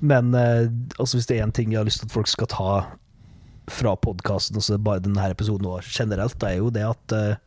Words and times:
Men 0.00 0.34
eh, 0.36 0.68
altså 0.98 1.18
hvis 1.18 1.28
det 1.30 1.38
er 1.38 1.46
én 1.46 1.54
ting 1.56 1.72
jeg 1.72 1.80
har 1.80 1.88
lyst 1.88 2.02
til 2.02 2.10
at 2.10 2.16
folk 2.16 2.30
skal 2.30 2.50
ta 2.52 2.72
fra 3.66 3.96
podkasten, 3.98 4.58
altså 4.60 4.78
bare 4.78 5.02
denne 5.02 5.30
episoden 5.30 5.66
og 5.66 5.86
generelt, 5.88 6.36
det 6.40 6.50
er 6.52 6.60
jo 6.60 6.70
det 6.70 6.84
at 6.86 7.14
eh, 7.16 7.38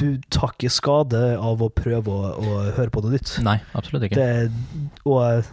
du 0.00 0.06
tar 0.32 0.54
ikke 0.56 0.72
skade 0.72 1.20
av 1.38 1.62
å 1.62 1.70
prøve 1.72 2.12
å, 2.12 2.32
å 2.36 2.56
høre 2.76 2.92
på 2.92 3.04
noe 3.04 3.14
nytt. 3.14 3.36
Nei, 3.44 3.58
absolutt 3.78 4.08
ikke. 4.08 4.18
Det, 4.18 4.88
og 5.08 5.46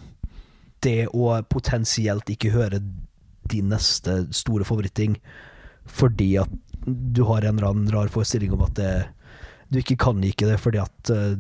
det 0.84 0.97
å 1.12 1.36
potensielt 1.52 2.32
ikke 2.32 2.54
høre 2.56 2.82
din 3.50 3.72
neste 3.72 4.24
store 4.36 4.68
favoritting 4.68 5.18
fordi 5.90 6.36
at 6.42 6.52
du 6.86 7.24
har 7.28 7.44
en 7.44 7.58
eller 7.58 7.72
annen 7.72 7.90
rar 7.94 8.12
forestilling 8.14 8.54
om 8.54 8.62
at 8.68 8.76
det, 8.78 8.92
du 9.74 9.80
ikke 9.82 9.98
kan 10.00 10.22
like 10.22 10.46
det 10.46 10.60
fordi 10.62 10.82
at 10.82 11.14
eh, 11.14 11.34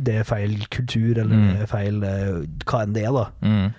det 0.00 0.14
er 0.22 0.24
feil 0.28 0.56
kultur, 0.72 1.18
eller 1.20 1.34
Mm. 1.36 1.46
det 1.54 1.62
er 1.62 1.70
feil 1.70 2.02
eh, 2.04 2.42
hva 2.66 2.82
enn 2.86 2.92
det 2.96 3.04
er, 3.04 3.12
da. 3.12 3.26
Mm. 3.44 3.72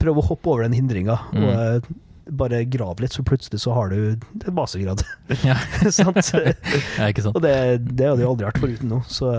Prøv 0.00 0.18
å 0.22 0.26
hoppe 0.30 0.50
over 0.54 0.62
den 0.66 0.72
hindringa, 0.78 1.18
Mm. 1.32 1.42
og 1.44 1.50
eh, 1.64 1.90
bare 2.30 2.64
grav 2.70 3.00
litt, 3.02 3.10
så 3.16 3.24
plutselig 3.26 3.58
så 3.62 3.72
har 3.74 3.88
du 3.90 3.96
en 4.14 4.54
mastergrad. 4.54 5.02
Ja. 5.42 5.56
Sant? 5.90 6.32
ja, 6.98 7.08
ikke 7.10 7.22
sant. 7.26 7.34
Og 7.36 7.42
det, 7.42 7.54
det 7.96 8.06
hadde 8.06 8.22
jeg 8.22 8.28
aldri 8.30 8.46
vært 8.46 8.60
foruten 8.62 8.92
nå, 8.92 9.00
så 9.10 9.32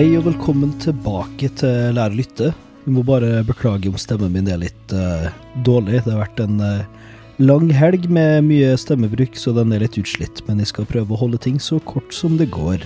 Hei 0.00 0.14
og 0.16 0.22
velkommen 0.24 0.70
tilbake 0.80 1.50
til 1.60 1.90
Lær 1.92 2.14
å 2.14 2.16
lytte. 2.16 2.46
Vi 2.86 2.92
må 2.94 3.02
bare 3.04 3.42
beklage 3.44 3.90
om 3.90 3.98
stemmen 4.00 4.30
min 4.32 4.46
er 4.48 4.62
litt 4.62 4.94
uh, 4.96 5.26
dårlig. 5.60 5.98
Det 6.06 6.14
har 6.14 6.22
vært 6.22 6.40
en 6.40 6.54
uh, 6.56 6.86
lang 7.36 7.66
helg 7.68 8.06
med 8.08 8.46
mye 8.46 8.70
stemmebruk, 8.80 9.36
så 9.36 9.52
den 9.52 9.74
er 9.76 9.84
litt 9.84 9.98
utslitt. 10.00 10.40
Men 10.46 10.64
jeg 10.64 10.70
skal 10.70 10.88
prøve 10.88 11.12
å 11.12 11.20
holde 11.20 11.42
ting 11.44 11.60
så 11.60 11.82
kort 11.84 12.16
som 12.16 12.40
det 12.40 12.48
går. 12.56 12.80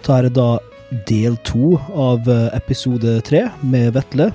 Dette 0.00 0.16
er 0.16 0.28
da 0.34 0.48
del 1.06 1.38
to 1.46 1.78
av 1.94 2.26
eh, 2.26 2.50
episode 2.58 3.20
tre 3.30 3.44
med 3.62 3.94
Vetle. 3.94 4.32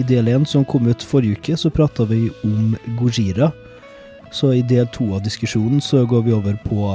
I 0.00 0.08
del 0.08 0.32
én 0.32 0.48
som 0.48 0.64
kom 0.64 0.88
ut 0.88 1.04
forrige 1.12 1.36
uke, 1.42 1.60
så 1.60 1.68
prata 1.68 2.08
vi 2.08 2.30
om 2.40 2.72
Gojira. 2.96 3.52
Så 4.32 4.56
i 4.56 4.64
del 4.64 4.88
to 4.96 5.12
av 5.12 5.28
diskusjonen 5.28 5.84
så 5.84 6.06
går 6.08 6.24
vi 6.24 6.38
over 6.40 6.56
på 6.64 6.94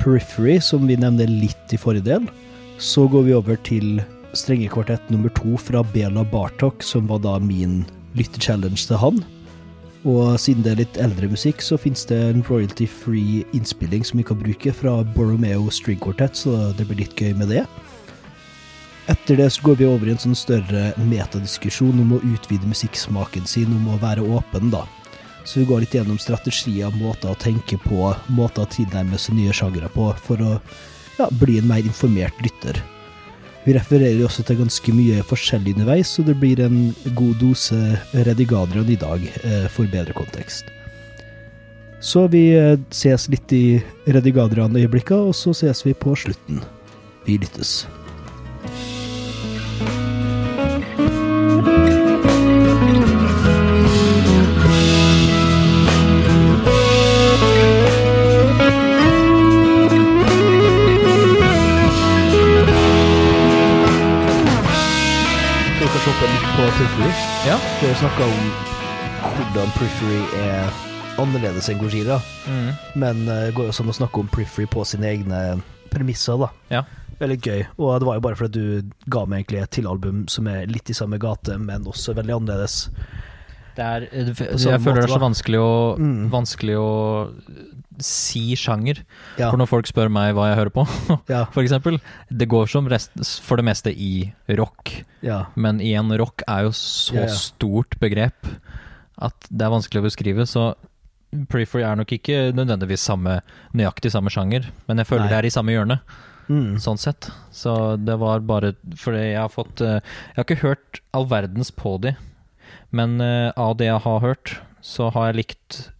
Periphery, 0.00 0.56
som 0.56 0.88
vi 0.88 0.96
nevner 0.96 1.28
litt 1.28 1.76
i 1.76 1.84
forrige 1.84 2.14
del. 2.14 2.30
Så 2.78 3.08
går 3.10 3.22
vi 3.26 3.34
over 3.34 3.56
til 3.66 3.98
strengekvartett 4.38 5.10
nummer 5.10 5.32
to 5.34 5.56
fra 5.58 5.82
Bela 5.82 6.22
Bartok, 6.22 6.82
som 6.86 7.08
var 7.10 7.18
da 7.24 7.34
min 7.42 7.80
lyttechallenge 8.14 8.84
til 8.86 9.00
han. 9.02 9.18
Og 10.06 10.38
siden 10.38 10.62
det 10.62 10.70
er 10.70 10.80
litt 10.84 10.98
eldre 11.02 11.26
musikk, 11.32 11.58
så 11.64 11.74
finnes 11.80 12.06
det 12.06 12.18
en 12.22 12.44
royalty-free 12.46 13.42
innspilling 13.56 14.04
som 14.06 14.20
vi 14.20 14.26
kan 14.28 14.38
bruke 14.38 14.70
fra 14.70 15.00
Borromeo 15.16 15.72
String 15.74 15.98
Quartet, 15.98 16.38
så 16.38 16.70
det 16.78 16.86
blir 16.86 17.02
litt 17.02 17.18
gøy 17.18 17.34
med 17.40 17.50
det. 17.50 17.64
Etter 19.10 19.40
det 19.40 19.48
så 19.56 19.64
går 19.66 19.80
vi 19.80 19.88
over 19.88 20.06
i 20.06 20.12
en 20.14 20.22
sånn 20.22 20.38
større 20.38 20.92
metadiskusjon 21.02 21.98
om 22.04 22.14
å 22.14 22.20
utvide 22.30 22.68
musikksmaken 22.68 23.48
sin, 23.48 23.72
om 23.74 23.90
å 23.90 23.98
være 24.04 24.22
åpen, 24.22 24.70
da. 24.70 24.84
Så 25.42 25.64
vi 25.64 25.66
går 25.66 25.82
litt 25.82 25.96
gjennom 25.96 26.20
strategier, 26.22 26.94
måter 27.00 27.32
å 27.32 27.40
tenke 27.42 27.80
på, 27.88 28.12
måter 28.36 28.62
å 28.62 28.70
tilnærme 28.70 29.18
seg 29.18 29.34
nye 29.40 29.56
sjangere 29.56 29.90
på, 29.90 30.12
for 30.28 30.46
å 30.46 30.54
ja, 31.18 31.28
bli 31.40 31.58
en 31.58 31.68
mer 31.70 31.84
informert 31.84 32.38
lytter. 32.44 32.80
Vi 33.66 33.74
refererer 33.76 34.22
også 34.24 34.44
til 34.48 34.62
ganske 34.62 34.94
mye 34.96 35.22
forskjellig 35.28 35.74
underveis, 35.76 36.14
så 36.14 36.24
det 36.24 36.38
blir 36.40 36.62
en 36.64 36.94
god 37.18 37.36
dose 37.42 37.76
Redigadrian 38.14 38.88
i 38.88 38.96
dag, 38.96 39.26
eh, 39.42 39.66
for 39.68 39.90
bedre 39.92 40.16
kontekst. 40.16 40.70
Så 42.00 42.28
vi 42.32 42.46
eh, 42.56 42.78
ses 42.94 43.28
litt 43.28 43.52
i 43.52 43.82
Redigadrian-øyeblikka, 44.06 45.18
og 45.28 45.34
så 45.36 45.52
ses 45.52 45.84
vi 45.84 45.96
på 45.98 46.14
slutten. 46.16 46.62
Vi 47.26 47.36
lyttes. 47.42 47.82
Vi 66.20 66.26
litt 66.32 66.48
på 66.56 66.64
Periphery? 66.76 67.10
Ja. 67.46 67.56
Vi 67.80 67.86
har 67.88 67.94
snakka 68.00 68.24
om 68.26 68.46
hvordan 69.38 69.72
Periphery 69.76 70.20
er 70.42 70.70
annerledes 71.18 71.68
enn 71.72 71.78
Gojira, 71.80 72.20
Mm. 72.48 72.70
men 72.94 73.24
det 73.26 73.36
det 73.46 73.54
går 73.54 73.64
jo 73.68 73.72
også 73.72 73.84
an 73.84 73.90
å 73.92 73.96
snakke 73.98 74.18
om 74.20 74.28
Periphery 74.28 74.66
på 74.66 74.84
sine 74.86 75.06
egne 75.06 75.62
premisser, 75.90 76.38
da. 76.38 76.48
Ja. 76.70 76.82
Veldig 77.20 77.38
gøy. 77.42 77.66
Og 77.78 77.98
det 78.00 78.06
var 78.06 78.14
jo 78.14 78.20
bare 78.20 78.36
fordi 78.36 78.52
du 78.52 78.90
ga 79.10 79.24
meg 79.26 79.46
egentlig 79.46 79.62
et 79.62 79.70
til-album 79.70 80.28
som 80.28 80.46
er 80.46 80.66
litt 80.66 80.90
i 80.90 80.94
samme 80.94 81.18
gate, 81.18 81.58
men 81.58 81.84
også 81.84 82.14
veldig 82.14 82.36
annerledes. 82.40 82.88
Er, 83.76 84.02
eh, 84.12 84.24
jeg 84.26 84.34
føler 84.36 84.78
føler 84.78 84.94
det 85.02 85.04
er 85.10 85.14
så 85.18 85.20
vanskelig 85.22 85.58
å, 85.62 85.98
Mm. 85.98 86.30
vanskelig 86.30 86.76
å 86.78 87.30
si 88.04 88.54
sjanger. 88.58 89.02
Ja. 89.38 89.50
For 89.50 89.58
når 89.60 89.68
folk 89.70 89.86
spør 89.90 90.10
meg 90.12 90.34
hva 90.36 90.48
jeg 90.50 90.58
hører 90.60 90.74
på, 90.74 90.84
Ja. 91.32 91.44
for 91.54 91.62
eksempel, 91.62 91.98
det 92.30 92.48
går 92.48 92.68
som 92.70 92.86
rest, 92.90 93.12
for 93.44 93.56
det 93.60 93.64
meste 93.68 93.92
i 93.94 94.32
rock. 94.58 95.04
ja. 95.22 95.46
Men 95.56 95.80
igjen, 95.80 96.12
rock 96.18 96.42
er 96.48 96.66
jo 96.68 96.72
så 96.76 97.26
stort 97.32 97.98
begrep 98.00 98.46
at 99.18 99.34
det 99.50 99.64
er 99.66 99.72
vanskelig 99.74 100.00
å 100.02 100.06
beskrive. 100.06 100.46
Så 100.46 100.74
Periphery 101.50 101.82
er 101.84 101.96
nok 101.98 102.12
ikke 102.14 102.52
nødvendigvis 102.56 103.02
samme, 103.04 103.40
nøyaktig 103.76 104.12
samme 104.14 104.30
sjanger, 104.32 104.70
men 104.88 104.96
jeg 105.02 105.06
føler 105.10 105.26
Nei. 105.26 105.32
det 105.34 105.38
er 105.42 105.48
i 105.50 105.54
samme 105.58 105.74
hjørne, 105.76 106.00
Mm. 106.48 106.78
sånn 106.80 106.96
sett. 106.96 107.26
Så 107.52 107.98
det 108.00 108.14
var 108.18 108.40
bare 108.40 108.70
fordi 108.96 109.18
jeg 109.34 109.36
har 109.36 109.50
fått 109.52 109.82
eh, 109.84 109.98
Jeg 110.00 110.36
har 110.38 110.44
ikke 110.46 110.62
hørt 110.62 111.00
all 111.12 111.26
verdens 111.28 111.68
på 111.70 111.98
de, 112.00 112.14
men 112.90 113.20
eh, 113.20 113.52
av 113.54 113.74
det 113.76 113.84
jeg 113.90 114.00
har 114.00 114.20
hørt, 114.24 114.54
så 114.80 115.10
har 115.12 115.26
jeg 115.28 115.36
likt 115.42 115.76
80 115.76 115.97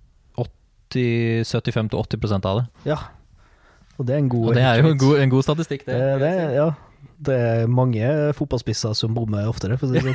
75-80% 0.95 2.49
av 2.49 2.61
det. 2.63 2.67
ja. 2.93 2.99
Og 3.99 4.07
det 4.07 4.15
er 4.15 4.19
en 4.23 4.29
god 4.31 4.45
Og 4.47 4.55
det 4.55 4.63
er 4.63 4.77
jo 4.79 4.93
en 4.93 4.99
god, 4.99 5.17
en 5.19 5.31
god 5.33 5.43
statistikk, 5.43 5.81
det. 5.87 5.95
det, 5.99 6.19
det, 6.23 6.29
ja. 6.55 6.67
det 7.27 7.35
er 7.35 7.67
mange 7.67 8.11
fotballspisser 8.39 8.93
som 8.95 9.15
bommer 9.17 9.49
oftere, 9.51 9.75
for 9.75 9.91
å 9.91 9.95
si 9.95 9.99
sånn. 10.05 10.15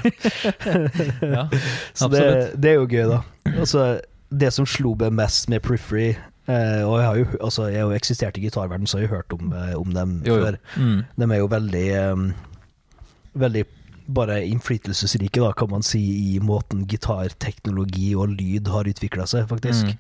Ja, 1.36 1.50
Så 2.00 2.08
det, 2.08 2.22
det 2.64 2.72
er 2.72 2.78
jo 2.80 2.88
gøy, 2.88 3.04
da. 3.12 3.20
Altså, 3.58 4.00
det 4.32 4.54
som 4.56 4.64
slo 4.64 4.96
meg 5.00 5.12
mest 5.20 5.50
med 5.52 5.62
Periphery 5.66 6.14
eh, 6.14 6.82
Og 6.88 6.96
jeg 6.98 7.06
har 7.06 7.20
jo 7.20 7.26
altså, 7.44 7.68
jeg 7.70 7.84
har 7.84 7.92
jo 7.92 8.00
eksistert 8.00 8.40
i 8.40 8.46
gitarverden, 8.48 8.88
så 8.88 9.02
jeg 9.02 9.10
har 9.10 9.18
jo 9.18 9.20
hørt 9.20 9.36
om, 9.36 9.52
eh, 9.52 9.74
om 9.76 9.92
dem 9.94 10.16
Jo, 10.26 10.40
jo. 10.40 10.46
før. 10.48 10.58
Mm. 10.80 11.04
De 11.20 11.28
er 11.28 11.42
jo 11.44 11.50
veldig 11.52 11.86
um, 12.14 12.24
Veldig 13.44 13.66
bare 14.14 14.40
innflytelsesrike, 14.48 15.40
da, 15.40 15.52
kan 15.56 15.70
man 15.72 15.84
si, 15.84 16.02
i 16.34 16.40
måten 16.44 16.84
gitarteknologi 16.88 18.14
og 18.20 18.34
lyd 18.36 18.68
har 18.68 18.90
utvikla 18.92 19.24
seg, 19.30 19.46
faktisk. 19.48 19.94
Mm. 19.94 20.00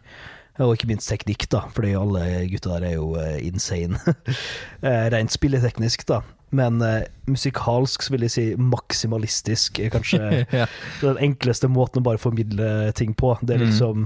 Og 0.61 0.75
ikke 0.75 0.85
minst 0.91 1.09
teknikk, 1.09 1.47
da, 1.49 1.63
fordi 1.73 1.95
alle 1.97 2.23
gutta 2.51 2.75
der 2.75 2.83
er 2.91 2.95
jo 2.99 3.13
eh, 3.17 3.39
insane. 3.47 3.97
Eh, 4.83 5.05
Rent 5.13 5.31
spilleteknisk, 5.31 6.03
da. 6.09 6.19
Men 6.53 6.81
uh, 6.83 6.99
musikalsk 7.25 8.03
så 8.05 8.11
vil 8.13 8.25
jeg 8.27 8.33
si 8.33 8.43
maksimalistisk 8.59 9.79
er 9.81 9.89
kanskje 9.95 10.19
ja. 10.59 10.65
den 11.01 11.17
enkleste 11.23 11.69
måten 11.71 12.03
å 12.03 12.05
bare 12.05 12.21
formidle 12.21 12.91
ting 12.99 13.15
på. 13.17 13.31
Det 13.41 13.55
er 13.55 13.63
Mm. 13.63 13.69
liksom 13.71 14.03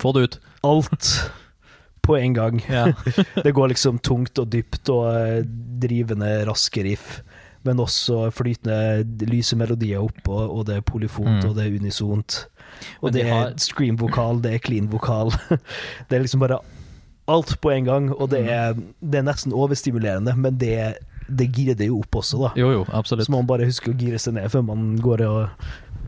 Få 0.00 0.12
det 0.16 0.22
ut. 0.24 0.38
alt 0.64 1.10
på 2.06 2.16
en 2.16 2.32
gang. 2.38 2.62
Ja. 2.70 2.86
Det 3.44 3.52
går 3.52 3.74
liksom 3.74 3.98
tungt 3.98 4.38
og 4.38 4.48
dypt 4.54 4.88
og 4.94 5.44
drivende 5.82 6.44
raske 6.48 6.84
riff, 6.86 7.18
men 7.66 7.80
også 7.82 8.30
flytende 8.32 9.26
lyse 9.28 9.56
melodier 9.58 10.00
oppå, 10.06 10.36
og 10.46 10.66
det 10.68 10.76
er 10.78 10.86
polyfont, 10.86 11.42
Mm. 11.42 11.48
og 11.50 11.56
det 11.58 11.66
er 11.66 11.76
unisont. 11.80 12.38
Og 13.02 13.12
det 13.12 13.24
er 13.26 13.32
har- 13.32 13.52
scream-vokal, 13.58 14.40
det 14.42 14.54
er 14.54 14.58
clean-vokal. 14.64 15.30
Det 16.08 16.16
er 16.16 16.22
liksom 16.24 16.40
bare 16.40 16.58
alt 17.28 17.56
på 17.60 17.70
en 17.74 17.84
gang, 17.84 18.10
og 18.14 18.30
det 18.30 18.44
er, 18.48 18.74
det 19.02 19.18
er 19.18 19.22
nesten 19.26 19.52
overstimulerende, 19.52 20.36
men 20.38 20.58
det, 20.60 20.94
det 21.28 21.48
girer 21.56 21.74
det 21.74 21.88
jo 21.88 21.98
opp 22.04 22.20
også, 22.20 22.38
da. 22.44 22.52
Jo, 22.60 22.70
jo, 22.70 22.84
absolutt. 22.94 23.26
Så 23.26 23.32
må 23.34 23.40
man 23.42 23.48
bare 23.50 23.66
huske 23.66 23.90
å 23.90 23.96
gire 23.98 24.18
seg 24.22 24.34
ned 24.38 24.46
før 24.52 24.62
man 24.68 24.96
går 25.02 25.24
og 25.26 25.48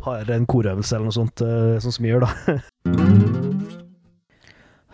har 0.05 0.31
en 0.31 0.47
korøvelse 0.47 0.95
eller 0.95 1.09
noe 1.11 1.17
sånt, 1.17 1.43
eh, 1.43 1.81
sånn 1.83 1.93
som 1.97 2.05
vi 2.07 2.13
gjør, 2.13 2.29
da. 2.29 2.31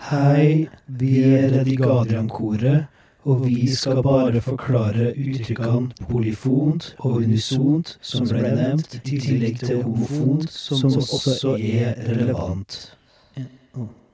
Hei, 0.05 0.69
vi 0.89 1.11
er 1.25 1.51
Redigadrian-koret, 1.59 2.87
og 3.25 3.47
vi 3.47 3.75
skal 3.75 4.03
bare 4.03 4.41
forklare 4.41 5.15
uttrykkene 5.17 5.89
polyfont 6.11 6.97
og 6.99 7.23
unisont, 7.23 7.99
som 8.01 8.29
ble 8.29 8.43
nevnt, 8.43 9.01
i 9.05 9.19
tillegg 9.19 9.63
til 9.65 9.83
homofont, 9.83 10.51
som 10.53 10.93
også 10.93 11.57
er 11.57 11.95
relevant. 12.11 12.97
En, 13.37 13.49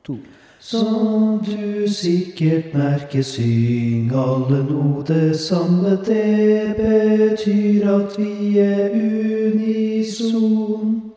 to. 0.06 0.18
Som 0.60 1.40
du 1.46 1.88
sikkert 1.88 2.74
merker, 2.74 3.22
syng 3.22 4.12
alle 4.12 4.64
nå 4.68 5.02
det 5.08 5.40
samme. 5.40 5.96
Det 6.06 6.76
betyr 6.76 7.96
at 7.96 8.18
vi 8.18 8.58
er 8.58 8.90
unison. 8.94 11.09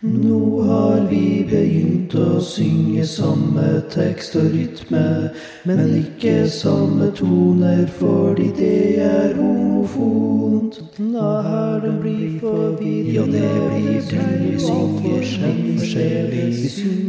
Nå 0.00 0.62
har 0.62 1.00
vi 1.10 1.42
begynt 1.50 2.12
å 2.14 2.36
synge 2.38 3.02
samme 3.02 3.80
tekst 3.90 4.36
og 4.38 4.52
rytme, 4.52 5.32
men 5.66 5.80
ikke 5.98 6.44
samme 6.54 7.08
toner, 7.18 7.82
fordi 7.98 8.46
det 8.54 9.00
er 9.02 9.34
homofont. 9.34 10.78
Her 10.98 11.82
det 11.82 11.90
blir 12.04 12.38
forvirret, 12.38 13.10
Ja, 13.16 13.24
det 13.26 13.50
blir 13.72 13.98
til 14.06 14.38
vi 14.44 14.60
synger 14.62 15.18
litt 15.18 15.80
forskjellig. 15.80 16.46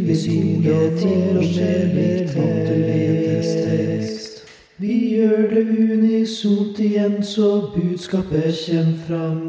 Vi 0.09 0.17
synger, 0.23 0.89
til 0.97 1.37
og 1.37 1.45
med 1.45 1.93
litt 1.93 2.33
annerledes 2.41 3.53
tekst. 3.69 4.41
Vi 4.81 4.97
gjør 5.13 5.45
det 5.53 5.65
unisont 5.77 6.81
igjen, 6.81 7.21
så 7.21 7.69
budskapet 7.77 8.65
kommer 8.65 8.97
fram. 9.05 9.45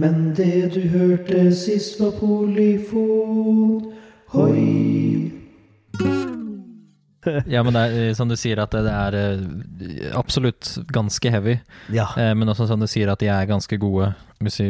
Men 0.00 0.34
det 0.34 0.74
du 0.74 0.82
hørte 0.90 1.46
sist 1.54 2.00
var 2.00 2.14
polyfon. 2.18 3.92
Hoi. 4.34 5.30
Ja, 7.48 7.62
men 7.64 7.72
det 7.72 7.80
er 7.80 7.94
eh, 8.02 8.10
som 8.12 8.28
du 8.28 8.34
sier 8.36 8.60
at 8.60 8.74
det 8.74 8.90
er 8.90 9.14
eh, 9.16 10.10
absolutt 10.12 10.74
ganske 10.92 11.30
heavy. 11.32 11.54
Ja. 11.88 12.10
Eh, 12.20 12.34
Men 12.36 12.52
også 12.52 12.66
som 12.68 12.82
du 12.82 12.84
sier 12.90 13.08
at 13.08 13.22
de 13.22 13.30
er 13.32 13.48
ganske 13.48 13.78
gode 13.80 14.10
musi 14.44 14.66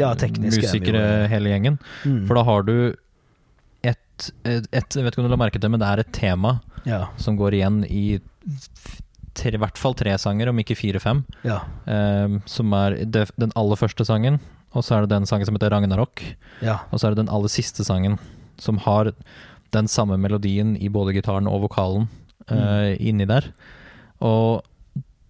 Ja, 0.00 0.14
er 0.14 0.40
musikere 0.40 1.02
hele 1.28 1.52
gjengen. 1.52 1.76
Mm. 2.08 2.22
For 2.24 2.38
da 2.38 2.46
har 2.48 2.64
du 2.64 2.74
et, 3.84 4.30
et, 4.48 4.64
et 4.72 4.96
Jeg 4.96 5.04
vet 5.04 5.12
ikke 5.12 5.20
om 5.20 5.28
du 5.28 5.34
la 5.34 5.40
merke 5.44 5.60
til 5.60 5.74
men 5.74 5.82
det 5.82 5.90
er 5.90 6.00
et 6.00 6.14
tema 6.16 6.58
ja. 6.88 7.06
som 7.20 7.36
går 7.36 7.58
igjen 7.58 7.82
i 7.84 8.22
tre, 9.36 9.52
i 9.52 9.60
hvert 9.60 9.78
fall 9.78 9.96
tre 9.98 10.14
sanger, 10.18 10.48
om 10.50 10.62
ikke 10.62 10.78
fire-fem. 10.78 11.22
Ja. 11.46 11.60
Um, 11.84 12.40
som 12.48 12.72
er 12.72 13.02
det, 13.04 13.28
den 13.36 13.52
aller 13.58 13.78
første 13.78 14.06
sangen, 14.08 14.40
og 14.74 14.84
så 14.84 14.96
er 14.98 15.00
det 15.06 15.10
den 15.14 15.26
sangen 15.26 15.46
som 15.48 15.54
heter 15.56 15.70
Ragnarok. 15.72 16.22
Ja. 16.62 16.78
Og 16.92 17.00
så 17.00 17.06
er 17.08 17.14
det 17.14 17.22
den 17.24 17.32
aller 17.34 17.48
siste 17.48 17.84
sangen, 17.84 18.18
som 18.60 18.78
har 18.84 19.12
den 19.72 19.88
samme 19.88 20.16
melodien 20.20 20.76
i 20.80 20.88
både 20.88 21.12
gitaren 21.16 21.46
og 21.48 21.62
vokalen 21.66 22.08
eh, 22.50 22.96
inni 23.00 23.26
der. 23.28 23.50
Og 24.24 24.62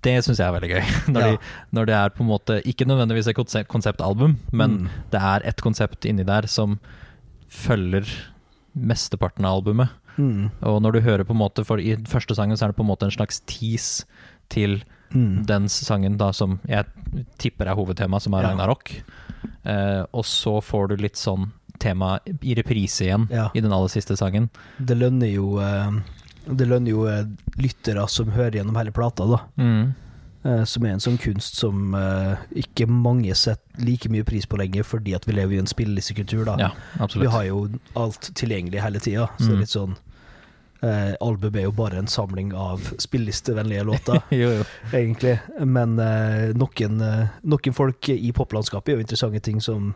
det 0.02 0.16
syns 0.24 0.38
jeg 0.38 0.46
er 0.46 0.54
veldig 0.54 0.70
gøy. 0.70 0.82
Når, 1.14 1.20
Ja. 1.20 1.30
de, 1.32 1.38
når 1.74 1.86
det 1.90 1.94
er 1.98 2.08
på 2.14 2.22
en 2.22 2.28
måte 2.30 2.58
ikke 2.70 2.86
nødvendigvis 2.86 3.26
et 3.28 3.36
konsept, 3.36 3.68
konseptalbum, 3.68 4.36
men 4.52 4.70
Mm. 4.70 4.88
det 5.10 5.20
er 5.20 5.46
et 5.48 5.60
konsept 5.62 6.06
inni 6.06 6.22
der 6.24 6.46
som 6.46 6.78
følger 7.50 8.06
mesteparten 8.78 9.44
av 9.48 9.58
albumet. 9.58 9.88
Mm. 10.18 10.50
Og 10.66 10.80
når 10.82 10.92
du 10.92 11.00
hører 11.00 11.22
på 11.24 11.30
en 11.34 11.38
måte 11.38 11.62
For 11.64 11.78
i 11.78 11.92
første 12.10 12.34
sangen 12.34 12.56
så 12.58 12.64
er 12.66 12.72
det 12.72 12.76
på 12.78 12.82
en 12.82 12.88
måte 12.90 13.06
en 13.06 13.14
slags 13.14 13.38
tease 13.46 14.02
til 14.50 14.80
Mm. 15.14 15.46
den 15.46 15.68
sangen 15.68 16.16
da 16.18 16.30
som 16.32 16.58
jeg 16.68 16.84
tipper 17.38 17.66
er 17.68 17.74
hovedtema, 17.74 18.20
som 18.20 18.34
er 18.34 18.42
Ja. 18.42 18.48
Ragnarok. 18.50 18.90
Eh, 19.64 20.04
og 20.12 20.24
så 20.24 20.60
får 20.62 20.88
du 20.88 20.96
litt 20.96 21.16
sånn 21.16 21.50
tema 21.78 22.18
i 22.42 22.54
reprise 22.54 23.04
igjen 23.06 23.28
Ja. 23.30 23.50
i 23.54 23.60
den 23.60 23.72
aller 23.72 23.88
siste 23.88 24.16
sangen. 24.16 24.50
Det 24.78 24.96
lønner 24.98 25.32
jo 25.32 25.58
eh, 25.60 25.90
Det 26.48 26.66
lønner 26.66 26.88
jo 26.90 27.06
eh, 27.06 27.24
lyttere 27.58 28.08
som 28.08 28.30
hører 28.32 28.52
gjennom 28.56 28.76
hele 28.76 28.90
plata, 28.90 29.26
da. 29.26 29.38
Mm. 29.58 29.94
Eh, 30.44 30.64
Som 30.64 30.84
er 30.86 30.90
en 30.94 30.98
sånn 31.00 31.18
kunst 31.18 31.56
som 31.56 31.94
eh, 31.94 32.36
ikke 32.56 32.86
mange 32.88 33.34
setter 33.36 33.84
like 33.84 34.08
mye 34.08 34.24
pris 34.24 34.46
på 34.46 34.56
lenger, 34.56 34.82
fordi 34.82 35.14
at 35.14 35.26
vi 35.26 35.32
lever 35.34 35.54
i 35.56 35.58
en 35.58 35.66
spillelissekultur, 35.66 36.44
da. 36.46 36.56
Ja, 36.58 37.06
Vi 37.06 37.26
har 37.26 37.44
jo 37.44 37.68
alt 37.96 38.30
tilgjengelig 38.34 38.80
hele 38.80 38.98
tida, 38.98 39.28
så 39.38 39.46
det 39.46 39.48
Mm. 39.48 39.54
er 39.56 39.60
litt 39.60 39.68
sånn 39.76 39.96
eh, 40.82 41.14
Album 41.20 41.56
er 41.56 41.62
jo 41.68 41.72
bare 41.72 41.98
en 41.98 42.06
samling 42.10 42.52
av 42.54 42.80
spillelistevennlige 42.98 43.84
låter, 43.84 44.20
jo, 44.30 44.50
jo. 44.60 44.64
egentlig. 44.92 45.38
Men 45.64 45.98
eh, 45.98 46.52
noen, 46.58 47.00
eh, 47.00 47.26
noen 47.42 47.74
folk 47.76 48.08
i 48.14 48.32
poplandskapet 48.36 48.94
gjør 48.94 49.04
interessante 49.06 49.40
ting 49.40 49.60
som 49.64 49.94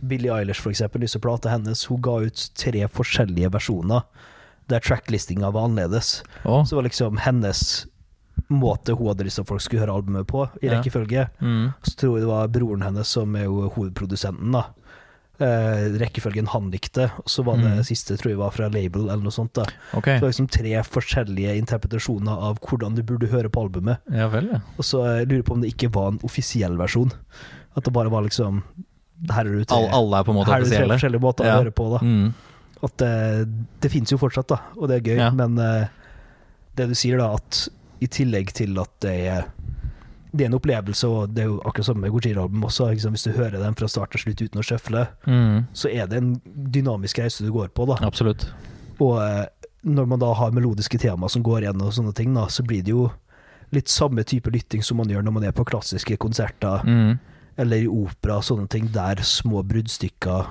Billie 0.00 0.30
Eilish, 0.30 0.60
for 0.62 0.70
eksempel. 0.70 1.02
Disse 1.02 1.18
platene 1.22 1.56
hennes, 1.56 1.84
hun 1.90 2.02
ga 2.02 2.18
ut 2.28 2.48
tre 2.58 2.86
forskjellige 2.88 3.50
versjoner 3.54 4.02
der 4.68 4.82
tracklistinga 4.84 5.48
var 5.50 5.64
annerledes. 5.64 6.18
Oh. 6.44 6.60
Så 6.64 6.74
det 6.74 6.76
var 6.76 6.86
liksom 6.90 7.16
hennes 7.24 7.86
måte 8.52 8.92
hun 8.94 9.08
hadde 9.10 9.24
lyst 9.26 9.38
til 9.40 9.44
at 9.46 9.48
folk 9.50 9.62
skulle 9.64 9.80
høre 9.82 9.94
albumet 9.96 10.26
på, 10.28 10.44
i 10.62 10.68
Ja. 10.68 10.76
rekkefølge. 10.76 11.24
mm. 11.40 11.72
Så 11.82 11.94
tror 11.98 12.18
jeg 12.18 12.26
det 12.26 12.28
var 12.30 12.48
broren 12.52 12.82
hennes 12.84 13.08
som 13.08 13.34
er 13.36 13.44
jo 13.48 13.64
hovedprodusenten, 13.74 14.52
da. 14.52 14.66
Eh, 15.38 15.84
rekkefølgen 16.00 16.48
han 16.50 16.64
likte, 16.72 17.04
og 17.16 17.28
så 17.30 17.44
var 17.46 17.60
det 17.62 17.68
Mm. 17.70 17.84
siste 17.86 18.16
tror 18.18 18.30
jeg 18.32 18.38
var 18.40 18.50
fra 18.50 18.66
Label, 18.68 19.04
eller 19.06 19.22
noe 19.22 19.30
sånt. 19.30 19.52
da 19.54 19.62
Okay. 19.94 20.16
Så 20.18 20.20
det 20.20 20.22
var 20.22 20.32
liksom 20.32 20.48
tre 20.50 20.72
forskjellige 20.82 21.52
interpretasjoner 21.60 22.32
av 22.48 22.58
hvordan 22.58 22.96
du 22.96 23.02
burde 23.04 23.28
høre 23.30 23.48
på 23.48 23.62
albumet. 23.68 23.98
Ja 24.10 24.26
vel, 24.28 24.48
ja. 24.50 24.58
Og 24.76 24.82
så 24.84 24.98
eh, 25.06 25.24
lurer 25.26 25.36
jeg 25.38 25.44
på 25.44 25.52
om 25.54 25.60
det 25.62 25.70
ikke 25.76 25.92
var 25.94 26.08
en 26.10 26.18
offisiell 26.26 26.74
versjon. 26.76 27.12
At 27.76 27.84
det 27.84 27.92
bare 27.94 28.10
var 28.10 28.22
liksom 28.26 28.62
Her 29.30 29.46
er 29.46 29.58
det 29.58 29.68
tre, 29.68 29.76
All, 29.78 29.88
alle 29.94 30.18
er 30.18 30.24
på 30.24 30.30
en 30.30 30.36
måte 30.40 30.46
her 30.50 30.60
er 30.60 30.64
du 30.64 30.70
tre 30.70 30.86
forskjellige 30.88 31.20
måter 31.22 31.44
Ja. 31.46 31.54
å 31.54 31.62
høre 31.62 31.70
på, 31.74 31.86
da. 31.92 31.98
Mm. 32.04 32.34
At 32.82 32.96
det, 32.96 33.48
det 33.80 33.90
fins 33.92 34.10
jo 34.10 34.18
fortsatt, 34.18 34.46
da, 34.48 34.58
og 34.76 34.88
det 34.88 34.98
er 35.06 35.06
gøy. 35.14 35.34
Men 35.34 35.58
eh, 35.58 35.86
det 36.74 36.88
du 36.88 36.94
sier, 36.94 37.18
da, 37.18 37.32
at 37.34 37.68
i 38.00 38.06
tillegg 38.06 38.52
til 38.54 38.78
at 38.78 38.90
det 39.02 39.14
er 39.26 39.44
det 40.32 40.44
er 40.44 40.50
en 40.50 40.54
opplevelse, 40.58 41.08
og 41.08 41.34
det 41.34 41.42
er 41.44 41.46
jo 41.48 41.60
akkurat 41.64 41.86
samme 41.86 42.00
med 42.04 42.10
Gojira-album 42.12 42.64
også. 42.68 42.90
Liksom. 42.92 43.12
Hvis 43.16 43.24
du 43.24 43.32
hører 43.32 43.58
den 43.62 43.74
fra 43.74 43.88
start 43.88 44.10
til 44.12 44.20
slutt 44.20 44.42
uten 44.44 44.60
å 44.60 44.64
sjøfle, 44.66 45.06
Mm. 45.26 45.66
så 45.72 45.88
er 45.92 46.06
det 46.06 46.18
en 46.18 46.34
dynamisk 46.46 47.18
reise 47.18 47.44
du 47.44 47.52
går 47.52 47.68
på. 47.72 47.86
da. 47.86 47.96
Absolutt. 48.06 48.48
Og 49.00 49.16
eh, 49.22 49.46
når 49.84 50.06
man 50.08 50.18
da 50.18 50.32
har 50.34 50.50
melodiske 50.52 50.98
tema 50.98 51.28
som 51.28 51.42
går 51.42 51.62
igjen, 51.62 51.80
og 51.82 51.92
sånne 51.92 52.14
ting, 52.14 52.34
da, 52.34 52.46
så 52.46 52.62
blir 52.66 52.82
det 52.82 52.90
jo 52.92 53.10
litt 53.72 53.88
samme 53.88 54.24
type 54.24 54.50
lytting 54.50 54.82
som 54.82 54.96
man 54.96 55.08
gjør 55.08 55.22
når 55.24 55.32
man 55.32 55.44
er 55.44 55.52
på 55.52 55.64
klassiske 55.64 56.16
konserter 56.18 56.82
Mm. 56.84 57.18
eller 57.58 57.76
i 57.76 57.86
opera 57.88 58.40
sånne 58.40 58.68
ting, 58.68 58.86
der 58.92 59.16
små 59.22 59.62
bruddstykker 59.66 60.46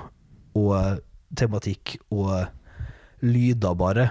og 0.56 0.72
eh, 0.76 0.96
tematikk 1.36 1.98
og 2.10 2.30
eh, 2.40 2.46
lyder 3.22 3.74
bare 3.74 4.10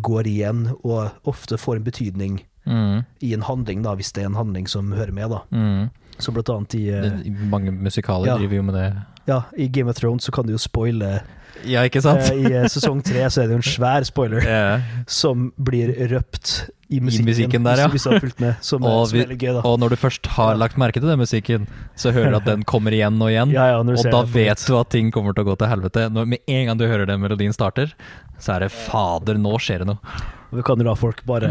går 0.00 0.24
igjen, 0.26 0.62
og 0.82 1.10
ofte 1.28 1.58
får 1.60 1.76
en 1.76 1.84
betydning 1.84 2.38
Mm. 2.68 3.04
i 3.24 3.32
en 3.34 3.42
handling, 3.42 3.82
da, 3.82 3.94
hvis 3.96 4.12
det 4.12 4.22
er 4.22 4.26
en 4.30 4.34
handling 4.38 4.68
som 4.68 4.92
hører 4.92 5.12
med. 5.12 5.30
da. 5.30 5.38
Mm. 5.50 5.88
Så 6.18 6.32
blant 6.34 6.48
annet 6.50 6.74
i, 6.74 6.88
eh, 6.90 7.02
Det, 7.02 7.32
mange 7.50 7.72
musikaler 7.72 8.26
ja. 8.26 8.36
driver 8.36 8.56
jo 8.56 8.62
med 8.62 8.74
det. 8.74 8.88
ja, 9.28 9.42
i 9.56 9.68
Game 9.68 9.90
of 9.90 9.96
Thrones 9.96 10.24
så 10.24 10.32
kan 10.32 10.46
du 10.46 10.52
jo 10.52 10.58
spoile. 10.58 11.20
Ja, 11.66 11.82
ikke 11.88 12.02
sant? 12.04 12.28
Eh, 12.30 12.44
I 12.46 12.52
eh, 12.60 12.66
sesong 12.70 13.00
tre 13.06 13.24
så 13.32 13.42
er 13.42 13.48
det 13.50 13.56
jo 13.56 13.60
en 13.62 13.66
svær 13.66 14.06
spoiler 14.06 14.44
Ja. 14.44 14.80
som 15.10 15.50
blir 15.58 15.90
røpt 16.12 16.68
i 16.88 17.00
musikken. 17.04 17.26
musikken 17.28 17.64
der, 17.66 17.82
ja. 17.82 17.88
Hvis, 17.92 18.06
du 18.06 18.12
har 18.14 18.20
fulgt 18.22 18.40
med, 18.40 18.54
som, 18.64 18.84
og, 18.84 19.02
Og, 19.02 19.08
som 19.10 19.18
er 19.20 19.34
gøy, 19.34 19.50
da. 19.58 19.62
og 19.66 19.76
når 19.82 19.92
du 19.92 19.96
først 20.00 20.26
har 20.38 20.54
lagt 20.56 20.78
merke 20.80 21.02
til 21.02 21.08
den 21.10 21.20
musikken, 21.20 21.66
så 21.96 22.12
hører 22.14 22.32
du 22.32 22.38
at 22.40 22.46
den 22.48 22.62
kommer 22.64 22.94
igjen 22.96 23.20
og 23.20 23.28
igjen. 23.32 23.52
Ja, 23.52 23.66
ja, 23.74 23.82
og 23.82 24.08
da 24.08 24.22
vet 24.24 24.64
du 24.64 24.78
at 24.78 24.88
ting 24.94 25.10
kommer 25.12 25.36
til 25.36 25.44
å 25.44 25.50
gå 25.50 25.58
til 25.60 25.68
helvete. 25.68 26.08
Når, 26.14 26.30
med 26.36 26.40
en 26.46 26.70
gang 26.70 26.80
du 26.80 26.86
hører 26.88 27.06
den 27.10 27.20
melodien 27.20 27.52
starter, 27.52 27.92
så 28.40 28.56
er 28.56 28.64
det 28.66 28.72
fader, 28.72 29.36
nå 29.36 29.58
skjer 29.60 29.84
det 29.84 29.90
noe. 29.92 30.00
Og 30.48 30.62
Vi 30.62 30.64
kan 30.64 30.80
jo 30.80 30.86
la 30.88 30.94
folk 30.96 31.20
bare 31.28 31.50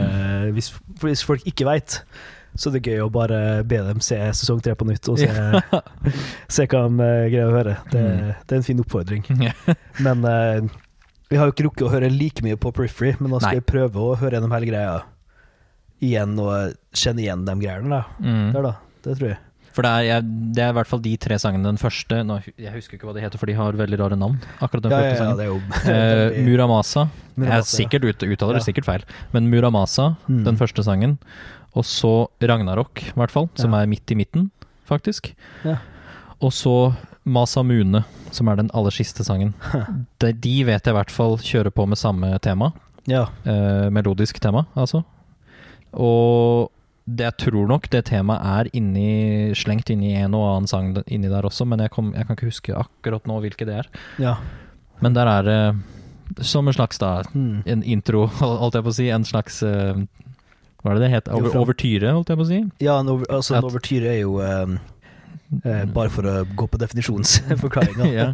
hvis, 0.55 0.72
hvis 1.03 1.22
folk 1.27 1.46
ikke 1.46 1.67
veit, 1.70 2.00
så 2.56 2.72
det 2.72 2.80
er 2.88 2.92
gøy 2.96 3.01
å 3.06 3.12
bare 3.12 3.63
be 3.68 3.77
dem 3.86 4.00
se 4.01 4.16
sesong 4.34 4.62
tre 4.63 4.74
på 4.75 4.86
nytt 4.88 5.08
og 5.10 5.20
se, 5.20 5.27
se 6.56 6.66
hva 6.66 6.84
de 6.88 7.04
eh, 7.06 7.27
greier 7.34 7.50
å 7.51 7.56
høre. 7.58 7.77
Det, 7.92 8.01
Mm. 8.08 8.34
det 8.48 8.56
er 8.56 8.58
en 8.62 8.63
fin 8.70 8.80
oppfordring. 8.82 9.24
Men 10.06 10.24
uh, 10.25 10.68
vi 11.30 11.36
har 11.38 11.46
jo 11.50 11.54
ikke 11.54 11.68
rukket 11.68 11.88
å 11.88 11.92
høre 11.92 12.10
like 12.13 12.42
mye 12.46 12.56
på 12.58 12.72
Periphery, 12.72 13.16
men 13.20 13.34
da 13.34 13.39
skal 13.42 13.58
Nei. 13.58 13.60
jeg 13.60 13.68
prøve 13.68 14.00
å 14.00 14.16
høre 14.18 14.38
gjennom 14.38 14.54
hele 14.56 14.70
greia 14.70 14.94
igjen 16.04 16.38
og 16.39 16.75
kjenne 16.96 17.24
igjen 17.25 17.44
de 17.48 17.56
greiene. 17.60 18.04
Mm. 18.22 18.54
Der, 18.56 18.63
da. 18.70 18.74
Det 19.04 19.18
tror 19.20 19.30
jeg. 19.34 19.39
For 19.77 19.86
det 19.86 19.89
er, 19.94 20.04
jeg, 20.08 20.24
det 20.58 20.63
er 20.66 20.72
i 20.72 20.75
hvert 20.80 20.89
fall 20.89 21.01
de 21.06 21.12
tre 21.22 21.36
sangene. 21.38 21.68
Den 21.68 21.77
første 21.77 22.24
nå, 22.25 22.39
Jeg 22.58 22.72
husker 22.74 22.98
ikke 22.98 23.06
hva 23.10 23.13
de 23.13 23.22
heter, 23.22 23.38
for 23.38 23.46
de 23.50 23.54
har 23.60 23.75
veldig 23.77 24.00
rare 24.01 24.18
navn. 24.18 24.39
Akkurat 24.63 24.88
den 24.88 24.96
Ja, 24.96 25.01
ja, 25.04 25.12
første 25.12 25.20
ja, 25.20 25.27
sangen. 25.27 25.38
det 25.38 25.46
er 25.46 25.51
jo 25.51 25.60
Eh, 25.94 26.13
veldig- 26.32 26.46
Muramasa. 26.48 27.04
Jeg 27.38 27.54
er 27.60 27.68
sikkert 27.70 28.08
ut, 28.10 28.24
uttaler 28.25 28.58
det 28.58 28.63
sikkert 28.66 28.88
feil, 28.88 29.04
men 29.36 29.51
Muramasa, 29.51 30.16
Mm. 30.25 30.44
den 30.48 30.58
første 30.58 30.82
sangen. 30.88 31.18
Og 31.77 31.86
så 31.86 32.12
Ragnarok, 32.41 33.03
i 33.12 33.13
hvert 33.17 33.34
fall, 33.34 33.50
som 33.60 33.75
er 33.77 33.86
midt 33.91 34.10
i 34.13 34.17
midten, 34.17 34.50
faktisk. 34.89 35.31
Ja. 35.67 35.77
Og 36.41 36.51
så 36.55 36.74
Masamune, 37.27 38.03
som 38.31 38.48
er 38.50 38.55
den 38.62 38.69
aller 38.77 38.93
siste 38.96 39.24
sangen. 39.27 39.53
De, 40.24 40.31
de 40.31 40.53
vet 40.67 40.79
jeg 40.88 40.93
i 40.93 40.98
hvert 40.98 41.12
fall 41.13 41.36
kjører 41.43 41.74
på 41.75 41.86
med 41.91 42.00
samme 42.00 42.29
tema. 42.43 42.72
Ja. 43.07 43.25
Eh, 43.48 43.88
melodisk 43.93 44.39
tema, 44.43 44.65
altså. 44.79 45.03
Og 45.93 46.72
det, 47.07 47.24
jeg 47.29 47.38
tror 47.46 47.67
nok 47.72 47.88
det 47.91 48.05
temaet 48.10 48.43
er 48.67 48.69
inni, 48.75 49.51
slengt 49.55 49.91
inni 49.93 50.13
en 50.19 50.36
og 50.36 50.48
annen 50.50 50.67
sang 50.72 50.89
inni 51.07 51.29
der 51.31 51.46
også, 51.48 51.67
men 51.67 51.79
jeg, 51.86 51.91
kom, 51.96 52.10
jeg 52.15 52.27
kan 52.27 52.36
ikke 52.39 52.50
huske 52.50 52.75
akkurat 52.75 53.27
nå 53.29 53.38
hvilke 53.46 53.67
det 53.67 53.77
er. 53.84 53.91
ja. 54.19 54.38
Men 54.98 55.13
der 55.13 55.29
er 55.29 55.46
det 55.46 56.43
som 56.48 56.65
en 56.67 56.74
slags 56.74 56.98
da, 56.98 57.22
Mm. 57.38 57.62
en 57.69 57.84
intro, 57.86 58.24
holdt 58.41 58.74
jeg 58.74 58.84
på 58.88 58.89
å 58.89 58.96
si. 58.98 59.05
En 59.13 59.24
slags 59.29 59.60
eh, 59.63 60.00
Hva 60.88 60.94
er 60.96 61.00
det 61.01 61.03
det 61.10 61.15
heter? 61.17 61.34
Over, 61.36 61.58
overtyre, 61.65 62.13
holdt 62.15 62.29
jeg 62.32 62.38
på 62.39 62.46
å 62.46 62.48
si. 62.48 62.60
Ja, 62.79 63.00
en 63.03 63.10
over, 63.12 63.25
altså, 63.29 63.58
en 63.60 63.67
overtyre 63.67 64.13
er 64.15 64.22
jo 64.24 64.38
eh, 64.39 64.77
Eh, 65.63 65.86
bare 65.96 66.10
for 66.12 66.27
å 66.27 66.41
gå 66.60 66.65
på 66.67 66.75
definisjonsforklaringa. 66.82 68.08
Ja. 68.20 68.25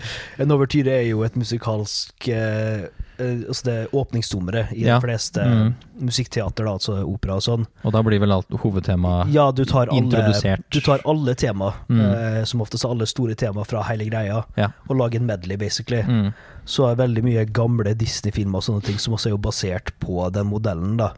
En 0.42 0.50
overtyre 0.56 0.96
er 0.98 1.04
jo 1.12 1.20
et 1.22 1.36
musikalsk 1.38 2.26
eh, 2.34 2.88
eh, 3.22 3.44
Altså 3.46 3.68
det 3.68 3.76
er 3.84 3.92
åpningsnummeret 3.94 4.72
i 4.74 4.88
Ja. 4.88 4.96
de 4.98 5.06
fleste 5.06 5.44
Mm. 5.46 5.76
musikkteater, 6.10 6.66
da, 6.66 6.72
altså 6.74 6.96
opera 7.06 7.36
og 7.38 7.44
sånn. 7.46 7.68
Og 7.86 7.94
da 7.94 8.02
blir 8.02 8.18
vel 8.20 8.32
alt 8.34 8.50
hovedtema 8.50 9.28
Ja, 9.30 9.52
du 9.52 9.62
tar 9.64 9.92
alle, 9.92 10.02
introdusert. 10.02 10.64
du 10.74 10.80
tar 10.82 11.06
alle 11.06 11.36
tema, 11.36 11.74
Mm. 11.88 12.02
eh, 12.02 12.44
som 12.50 12.62
oftest 12.66 12.84
alle 12.90 13.06
store 13.06 13.36
tema 13.36 13.64
fra 13.64 13.84
hele 13.84 14.10
greia, 14.10 14.44
Ja. 14.58 14.72
og 14.90 14.98
lager 14.98 15.20
en 15.22 15.28
medley, 15.28 15.56
basically. 15.56 16.02
Mm. 16.02 16.34
Så 16.66 16.90
er 16.90 16.96
veldig 16.96 17.24
mye 17.24 17.46
gamle 17.46 17.94
Disney-filmer 17.94 18.56
og 18.58 18.64
sånne 18.64 18.84
ting 18.84 18.98
som 18.98 19.14
også 19.14 19.28
er 19.28 19.38
jo 19.38 19.38
basert 19.38 19.92
på 20.00 20.32
den 20.34 20.48
modellen, 20.50 20.98
da. 20.98 21.12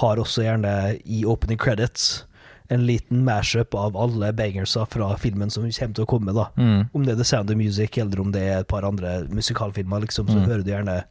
Har 0.00 0.16
også 0.22 0.44
gjerne 0.46 0.98
i 1.04 1.24
opening 1.28 1.58
credits 1.60 2.24
en 2.72 2.86
liten 2.86 3.24
mashup 3.26 3.74
av 3.76 3.96
alle 4.00 4.30
bangersa 4.32 4.86
fra 4.88 5.10
filmen 5.20 5.50
som 5.52 5.66
kommer 5.66 5.94
til 5.98 6.04
å 6.06 6.08
komme, 6.08 6.32
da. 6.32 6.46
Mm. 6.56 6.86
Om 6.96 7.02
det 7.04 7.12
er 7.12 7.18
The 7.20 7.24
Sound 7.28 7.50
of 7.52 7.58
Music, 7.60 7.98
eller 8.00 8.20
om 8.22 8.30
det 8.32 8.40
er 8.48 8.60
et 8.62 8.68
par 8.70 8.86
andre 8.88 9.26
musikalfilmer, 9.28 10.00
liksom, 10.06 10.26
så 10.30 10.38
Mm. 10.40 10.46
hører 10.48 10.64
du 10.64 10.70
gjerne 10.72 11.02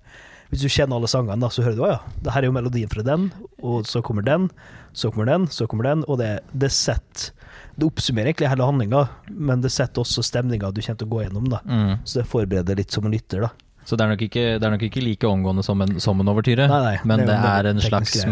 Hvis 0.52 0.62
du 0.64 0.68
kjenner 0.68 0.98
alle 0.98 1.08
sangene, 1.08 1.40
da, 1.40 1.48
så 1.48 1.64
hører 1.64 1.76
du 1.78 1.84
å 1.86 1.88
ja, 1.94 2.00
det 2.24 2.34
her 2.34 2.42
er 2.42 2.46
jo 2.50 2.52
melodien 2.52 2.90
fra 2.92 3.02
den, 3.08 3.32
og 3.64 3.86
så 3.88 4.02
kommer 4.04 4.22
den, 4.26 4.50
så 4.92 5.10
kommer 5.10 5.26
den, 5.26 5.46
så 5.48 5.66
kommer 5.66 5.84
den, 5.88 6.04
og 6.10 6.18
det, 6.20 6.42
det 6.52 6.72
setter 6.72 7.32
Det 7.78 7.86
oppsummerer 7.88 8.34
egentlig 8.34 8.50
hele 8.50 8.66
handlinga, 8.68 9.06
men 9.30 9.62
det 9.62 9.72
setter 9.72 10.02
også 10.02 10.20
stemninga 10.22 10.74
du 10.74 10.82
kommer 10.82 10.98
til 11.00 11.08
å 11.08 11.14
gå 11.14 11.22
gjennom, 11.24 11.48
da. 11.54 11.62
Mm. 11.64 12.00
Så 12.04 12.20
det 12.20 12.28
forbereder 12.28 12.76
litt 12.76 12.92
som 12.92 13.06
en 13.06 13.12
lytter, 13.16 13.42
da. 13.46 13.50
Så 13.92 13.98
det 14.00 14.06
er, 14.06 14.12
nok 14.14 14.22
ikke, 14.24 14.44
er 14.56 14.72
nok 14.72 14.84
ikke 14.88 15.02
like 15.04 15.28
omgående 15.28 15.64
som 15.68 15.82
en, 15.84 15.98
som 16.00 16.20
en 16.24 16.30
overtyre, 16.32 16.64
Nei, 16.72 16.78
nei, 16.86 16.94
men 17.04 17.26
det 17.26 17.28
det 17.28 17.36
er 17.52 17.68
en 17.74 17.82
slags 17.84 18.14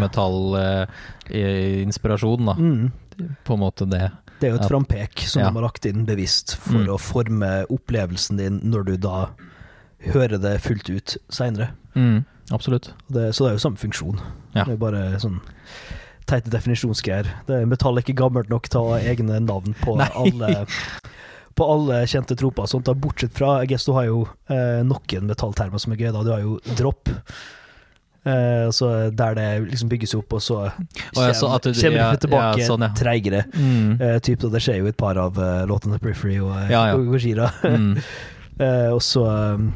metallinspirasjon, 1.28 2.46
da. 2.46 2.54
Mm. 2.56 2.90
På 3.44 3.54
en 3.54 3.60
måte 3.60 3.84
det. 3.90 4.06
Det 4.40 4.48
er 4.48 4.54
jo 4.54 4.60
et 4.62 4.70
frampek 4.70 5.20
som 5.28 5.42
Ja. 5.42 5.48
de 5.50 5.54
har 5.58 5.66
lagt 5.68 5.84
inn 5.86 6.06
bevisst 6.08 6.56
for 6.56 6.78
Mm. 6.80 6.88
å 6.88 6.98
forme 6.98 7.66
opplevelsen 7.68 8.36
din 8.38 8.60
når 8.64 8.84
du 8.86 8.96
da 8.96 9.26
hører 10.14 10.40
det 10.40 10.60
fullt 10.62 10.88
ut 10.88 11.16
seinere. 11.28 11.68
Mm. 11.94 12.24
Absolutt. 12.50 12.92
Det, 13.12 13.34
så 13.34 13.44
det 13.44 13.50
er 13.50 13.56
jo 13.58 13.64
samme 13.68 13.76
funksjon. 13.76 14.18
Ja. 14.54 14.64
Det 14.64 14.72
er 14.72 14.76
bare 14.80 15.18
sånn 15.20 15.40
teite 16.26 16.48
definisjonsgreier. 16.50 17.26
Det 17.46 17.62
er 17.62 17.66
Metall 17.66 17.98
er 17.98 18.02
ikke 18.02 18.16
gammelt 18.16 18.48
nok 18.48 18.68
til 18.70 18.80
å 18.80 18.88
ha 18.94 18.98
egne 19.00 19.40
navn 19.44 19.74
på 19.82 19.98
alle 20.00 20.66
På 21.58 21.66
alle 21.74 22.02
kjente 22.08 22.36
troper. 22.38 22.66
Sånt, 22.70 22.86
da, 22.86 22.94
bortsett 22.94 23.32
fra 23.36 23.58
jeg 23.60 23.72
guess 23.72 23.84
du 23.88 23.92
har 23.96 24.06
jo 24.08 24.20
eh, 24.48 24.80
noen 24.86 25.26
metalltermer 25.28 25.80
som 25.82 25.92
er 25.92 25.96
gøy. 26.04 26.12
da 26.14 26.22
Du 26.24 26.30
har 26.32 26.40
jo 26.44 26.58
drop. 26.78 27.08
Eh, 28.24 28.68
så 28.70 29.10
der 29.16 29.34
det 29.34 29.46
liksom 29.70 29.88
bygges 29.88 30.12
opp, 30.14 30.32
og 30.36 30.42
så 30.44 30.70
kommer 31.14 31.32
så 31.32 31.48
du- 31.62 31.72
kommer 31.72 31.96
ja, 31.96 32.10
det 32.12 32.20
tilbake 32.20 32.60
ja, 32.60 32.66
sånn, 32.66 32.82
ja. 32.84 32.90
treigere. 32.94 33.44
Mm. 33.56 33.94
Eh, 34.00 34.18
typ, 34.20 34.40
det 34.52 34.60
skjer 34.60 34.76
jo 34.82 34.86
et 34.90 34.96
par 34.96 35.16
av 35.16 35.38
uh, 35.40 35.64
låtene 35.66 35.98
Periphery 35.98 36.36
og, 36.38 36.52
eh, 36.52 36.70
Ja, 36.70 36.86
ja. 36.90 36.94
og 36.96 37.06
Gojira. 37.14 37.50
Mm. 37.64 37.96
Eh, 38.60 38.90
og 38.92 39.00
så 39.00 39.22
um, 39.56 39.70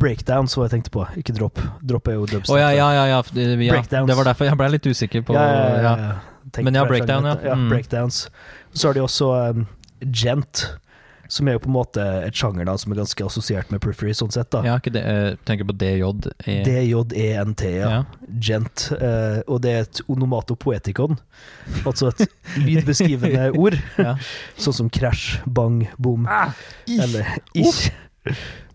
Breakdown, 0.00 0.46
så 0.48 0.62
jeg 0.64 0.70
tenkte 0.72 0.90
på. 0.94 1.02
Ikke 1.20 1.34
drop. 1.36 1.60
Drop 1.84 2.06
er 2.08 2.14
jo 2.14 2.22
dubstep. 2.24 2.54
Oh, 2.54 2.56
ja, 2.56 2.70
ja, 2.72 2.86
ja, 2.96 3.02
ja, 3.10 3.18
det- 3.34 4.16
var 4.16 4.24
derfor 4.24 4.46
jeg 4.48 4.56
ble 4.56 4.68
litt 4.72 4.86
usikker 4.88 5.20
på. 5.20 5.34
Men 5.36 6.74
ja, 6.74 6.84
breakdown, 6.88 7.24
ja. 7.28 7.54
Mm. 7.54 7.68
breakdowns. 7.68 8.30
Så 8.72 8.88
har 8.88 8.94
de 8.94 9.00
også 9.04 9.28
um, 9.50 9.66
gent, 10.12 10.66
som 11.28 11.48
er 11.48 11.54
jo 11.56 11.62
på 11.64 11.70
en 11.70 11.76
måte 11.78 12.02
et 12.26 12.36
sjanger 12.36 12.66
da, 12.68 12.74
som 12.78 12.92
er 12.92 12.98
ganske 13.00 13.24
assosiert 13.24 13.70
med 13.72 13.80
Periphery, 13.80 14.12
sånn 14.14 14.30
sett. 14.34 14.50
da. 14.52 14.60
Ja, 14.66 14.74
ikke 14.78 14.92
det, 14.92 15.02
eh, 15.08 15.36
tenker 15.48 15.64
på 15.64 15.72
DJ. 15.80 16.04
E. 16.44 16.58
D-J-E-N-T, 16.66 17.64
ja. 17.78 17.88
Ja. 17.90 18.04
Gent. 18.38 18.90
eh, 19.00 19.40
og 19.48 19.62
det 19.64 19.72
er 19.72 19.86
et 19.86 20.00
onomatopoetikon, 20.12 21.16
altså 21.86 22.12
et 22.12 22.28
lydbeskrivende 22.66 23.50
ord. 23.56 23.78
Ja. 24.04 24.16
Sånn 24.60 24.76
som 24.82 24.90
krasj, 24.92 25.38
bang, 25.46 25.86
bom. 25.98 26.28
Eller 26.88 27.38
ikke. 27.56 27.94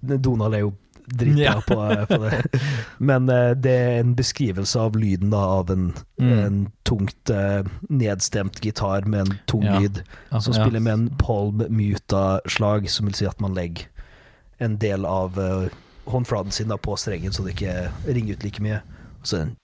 Donald 0.01 0.55
er 0.55 0.65
jo 0.65 0.73
dritbra 1.09 1.43
Ja. 1.43 1.61
på, 1.67 2.05
på 2.07 2.17
det. 2.23 2.43
Men 2.97 3.29
eh, 3.29 3.51
det 3.55 3.71
er 3.71 3.99
en 3.99 4.15
beskrivelse 4.15 4.79
av 4.79 4.95
lyden 4.97 5.29
da, 5.33 5.37
av 5.59 5.71
en, 5.73 5.93
Mm. 6.19 6.39
en 6.39 6.71
tungt 6.83 7.29
eh, 7.29 7.63
nedstemt 7.89 8.59
gitar 8.65 9.05
med 9.07 9.19
en 9.27 9.33
tung 9.47 9.63
Ja. 9.63 9.79
lyd, 9.79 10.01
som 10.41 10.53
ja. 10.53 10.61
spiller 10.63 10.79
med 10.79 10.93
en 10.93 11.09
palm 11.17 11.63
muta 11.69 12.39
slag, 12.47 12.89
som 12.89 13.05
vil 13.07 13.15
si 13.15 13.25
at 13.25 13.39
man 13.39 13.53
legger 13.55 13.85
en 14.59 14.77
del 14.77 15.05
av 15.05 15.39
eh, 15.39 15.69
håndflaten 16.11 16.51
sin 16.51 16.67
da, 16.67 16.77
på 16.77 16.95
strengen, 16.97 17.31
så 17.31 17.43
det 17.45 17.55
ikke 17.55 17.91
ringer 18.07 18.33
ut 18.33 18.43
like 18.43 18.61
mye. 18.61 18.81
Og 19.21 19.27
så 19.27 19.37
en 19.45 19.55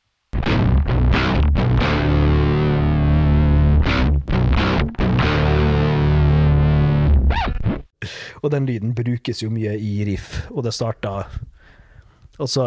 Og 8.43 8.51
den 8.51 8.65
lyden 8.67 8.93
brukes 8.97 9.41
jo 9.43 9.49
mye 9.49 9.75
i 9.79 10.03
riff, 10.05 10.45
og 10.51 10.63
det 10.67 10.73
starta 10.73 11.25
Altså, 12.39 12.65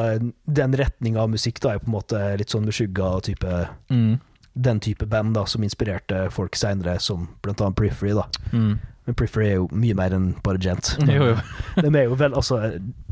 den 0.48 0.72
retninga 0.80 1.20
av 1.20 1.28
musikk 1.28 1.58
da 1.60 1.74
er 1.74 1.80
på 1.82 1.90
en 1.90 1.96
måte 1.98 2.20
litt 2.40 2.48
sånn 2.54 2.64
beskygga 2.68 3.10
type 3.26 3.66
Mm. 3.92 4.14
Den 4.58 4.80
type 4.80 5.06
band 5.06 5.34
da 5.36 5.44
som 5.46 5.62
inspirerte 5.62 6.30
folk 6.34 6.56
seinere, 6.56 6.96
som 7.00 7.28
blant 7.44 7.60
annet 7.60 7.76
Periphery, 7.76 8.14
da. 8.16 8.24
Mm. 8.50 8.78
Men 9.06 9.14
Periphery 9.14 9.46
er 9.50 9.54
jo 9.60 9.68
mye 9.70 9.94
mer 9.94 10.10
enn 10.16 10.30
bare 10.42 10.58
gent. 10.58 10.96
Jo, 11.06 11.28
jo. 11.30 11.36
De 11.84 11.92
er 11.98 12.08
jo 12.08 12.16
vel, 12.18 12.32
altså 12.34 12.58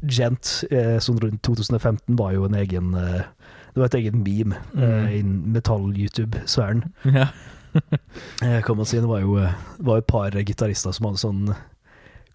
Gent 0.02 0.64
eh, 0.72 0.96
sånn 0.98 1.20
rundt 1.22 1.42
2015 1.46 2.16
var 2.18 2.32
jo 2.34 2.48
en 2.48 2.54
egen 2.58 2.94
eh, 2.98 3.22
Det 3.74 3.78
var 3.84 3.86
et 3.92 3.98
eget 4.00 4.16
meme 4.16 4.56
eh, 4.56 4.80
Mm. 4.80 5.12
innen 5.20 5.52
metall-YouTube-sfæren. 5.54 6.82
Ja. 7.20 7.28
Eh, 8.42 8.62
kan 8.64 8.76
man 8.80 8.86
si. 8.88 8.96
Det 8.96 9.06
var 9.12 9.20
jo 9.20 9.36
eh, 9.44 9.52
var 9.84 9.98
et 10.00 10.06
par 10.08 10.30
gitarister 10.40 10.92
som 10.96 11.10
hadde 11.10 11.20
sånn 11.20 11.54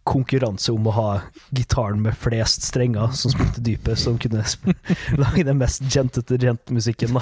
konkurranse 0.04 0.72
om 0.74 0.88
å 0.90 0.96
ha 0.96 1.10
gitaren 1.54 2.02
med 2.02 2.18
flest 2.18 2.66
strenger 2.66 3.12
som 3.18 3.32
spilte 3.34 3.62
dypet, 3.64 4.00
som 4.00 4.18
kunne 4.22 4.44
lage 5.22 5.46
den 5.46 5.60
mest 5.62 5.84
gentete 5.94 6.38
gent-musikken. 6.42 7.18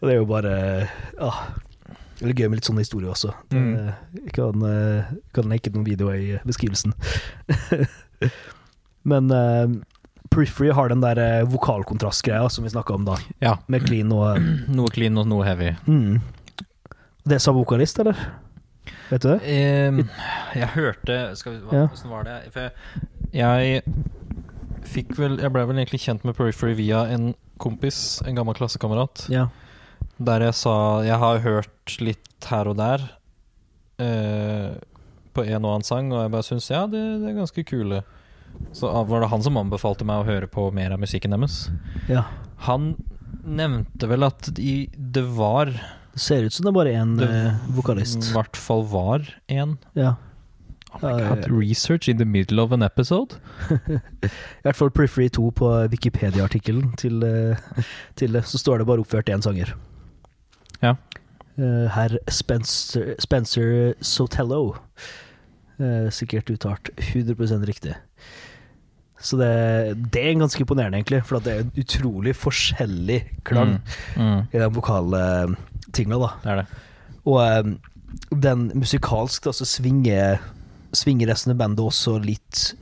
Og 0.00 0.08
det 0.08 0.12
er 0.14 0.18
jo 0.18 0.28
bare 0.28 0.54
ah, 1.22 1.38
er 2.22 2.34
gøy 2.34 2.48
med 2.48 2.58
litt 2.60 2.68
sånne 2.68 2.84
historier 2.84 3.10
også. 3.12 3.32
Det, 3.50 3.58
Mm. 3.58 3.90
Kan, 4.34 4.62
eh, 4.62 5.04
kan 5.34 5.48
lenke 5.50 5.70
noen 5.72 5.86
videoer 5.86 6.16
i 6.16 6.38
beskrivelsen. 6.46 6.94
Men 9.10 9.30
uh, 9.30 9.68
Periphery 10.30 10.70
har 10.72 10.88
den 10.88 11.02
der 11.02 11.18
eh, 11.20 11.44
vokalkontrastgreia 11.48 12.48
som 12.50 12.64
vi 12.64 12.70
snakka 12.72 12.94
om 12.94 13.04
da, 13.04 13.18
ja. 13.44 13.58
med 13.68 13.84
clean 13.86 14.12
og 14.14 14.40
Noe 14.76 14.88
clean 14.94 15.18
og 15.20 15.28
noe 15.28 15.44
heavy. 15.46 15.74
mm. 15.86 16.20
Det 17.24 17.38
sa 17.40 17.54
vokalist, 17.56 17.98
eller? 18.02 18.18
Vet 19.10 19.22
du 19.24 19.28
det? 19.28 19.38
Ehm, 19.52 19.98
jeg 20.56 20.68
hørte 20.76 21.16
Skal 21.36 21.56
vi 21.56 21.58
hva, 21.66 21.72
Ja. 21.76 21.86
Hvordan 21.90 22.12
var 22.14 22.24
det? 22.28 22.36
For 22.54 22.60
jeg, 22.64 22.72
jeg 23.34 23.82
fikk 24.94 25.12
vel 25.18 25.36
Jeg 25.42 25.52
ble 25.54 25.64
vel 25.68 25.80
egentlig 25.82 26.00
kjent 26.06 26.24
med 26.24 26.36
Periphery 26.38 26.74
via 26.78 27.04
en 27.12 27.32
kompis, 27.62 28.20
en 28.26 28.34
gammel 28.34 28.56
klassekamerat. 28.58 29.26
Ja. 29.32 29.46
Der 30.18 30.46
jeg 30.48 30.56
sa 30.58 30.76
Jeg 31.06 31.18
har 31.22 31.42
hørt 31.44 31.98
litt 32.00 32.48
her 32.50 32.68
og 32.72 32.76
der 32.80 33.04
eh, 34.02 34.74
på 35.34 35.42
en 35.44 35.64
og 35.64 35.70
annen 35.76 35.86
sang, 35.86 36.10
og 36.12 36.20
jeg 36.22 36.32
bare 36.34 36.46
syns 36.46 36.68
ja, 36.70 36.84
det, 36.90 37.00
det 37.22 37.30
er 37.30 37.38
ganske 37.40 37.64
kule. 37.66 38.02
Så 38.76 38.86
var 39.08 39.24
det 39.24 39.30
han 39.32 39.42
som 39.42 39.56
anbefalte 39.58 40.06
meg 40.06 40.22
å 40.22 40.26
høre 40.28 40.46
på 40.50 40.68
mer 40.74 40.94
av 40.94 41.00
musikken 41.02 41.34
deres. 41.34 41.68
ja. 42.10 42.24
Han 42.68 42.94
nevnte 43.44 44.06
vel 44.08 44.24
at 44.24 44.46
de, 44.56 44.86
det 44.94 45.24
var 45.36 45.72
Det 46.14 46.20
ser 46.22 46.44
ut 46.46 46.52
som 46.54 46.64
det 46.64 46.70
er 46.70 46.76
bare 46.78 46.92
én 46.94 47.16
Det- 47.18 47.74
vokalist. 47.74 48.30
I 48.30 48.32
hvert 48.36 48.56
fall 48.56 48.84
var 48.86 49.24
en. 49.50 49.78
Ja. 49.98 50.14
Oh 50.94 51.00
my 51.02 51.10
Ja, 51.20 51.34
god, 51.34 51.48
research 51.50 52.08
in 52.08 52.18
the 52.18 52.24
middle 52.24 52.62
of 52.62 52.70
an 52.72 52.82
episode? 52.82 53.34
I 54.22 54.28
hvert 54.62 54.76
fall 54.76 54.90
Prefree 54.94 55.28
2 55.28 55.50
på 55.58 55.70
Wikipedia-artikkelen 55.90 56.92
til, 56.96 57.18
eh, 57.26 57.56
til 58.14 58.32
det, 58.32 58.44
så 58.46 58.58
står 58.62 58.78
det 58.78 58.86
bare 58.86 59.02
oppført 59.02 59.26
én 59.28 59.42
sanger. 59.42 59.74
Ja. 60.82 60.94
Eh, 61.58 61.88
Herr 61.90 62.16
Spencer, 62.30 63.14
Spencer 63.18 63.94
Sotello. 64.00 64.76
Eh, 65.80 66.10
sikkert 66.14 66.50
uttalt 66.54 66.90
100% 66.96 67.66
riktig. 67.66 67.96
Så 69.24 69.38
det, 69.40 69.48
det 70.12 70.20
er 70.20 70.36
ganske 70.36 70.60
imponerende, 70.60 70.98
egentlig, 71.00 71.22
for 71.24 71.40
det 71.40 71.52
er 71.54 71.62
en 71.64 71.72
utrolig 71.80 72.34
forskjellig 72.36 73.22
klang 73.48 73.78
Mm. 74.14 74.20
Mm. 74.20 74.40
i 74.52 74.60
den 74.60 74.74
vokale 74.76 75.20
eh, 75.48 75.54
tinga. 75.96 76.18
Det 76.44 76.56
det. 76.60 76.66
Og 77.24 77.40
um, 77.40 77.76
den 78.30 78.66
musikalsk, 78.76 79.46
da, 79.46 79.52
så 79.56 79.64
svinger, 79.64 80.42
svinger 80.92 81.30
resten 81.32 81.54
av 81.54 81.62
bandet 81.62 81.80
også 81.80 82.18
litt 82.20 82.74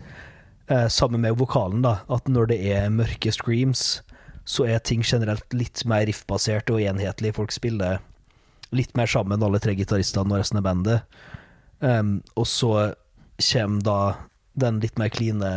uh, 0.71 0.89
sammen 0.91 1.23
med 1.23 1.39
vokalen, 1.39 1.85
da. 1.87 2.01
At 2.11 2.27
når 2.27 2.51
det 2.51 2.59
er 2.75 2.91
mørke 2.91 3.31
screams, 3.33 4.03
så 4.45 4.67
er 4.67 4.83
ting 4.83 5.05
generelt 5.07 5.55
litt 5.55 5.85
mer 5.87 6.09
riffbasert 6.11 6.73
og 6.75 6.83
enhetlig. 6.83 7.37
Folk 7.39 7.55
spiller 7.55 8.01
litt 8.75 8.97
mer 8.99 9.07
sammen, 9.07 9.43
alle 9.47 9.61
tre 9.63 9.77
gitaristene 9.79 10.35
og 10.35 10.43
resten 10.43 10.59
av 10.59 10.67
bandet. 10.67 11.21
Um, 11.79 12.19
og 12.35 12.49
så 12.51 12.73
kommer 13.39 13.87
da 13.87 14.01
den 14.59 14.81
litt 14.83 14.99
mer 14.99 15.13
kline, 15.15 15.53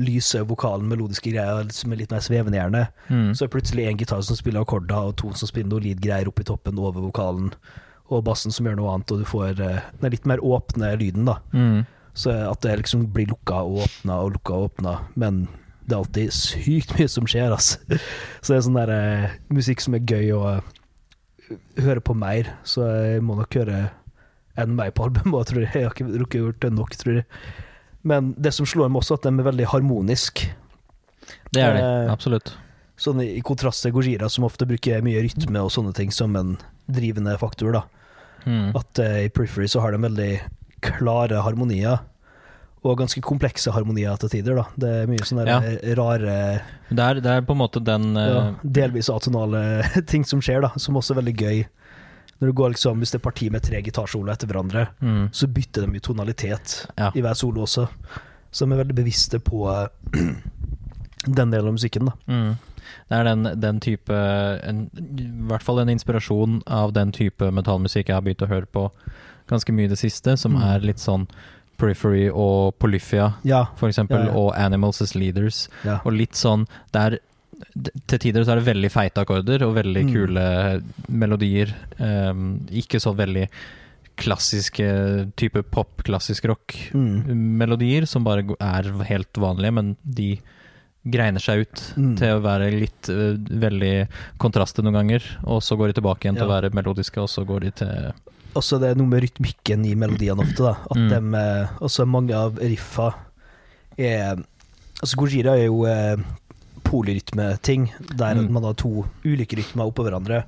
lyse 0.00 0.42
vokalen, 0.48 0.88
melodiske 0.90 1.32
greier 1.34 1.70
som 1.74 1.92
er 1.92 2.02
litt 2.02 2.12
mer 2.14 2.22
svevende, 2.24 2.58
gjerne. 2.58 2.84
Mm. 3.08 3.32
Så 3.36 3.46
er 3.46 3.52
plutselig 3.52 3.88
en 3.88 3.98
gitar 4.00 4.22
som 4.26 4.38
spiller 4.38 4.64
akkorder, 4.64 5.10
og 5.10 5.16
to 5.20 5.32
som 5.38 5.50
spiller 5.50 5.70
noe 5.70 5.84
lead-greier 5.84 6.30
oppi 6.30 6.46
toppen 6.46 6.80
over 6.80 7.04
vokalen. 7.08 7.52
og 8.12 8.20
bassen 8.26 8.52
som 8.52 8.66
gjør 8.66 8.76
noe 8.76 8.90
annet, 8.92 9.10
og 9.14 9.22
du 9.22 9.24
får 9.24 9.60
eh, 9.64 9.84
den 10.02 10.12
litt 10.12 10.26
mer 10.28 10.42
åpne 10.44 10.90
lyden, 11.00 11.24
da. 11.24 11.38
Mm. 11.56 11.86
Så 12.14 12.30
at 12.30 12.60
det 12.62 12.76
liksom 12.82 13.06
blir 13.14 13.30
lukka 13.30 13.62
og 13.64 13.86
åpna 13.86 14.18
og 14.22 14.34
lukka 14.36 14.54
og 14.54 14.66
åpna, 14.68 14.98
men 15.16 15.46
det 15.88 15.96
er 15.96 16.02
alltid 16.02 16.36
sykt 16.36 16.92
mye 16.98 17.08
som 17.08 17.26
skjer, 17.28 17.54
altså. 17.56 17.80
Så 18.44 18.52
det 18.52 18.58
er 18.58 18.66
sånn 18.68 18.78
der 18.78 18.92
eh, 18.92 19.36
musikk 19.52 19.82
som 19.82 19.96
er 19.96 20.04
gøy 20.04 20.34
å 20.36 20.42
eh, 20.52 21.58
høre 21.84 22.04
på 22.04 22.16
mer, 22.16 22.52
så 22.64 22.86
jeg 23.06 23.24
må 23.24 23.38
nok 23.40 23.56
høre 23.60 23.86
enn 24.60 24.76
meg 24.76 24.94
på 24.94 25.08
albumet, 25.08 25.48
tror 25.48 25.64
jeg. 25.64 25.72
Jeg 25.74 25.88
har 25.88 25.96
ikke 25.96 26.20
rukket 26.22 26.40
gjort 26.40 26.60
det 26.62 26.72
nok, 26.76 26.96
tror 27.00 27.18
jeg. 27.18 27.26
Men 28.04 28.34
det 28.36 28.52
som 28.54 28.66
slår 28.68 28.90
meg 28.92 29.00
også, 29.02 29.16
at 29.18 29.26
de 29.26 29.32
er 29.32 29.46
veldig 29.48 29.66
harmoniske. 29.72 30.50
Det 31.54 31.62
er 31.64 31.74
de, 31.78 31.82
Eh, 31.84 32.12
absolutt. 32.12 32.54
Sånn 33.00 33.20
i 33.24 33.40
kontrast 33.42 33.82
til 33.82 33.92
Gojira, 33.96 34.28
som 34.30 34.44
ofte 34.46 34.66
bruker 34.68 35.02
mye 35.02 35.22
rytme 35.24 35.58
og 35.64 35.72
sånne 35.74 35.94
ting 35.96 36.12
som 36.14 36.36
en 36.36 36.56
drivende 36.86 37.32
faktor, 37.40 37.72
da. 37.72 37.82
Mm. 38.46 38.74
At 38.76 38.98
eh, 39.00 39.24
i 39.24 39.30
Periphery 39.32 39.66
så 39.72 39.80
har 39.80 39.92
de 39.96 40.02
veldig 40.04 40.32
klare 40.84 41.40
harmonier. 41.42 42.02
Og 42.84 42.98
ganske 43.00 43.22
komplekse 43.24 43.72
harmonier 43.72 44.18
til 44.20 44.28
tider, 44.34 44.58
da. 44.60 44.66
Det 44.76 44.88
er 44.92 45.06
mye 45.08 45.24
sånne 45.24 45.46
Ja. 45.48 45.60
rare, 45.96 46.34
Det, 46.90 47.00
er, 47.00 47.20
det 47.24 47.30
er 47.32 47.40
på 47.48 47.56
en 47.56 47.62
måte 47.62 47.80
den 47.82 48.10
eh, 48.20 48.28
ja, 48.28 48.42
delvis 48.62 49.08
atonale 49.08 49.82
ting 50.12 50.22
som 50.28 50.42
skjer, 50.44 50.60
da. 50.68 50.74
Som 50.76 51.00
også 51.00 51.16
er 51.16 51.22
veldig 51.22 51.36
gøy. 51.40 51.64
Når 52.44 52.50
du 52.50 52.56
går 52.60 52.72
liksom, 52.74 52.98
Hvis 53.00 53.10
det 53.14 53.18
er 53.22 53.24
parti 53.24 53.46
med 53.50 53.62
tre 53.64 53.78
gitarsoloer 53.80 54.34
etter 54.34 54.50
hverandre, 54.50 54.82
mm. 55.00 55.30
så 55.32 55.46
bytter 55.48 55.86
de 55.86 55.96
jo 55.96 56.00
tonalitet 56.12 56.74
Ja. 56.98 57.08
i 57.16 57.22
hver 57.24 57.34
solo 57.40 57.62
også. 57.64 57.86
Så 58.52 58.66
de 58.68 58.72
er 58.76 58.82
veldig 58.84 58.94
bevisste 58.98 59.40
på 59.40 59.62
eh, 59.72 59.88
den 61.40 61.50
delen 61.50 61.70
av 61.72 61.72
musikken, 61.78 62.10
da. 62.10 62.12
Mm. 62.28 62.54
Det 63.08 63.16
er 63.16 63.24
den, 63.24 63.48
den 63.60 63.80
type 63.80 64.12
en, 64.68 64.84
I 65.16 65.26
hvert 65.48 65.64
fall 65.64 65.80
en 65.80 65.88
inspirasjon 65.88 66.60
av 66.68 66.92
den 66.92 67.12
type 67.16 67.48
metallmusikk 67.50 68.10
jeg 68.12 68.16
har 68.18 68.24
begynt 68.26 68.44
å 68.44 68.50
høre 68.50 68.68
på 68.68 68.90
ganske 69.48 69.72
mye 69.76 69.88
i 69.88 69.92
det 69.92 69.98
siste, 70.00 70.36
som 70.40 70.52
Mm. 70.56 70.62
er 70.68 70.80
litt 70.92 71.00
sånn 71.00 71.26
Periphery 71.80 72.28
og 72.30 72.76
Polyphia, 72.78 73.34
Ja. 73.42 73.64
for 73.76 73.88
eksempel, 73.88 74.26
Ja, 74.26 74.32
ja. 74.32 74.36
og 74.36 74.52
Animals 74.56 75.00
as 75.02 75.14
Leaders. 75.14 75.68
Og 76.04 76.12
litt 76.12 76.32
sånn 76.36 76.66
Det 76.92 77.00
er 77.00 77.18
Til 78.06 78.18
tider 78.18 78.44
så 78.44 78.52
er 78.54 78.60
det 78.60 78.68
veldig 78.74 78.90
feite 78.92 79.22
akkorder 79.24 79.62
og 79.66 79.74
veldig 79.76 80.04
Mm. 80.04 80.12
kule 80.12 80.82
melodier. 81.08 81.74
Um, 81.98 82.60
ikke 82.70 83.00
så 83.00 83.14
veldig 83.16 83.48
klassiske 84.16 85.32
type 85.36 85.62
pop, 85.70 86.02
klassisk 86.06 86.44
Mm. 86.44 86.54
rock-melodier, 86.54 88.06
som 88.06 88.24
bare 88.24 88.44
er 88.60 88.82
helt 89.08 89.32
vanlige, 89.34 89.72
men 89.74 89.96
de 90.04 90.38
greiner 91.06 91.40
seg 91.42 91.60
ut 91.66 91.82
Mm. 91.96 92.16
til 92.16 92.28
å 92.38 92.42
være 92.42 92.70
litt 92.80 93.08
uh, 93.10 93.34
veldig 93.36 94.08
kontraster 94.38 94.82
noen 94.82 94.94
ganger, 94.94 95.22
og 95.44 95.60
så 95.62 95.76
går 95.76 95.92
de 95.92 96.00
tilbake 96.00 96.24
igjen 96.24 96.36
til 96.38 96.46
å 96.48 96.54
være 96.60 96.72
melodiske, 96.72 97.18
og 97.20 97.28
så 97.28 97.44
går 97.46 97.60
de 97.60 97.70
til 97.70 98.12
Også 98.54 98.78
det 98.78 98.90
er 98.92 98.94
noe 98.94 99.08
med 99.10 99.20
rytmikken 99.24 99.84
i 99.84 99.96
melodiene 99.96 100.38
ofte, 100.38 100.62
da. 100.62 100.76
At 100.88 100.96
Mm. 100.96 101.08
dem, 101.10 101.34
eh, 101.34 101.66
også 101.80 102.06
mange 102.06 102.32
av 102.32 102.54
riffa 102.56 103.14
er 103.98 104.36
Altså 105.02 105.16
Gojira 105.16 105.58
er 105.58 105.66
jo 105.66 105.84
eh, 105.86 106.16
polyrytmeting, 106.84 107.88
der 108.18 108.34
Mm. 108.34 108.52
man 108.52 108.64
har 108.64 108.74
to 108.74 109.06
ulike 109.24 109.56
rytmer 109.56 109.88
oppå 109.90 110.04
hverandre. 110.06 110.44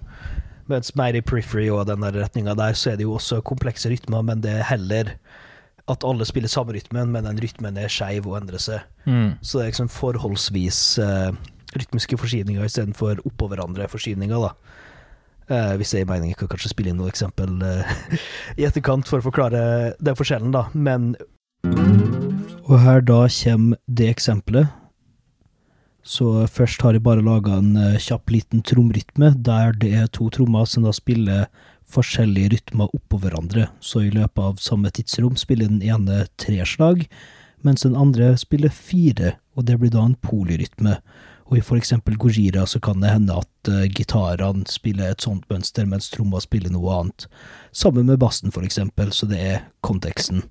Mens 0.69 0.95
mer 0.97 1.14
i 1.14 1.21
periphery 1.23 1.69
og 1.71 1.87
den 1.87 2.00
der 2.02 2.12
retninga 2.12 2.55
der, 2.57 2.73
så 2.75 2.93
er 2.93 2.97
det 2.97 3.05
jo 3.07 3.14
også 3.14 3.40
komplekse 3.43 3.88
rytmer, 3.90 4.23
men 4.25 4.40
det 4.43 4.50
er 4.52 4.64
heller 4.64 5.12
at 5.88 6.02
alle 6.05 6.25
spiller 6.26 6.49
samme 6.50 6.73
rytmen, 6.75 7.12
men 7.12 7.25
den 7.25 7.38
rytmen 7.38 7.76
er 7.78 7.87
skeiv 7.88 8.26
og 8.26 8.40
endrer 8.40 8.59
seg. 8.59 8.81
mm. 9.07 9.38
Så 9.43 9.59
det 9.59 9.66
er 9.66 9.71
liksom 9.71 9.88
forholdsvis 9.88 10.99
uh, 10.99 11.31
rytmiske 11.78 12.19
forskyvninger 12.19 12.64
istedenfor 12.66 13.21
oppå 13.25 13.49
hverandre 13.49 13.87
forskyvninger, 13.88 14.35
da. 14.43 14.50
Uh, 15.49 15.76
hvis 15.78 15.90
det 15.95 16.00
gir 16.02 16.11
mening, 16.11 16.33
jeg 16.33 16.37
kan 16.40 16.49
kanskje 16.49 16.73
spille 16.73 16.90
inn 16.90 16.97
noe 16.99 17.09
eksempel 17.12 17.62
uh, 17.62 17.87
i 18.59 18.66
etterkant 18.66 19.07
for 19.07 19.23
å 19.23 19.26
forklare 19.28 19.95
den 20.02 20.19
forskjellen, 20.19 20.50
da. 20.50 20.66
Men 20.75 21.14
Og 22.66 22.81
her 22.83 23.00
da 23.00 23.21
kommer 23.31 23.78
det 23.87 24.09
eksempelet. 24.16 24.66
Så 26.06 26.46
først 26.46 26.84
har 26.86 26.94
jeg 26.94 27.02
bare 27.02 27.25
laga 27.25 27.56
en 27.58 27.72
eh, 27.80 27.98
kjapp 27.98 28.30
liten 28.30 28.62
tromrytme, 28.62 29.32
der 29.42 29.75
det 29.75 29.90
er 29.98 30.12
to 30.14 30.28
trommer 30.30 30.68
som 30.70 30.86
da 30.86 30.92
spiller 30.94 31.48
forskjellige 31.90 32.52
rytmer 32.54 32.92
oppå 32.94 33.18
hverandre. 33.22 33.66
Så 33.82 34.04
i 34.06 34.12
løpet 34.14 34.42
av 34.42 34.62
samme 34.62 34.92
tidsrom 34.94 35.34
spiller 35.38 35.70
den 35.70 35.82
ene 35.82 36.25
tre 36.38 36.60
slag, 36.66 37.06
mens 37.66 37.82
den 37.82 37.98
andre 37.98 38.36
spiller 38.38 38.70
fire, 38.70 39.34
og 39.58 39.66
det 39.66 39.80
blir 39.82 39.90
da 39.94 40.04
en 40.06 40.18
polyrytme. 40.22 41.00
Og 41.46 41.58
i 41.58 41.62
for 41.62 41.78
eksempel 41.78 42.18
Gojira 42.18 42.66
så 42.66 42.80
kan 42.82 43.02
det 43.02 43.12
hende 43.12 43.38
at 43.38 43.70
uh, 43.70 43.85
gitarene 43.87 44.66
spiller 44.70 45.12
et 45.12 45.22
sånt 45.22 45.46
mønster, 45.50 45.87
mens 45.87 46.11
tromma 46.11 46.42
spiller 46.42 46.74
noe 46.74 47.00
annet. 47.00 47.28
Sammen 47.70 48.11
med 48.11 48.18
bassen, 48.22 48.54
for 48.54 48.66
eksempel, 48.66 49.12
så 49.14 49.31
det 49.31 49.42
er 49.42 49.64
konteksten. 49.87 50.42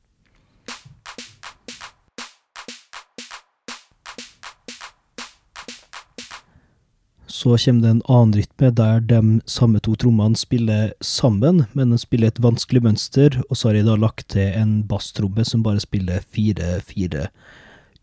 Så 7.36 7.58
kommer 7.60 7.84
det 7.84 7.90
en 7.92 8.06
annen 8.08 8.36
rytme 8.38 8.70
der 8.72 9.02
de 9.10 9.20
samme 9.50 9.82
to 9.84 9.98
trommene 10.00 10.40
spiller 10.40 10.94
sammen, 11.04 11.66
men 11.76 11.92
de 11.92 12.00
spiller 12.00 12.32
et 12.32 12.40
vanskelig 12.40 12.86
mønster, 12.86 13.42
og 13.50 13.60
så 13.60 13.70
har 13.70 13.80
jeg 13.82 13.88
da 13.90 13.98
lagt 14.00 14.30
til 14.32 14.54
en 14.56 14.78
basstromme 14.88 15.44
som 15.44 15.66
bare 15.66 15.84
spiller 15.84 16.24
fire-fire 16.32 17.28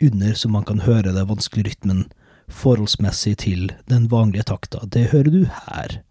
under, 0.02 0.34
så 0.36 0.50
man 0.52 0.66
kan 0.68 0.84
høre 0.84 1.14
den 1.14 1.30
vanskelige 1.30 1.70
rytmen 1.70 2.04
forholdsmessig 2.52 3.38
til 3.46 3.70
den 3.88 4.10
vanlige 4.12 4.50
takta. 4.52 4.84
Det 4.84 5.08
hører 5.14 5.32
du 5.32 5.44
her. 5.46 6.02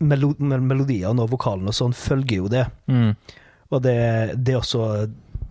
Melo 0.00 0.32
melodiene 0.40 1.24
og 1.24 1.34
vokalene 1.34 1.72
og 1.72 1.76
sånn 1.76 1.96
følger 1.96 2.40
jo 2.40 2.50
det. 2.52 2.64
Mm. 2.88 3.12
Og 3.70 3.82
det, 3.84 3.96
det 4.40 4.54
er 4.54 4.60
også 4.60 4.84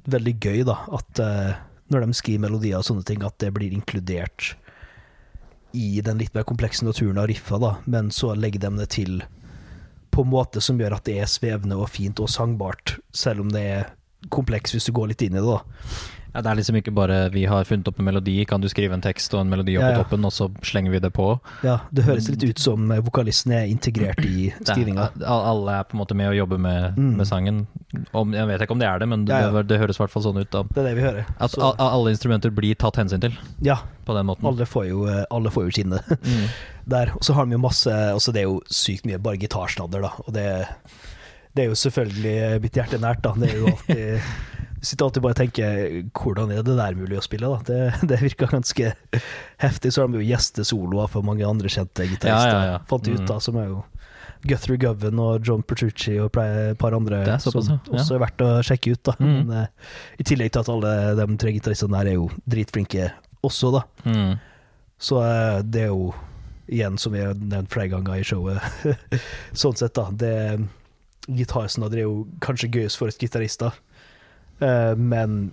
veldig 0.09 0.35
gøy, 0.41 0.63
da, 0.67 0.79
at 0.97 1.21
uh, 1.21 1.51
når 1.93 2.05
de 2.05 2.17
skriver 2.17 2.47
melodier 2.47 2.79
og 2.79 2.88
sånne 2.88 3.05
ting, 3.07 3.21
at 3.25 3.38
det 3.41 3.51
blir 3.55 3.73
inkludert 3.75 4.53
i 5.77 6.01
den 6.01 6.17
litt 6.17 6.33
mer 6.33 6.47
komplekse 6.49 6.85
naturen 6.85 7.19
av 7.21 7.29
riffa, 7.29 7.59
da, 7.62 7.75
men 7.85 8.09
så 8.13 8.33
legger 8.33 8.65
de 8.65 8.71
det 8.79 8.89
til 8.95 9.19
på 10.09 10.25
en 10.25 10.31
måte 10.31 10.62
som 10.65 10.79
gjør 10.81 10.97
at 10.97 11.05
det 11.05 11.19
er 11.21 11.29
svevende 11.29 11.77
og 11.77 11.91
fint 11.93 12.19
og 12.19 12.31
sangbart, 12.33 12.97
selv 13.13 13.45
om 13.45 13.51
det 13.53 13.65
er 13.75 13.91
kompleks 14.33 14.73
hvis 14.73 14.89
du 14.89 14.95
går 14.97 15.12
litt 15.12 15.23
inn 15.25 15.38
i 15.38 15.43
det, 15.43 15.45
da. 15.45 15.62
Ja, 16.35 16.41
det 16.45 16.51
er 16.51 16.55
liksom 16.59 16.75
ikke 16.77 16.93
bare 16.93 17.29
'vi 17.33 17.45
har 17.49 17.63
funnet 17.65 17.87
opp 17.87 17.99
en 17.99 18.05
melodi', 18.05 18.45
kan 18.47 18.61
du 18.61 18.67
skrive 18.69 18.93
en 18.93 19.01
tekst 19.01 19.33
og 19.33 19.41
en 19.41 19.49
melodi 19.49 19.77
opp 19.77 19.81
Ja, 19.83 19.89
ja. 19.89 19.97
på 19.97 20.03
toppen, 20.03 20.25
og 20.25 20.31
så 20.31 20.49
slenger 20.61 20.91
vi 20.91 20.99
det 20.99 21.11
på. 21.13 21.39
Ja, 21.63 21.79
det 21.91 22.03
høres 22.05 22.29
litt 22.29 22.43
ut 22.43 22.59
som 22.59 22.91
eh, 22.91 22.99
vokalisten 23.01 23.51
er 23.51 23.65
integrert 23.65 24.19
i 24.23 24.49
er, 24.59 24.63
skrivinga. 24.63 25.09
alle 25.25 25.71
er 25.79 25.83
på 25.83 25.93
en 25.97 25.99
måte 26.05 26.15
med 26.15 26.29
å 26.29 26.35
jobbe 26.37 26.59
med, 26.59 26.95
Mm. 26.97 27.15
med 27.17 27.25
sangen. 27.27 27.67
Om, 28.13 28.33
jeg 28.33 28.45
vet 28.47 28.61
ikke 28.61 28.71
om 28.71 28.79
det 28.79 28.87
er 28.87 28.99
det, 28.99 29.07
men 29.07 29.25
det, 29.25 29.33
det, 29.53 29.67
det 29.67 29.79
høres 29.79 29.97
i 29.97 30.03
hvert 30.03 30.11
fall 30.11 30.23
sånn 30.23 30.37
ut. 30.39 30.51
Da. 30.51 30.61
Det 30.63 30.77
er 30.77 30.83
det 30.89 30.95
vi 30.95 31.01
hører. 31.01 31.25
At 31.39 31.51
Så, 31.51 31.61
a- 31.61 31.75
a- 31.79 31.91
alle 31.97 32.11
instrumenter 32.11 32.51
blir 32.51 32.75
tatt 32.75 32.95
hensyn 32.97 33.19
til 33.21 33.33
ja, 33.61 33.77
på 34.05 34.13
den 34.13 34.25
måten. 34.27 34.45
alle 34.45 34.65
får 34.65 34.87
jo, 34.89 35.05
eh, 35.07 35.25
alle 35.31 35.49
får 35.49 35.63
jo 35.65 35.71
sine 35.71 35.99
Mm. 36.21 36.47
der. 36.87 37.07
Og 37.15 37.21
så 37.25 37.33
har 37.33 37.45
de 37.45 37.51
jo 37.53 37.57
masse 37.57 37.89
også 37.89 38.31
Det 38.33 38.41
er 38.41 38.47
jo 38.49 38.61
sykt 38.69 39.05
mye 39.05 39.17
bare 39.17 39.37
gitarsnadder, 39.37 40.01
da. 40.01 40.11
Og 40.27 40.33
det, 40.33 40.67
det 41.55 41.63
er 41.63 41.69
jo 41.71 41.75
selvfølgelig 41.81 42.62
mitt 42.63 42.77
hjerte 42.77 42.99
nært, 43.01 43.21
da. 43.25 43.33
Det 43.39 43.49
er 43.51 43.57
jo 43.59 43.67
alltid 43.73 44.31
Du 44.79 44.85
sitter 44.88 45.05
alltid 45.09 45.23
bare 45.25 45.35
og 45.35 45.39
tenker 45.41 45.79
hvordan 46.15 46.51
er 46.55 46.62
det 46.63 46.75
der 46.77 46.95
mulig 46.95 47.17
å 47.19 47.23
spille, 47.25 47.49
da? 47.51 47.59
Det, 47.67 48.07
det 48.07 48.19
virker 48.21 48.47
ganske 48.53 48.93
heftig. 49.59 49.91
Så 49.91 50.01
har 50.05 50.07
de 50.13 50.21
jo 50.21 50.27
gjestesoloer 50.29 51.09
for 51.12 51.25
mange 51.27 51.43
andre 51.47 51.67
kjente 51.73 52.05
gitarister, 52.07 52.53
Ja, 52.55 52.62
ja, 52.63 52.75
ja. 52.77 52.83
fant 52.88 53.03
de 53.03 53.15
ut, 53.17 53.19
Mm. 53.25 53.27
da, 53.27 53.39
som 53.43 53.57
er 53.59 53.67
jo 53.73 53.81
Guthrie 54.47 54.79
Govan 54.79 55.19
og 55.19 55.43
John 55.43 55.65
Petrucci 55.67 56.13
og 56.23 56.38
et 56.39 56.77
par 56.79 56.95
andre 56.95 57.25
Det 57.27 57.41
som 57.43 57.57
ja. 57.59 57.75
også 57.91 58.15
er 58.15 58.21
verdt 58.23 58.39
å 58.45 58.51
sjekke 58.63 58.93
ut. 58.95 59.03
da 59.03 59.17
Mm. 59.19 59.33
Men, 59.49 59.51
uh, 59.51 59.67
I 60.17 60.23
tillegg 60.23 60.53
til 60.55 60.62
at 60.63 60.69
alle 60.71 60.93
de 61.19 61.38
tre 61.43 61.51
gitaristene 61.57 61.97
der 61.97 62.13
er 62.13 62.15
jo 62.21 62.29
dritflinke 62.47 63.09
også, 63.43 63.73
da. 63.75 63.83
Mm. 64.07 64.38
Så 64.99 65.19
uh, 65.19 65.59
det 65.62 65.81
er 65.89 65.91
jo 65.91 66.13
igjen, 66.69 66.95
som 67.01 67.12
vi 67.12 67.19
har 67.25 67.33
nevnt 67.35 67.67
flere 67.73 67.89
ganger 67.89 68.15
i 68.15 68.23
showet, 68.23 68.62
sånn 69.59 69.75
sett, 69.75 69.91
da. 69.99 70.07
Det 70.12 70.33
Gitarsnadder 71.27 71.97
er 71.97 72.08
jo 72.08 72.27
kanskje 72.41 72.69
gøyest 72.71 72.97
for 72.97 73.08
et 73.12 73.17
gitarist, 73.21 73.60
da. 73.62 73.71
Eh, 74.62 74.95
men 74.95 75.51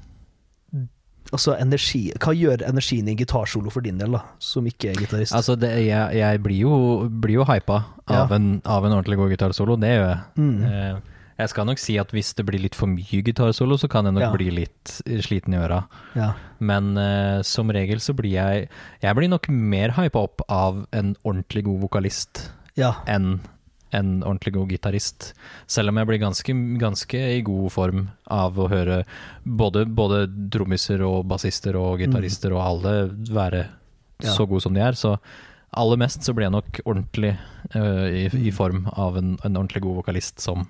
altså, 1.33 1.57
energi 1.61 2.09
Hva 2.23 2.33
gjør 2.37 2.63
energien 2.69 3.09
i 3.09 3.15
en 3.15 3.19
gitarsolo 3.21 3.71
for 3.75 3.85
din 3.85 3.99
del, 3.99 4.15
da, 4.17 4.23
som 4.43 4.67
ikke 4.67 4.93
er 4.93 5.03
gitarist? 5.03 5.35
Altså, 5.37 5.57
det, 5.59 5.73
jeg, 5.87 6.17
jeg 6.21 6.41
blir 6.45 6.63
jo, 6.65 6.79
blir 7.11 7.41
jo 7.41 7.45
hypa 7.49 7.81
av, 8.07 8.31
Ja. 8.31 8.37
en, 8.37 8.61
av 8.65 8.87
en 8.87 8.93
ordentlig 9.01 9.19
god 9.21 9.35
gitarsolo, 9.35 9.77
det 9.83 9.93
gjør 9.97 10.09
jeg. 10.09 10.25
Mm. 10.39 10.65
Uh, 10.65 11.15
jeg 11.37 11.51
skal 11.53 11.67
nok 11.69 11.79
si 11.83 11.99
at 12.01 12.13
hvis 12.17 12.31
det 12.39 12.47
blir 12.49 12.63
litt 12.63 12.75
for 12.79 12.89
mye 12.89 13.19
gitarsolo, 13.27 13.77
så 13.77 13.91
kan 13.93 14.07
jeg 14.09 14.15
nok 14.17 14.23
Ja. 14.25 14.31
bli 14.33 14.47
litt 14.63 14.95
sliten 15.27 15.53
i 15.53 15.59
øra. 15.61 15.83
ja. 16.17 16.33
Men 16.59 16.95
uh, 16.97 17.43
som 17.45 17.69
regel 17.69 17.99
så 18.01 18.15
blir 18.17 18.33
jeg 18.33 18.69
Jeg 19.03 19.15
blir 19.15 19.29
nok 19.29 19.51
mer 19.53 19.91
hypa 19.93 20.23
opp 20.25 20.41
av 20.49 20.87
en 20.97 21.11
ordentlig 21.23 21.65
god 21.67 21.83
vokalist 21.83 22.47
ja. 22.81 22.95
enn 23.07 23.41
en 23.95 24.23
ordentlig 24.27 24.53
god 24.57 24.69
gitarist. 24.73 25.33
Selv 25.71 25.89
om 25.93 25.97
jeg 26.01 26.07
blir 26.11 26.19
ganske, 26.19 26.55
ganske 26.81 27.21
i 27.37 27.43
god 27.47 27.71
form 27.73 28.09
av 28.35 28.59
å 28.59 28.69
høre 28.73 29.05
både, 29.47 29.85
både 29.87 30.25
trommiser 30.53 31.05
og 31.07 31.27
bassister 31.31 31.77
og 31.79 32.01
gitarister 32.03 32.53
og 32.57 32.65
alle 32.65 32.95
være 33.31 33.67
Ja. 34.25 34.33
så 34.33 34.47
gode 34.49 34.63
som 34.65 34.73
de 34.75 34.81
er. 34.81 34.93
Så 34.97 35.19
aller 35.77 35.97
mest 36.01 36.23
så 36.25 36.33
blir 36.35 36.47
jeg 36.49 36.53
nok 36.57 36.81
ordentlig 36.87 37.35
uh, 37.77 38.07
i, 38.09 38.27
i 38.49 38.51
form 38.51 38.87
av 38.97 39.17
en, 39.21 39.37
en 39.45 39.57
ordentlig 39.61 39.83
god 39.85 39.97
vokalist 40.03 40.41
som 40.41 40.67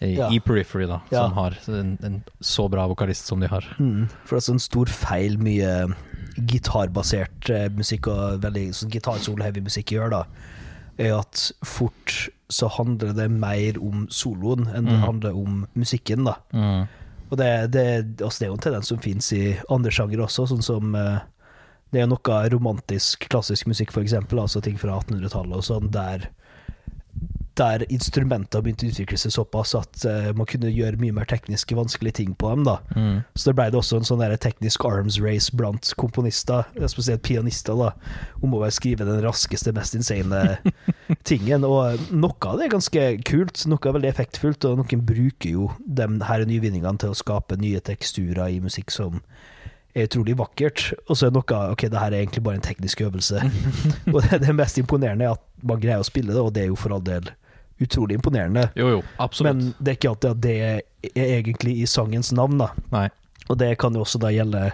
i, 0.00 0.14
Ja. 0.16 0.30
i 0.32 0.38
Periphery, 0.40 0.86
da. 0.86 1.00
Ja. 1.10 1.24
Som 1.26 1.32
har 1.36 1.56
en, 1.68 1.98
en 2.04 2.22
så 2.40 2.68
bra 2.72 2.86
vokalist 2.88 3.26
som 3.26 3.40
de 3.40 3.48
har. 3.48 3.64
Mm, 3.78 4.06
for 4.24 4.36
det 4.36 4.42
er 4.42 4.46
sånn 4.52 4.62
stor 4.62 4.86
feil 4.88 5.36
mye 5.40 5.88
gitarbasert 6.50 7.50
eh, 7.52 7.68
musikk 7.74 8.08
og 8.12 8.40
veldig 8.44 8.70
sånn 8.76 8.92
gitarsolo-heavy 8.94 9.62
musikk 9.66 9.92
gjør, 9.96 10.12
da, 10.14 10.22
er 11.00 11.16
at 11.18 11.46
fort 11.66 12.28
så 12.50 12.68
handler 12.74 13.12
det 13.16 13.28
mer 13.30 13.78
om 13.80 14.06
soloen 14.10 14.66
enn 14.74 14.88
det 14.88 14.96
Mm. 14.98 15.04
handler 15.06 15.36
om 15.38 15.66
musikken, 15.78 16.24
da. 16.26 16.34
Og 17.30 17.38
det, 17.38 17.50
det, 17.72 17.84
altså 18.20 18.38
det 18.40 18.46
er 18.46 18.50
jo 18.50 18.56
en 18.58 18.64
tendens 18.64 18.88
som 18.90 18.98
finnes 18.98 19.28
i 19.36 19.56
andre 19.70 19.90
sjangere 19.94 20.24
også, 20.26 20.48
sånn 20.50 20.62
som 20.66 20.94
eh, 20.98 21.20
Det 21.92 22.00
er 22.02 22.06
noe 22.06 22.48
romantisk, 22.50 23.24
klassisk 23.30 23.66
musikk, 23.66 23.90
eksempel, 23.98 24.38
altså 24.38 24.60
ting 24.62 24.76
fra 24.78 24.98
1800-tallet 25.00 25.56
og 25.58 25.64
sånn, 25.66 25.88
der 25.90 26.28
der 27.60 27.84
instrumentene 27.92 28.58
har 28.58 28.64
begynt 28.64 28.84
å 28.84 28.90
utvikle 28.90 29.18
seg 29.20 29.34
såpass 29.34 29.74
at 29.78 30.04
uh, 30.08 30.30
man 30.36 30.48
kunne 30.48 30.72
gjøre 30.72 31.00
mye 31.00 31.14
mer 31.16 31.28
tekniske, 31.28 31.76
vanskelige 31.76 32.20
ting 32.22 32.32
på 32.38 32.54
dem. 32.54 32.64
da. 32.68 32.78
Mm. 32.96 33.20
Så 33.34 33.50
det 33.50 33.56
ble 33.58 33.68
det 33.70 33.80
også 33.80 34.00
en 34.00 34.08
sånn 34.08 34.22
der 34.22 34.36
teknisk 34.40 34.84
arms 34.88 35.20
race 35.22 35.54
blant 35.56 35.92
komponister, 36.00 36.66
spesielt 36.90 37.24
pianister, 37.26 37.76
da, 37.76 37.92
om 38.40 38.56
å 38.56 38.64
skrive 38.72 39.06
den 39.08 39.22
raskeste, 39.24 39.74
mest 39.76 39.98
insane 39.98 40.58
tingen. 41.28 41.66
Og 41.68 42.10
noe 42.10 42.50
av 42.50 42.58
det 42.58 42.68
er 42.68 42.74
ganske 42.76 43.06
kult, 43.28 43.64
noe 43.70 43.84
er 43.84 43.96
veldig 43.98 44.12
effektfullt, 44.14 44.66
og 44.68 44.80
noen 44.82 45.06
bruker 45.06 45.54
jo 45.54 45.70
de 45.84 46.08
her 46.26 46.46
nyvinningene 46.48 47.00
til 47.00 47.12
å 47.12 47.18
skape 47.18 47.60
nye 47.60 47.82
teksturer 47.84 48.48
i 48.48 48.60
musikk 48.64 48.94
som 48.94 49.20
er 49.94 50.06
utrolig 50.06 50.36
vakkert. 50.38 50.90
Og 51.08 51.18
så 51.18 51.28
er 51.28 51.34
noe 51.34 51.60
Ok, 51.70 51.88
det 51.90 51.98
her 51.98 52.14
er 52.14 52.22
egentlig 52.22 52.44
bare 52.46 52.60
en 52.60 52.64
teknisk 52.64 53.02
øvelse. 53.06 53.42
og 54.14 54.22
det, 54.26 54.42
det 54.46 54.56
mest 54.56 54.78
imponerende 54.78 55.26
er 55.26 55.36
at 55.36 55.44
man 55.66 55.82
greier 55.82 56.02
å 56.02 56.06
spille 56.06 56.32
det, 56.32 56.40
og 56.40 56.54
det 56.54 56.64
er 56.64 56.72
jo 56.72 56.78
for 56.78 56.94
all 56.96 57.04
del 57.04 57.30
utrolig 57.80 58.18
imponerende. 58.18 58.68
Jo, 58.76 58.88
jo, 58.96 59.02
absolutt. 59.18 59.54
Men 59.56 59.74
det 59.78 59.92
er 59.94 59.98
ikke 59.98 60.10
alltid 60.14 60.30
at 60.30 60.40
det 60.44 60.56
er 61.14 61.24
egentlig 61.38 61.78
i 61.82 61.86
sangens 61.88 62.32
navn, 62.36 62.58
da. 62.60 62.70
Nei. 62.92 63.06
Og 63.48 63.58
det 63.58 63.72
kan 63.80 63.94
jo 63.96 64.02
også 64.04 64.20
da 64.22 64.28
gjelde 64.34 64.66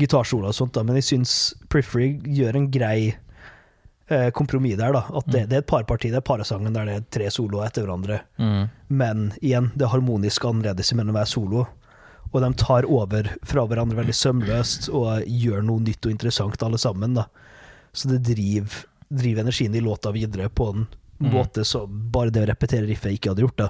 gitarsolo 0.00 0.48
og 0.48 0.54
sånt, 0.56 0.72
da. 0.74 0.82
Men 0.82 0.96
jeg 0.98 1.04
syns 1.10 1.34
Priffery 1.68 2.14
gjør 2.24 2.56
en 2.58 2.70
grei 2.72 3.12
eh, 4.08 4.30
kompromiss 4.36 4.78
der, 4.80 4.92
da. 4.96 5.04
At 5.12 5.26
det, 5.28 5.42
Mm. 5.44 5.48
det 5.50 5.56
er 5.56 5.62
et 5.62 5.66
parparti, 5.70 6.10
det 6.10 6.16
er 6.22 6.26
parasangen 6.26 6.72
der 6.74 6.84
det 6.88 6.96
er 6.96 7.04
tre 7.10 7.28
soloer 7.30 7.66
etter 7.68 7.84
hverandre. 7.86 8.20
Mm. 8.38 8.64
Men 8.88 9.32
igjen, 9.40 9.70
det 9.76 9.86
er 9.86 9.92
harmonisk 9.94 10.44
annerledes 10.44 10.92
mellom 10.94 11.14
hver 11.16 11.28
solo. 11.28 11.66
Og 12.32 12.40
de 12.40 12.48
tar 12.56 12.86
over 12.88 13.28
fra 13.44 13.66
hverandre 13.68 13.98
veldig 14.00 14.14
sømløst 14.16 14.88
og 14.88 15.22
gjør 15.28 15.62
noe 15.68 15.80
nytt 15.84 16.06
og 16.08 16.12
interessant 16.14 16.62
alle 16.64 16.78
sammen, 16.80 17.14
da. 17.14 17.26
Så 17.92 18.08
det 18.08 18.22
driver, 18.24 18.86
driver 19.12 19.42
energien 19.44 19.74
i 19.76 19.80
låta 19.84 20.10
videre 20.12 20.48
på 20.48 20.70
en. 20.72 20.86
Måte 21.30 21.64
som 21.68 21.86
bare 22.12 22.30
det 22.34 22.42
å 22.44 22.48
repetere 22.50 22.86
riffet 22.88 23.12
ikke 23.16 23.30
hadde 23.32 23.44
gjort, 23.44 23.56
da. 23.56 23.68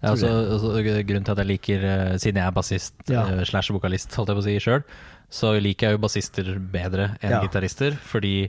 Ja, 0.00 0.12
altså, 0.12 0.28
altså, 0.54 0.72
grunnen 0.82 1.24
til 1.26 1.32
at 1.34 1.38
jeg 1.42 1.46
liker, 1.52 1.84
eh, 1.84 2.16
siden 2.22 2.40
jeg 2.40 2.46
er 2.46 2.54
bassist 2.56 2.94
Ja. 3.10 3.24
eh, 3.28 3.44
slash 3.44 3.70
vokalist, 3.74 4.14
holdt 4.14 4.28
jeg 4.32 4.38
på 4.38 4.42
å 4.42 4.46
si 4.46 4.58
sjøl, 4.62 4.82
så 5.30 5.52
liker 5.60 5.88
jeg 5.90 5.98
jo 5.98 6.02
bassister 6.06 6.52
bedre 6.58 7.16
enn 7.22 7.30
Ja. 7.36 7.40
gitarister. 7.42 7.96
Fordi 7.98 8.48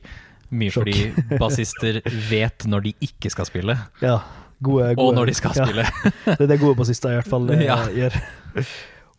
mye 0.52 0.72
Sjokk. 0.72 0.86
fordi 0.90 1.38
bassister 1.40 2.02
vet 2.30 2.66
når 2.66 2.84
de 2.84 2.94
ikke 3.02 3.30
skal 3.34 3.46
spille, 3.46 3.78
Ja, 4.02 4.20
gode, 4.62 4.96
gode 4.96 5.08
og 5.08 5.16
når 5.16 5.26
de 5.28 5.34
skal 5.34 5.52
ja. 5.56 5.66
spille. 5.66 5.86
Det 6.26 6.42
er 6.42 6.48
det 6.48 6.60
gode 6.60 6.78
bassister 6.78 7.10
i 7.12 7.20
hvert 7.22 7.28
fall 7.30 7.50
eh, 7.54 7.66
gjør. 7.98 8.16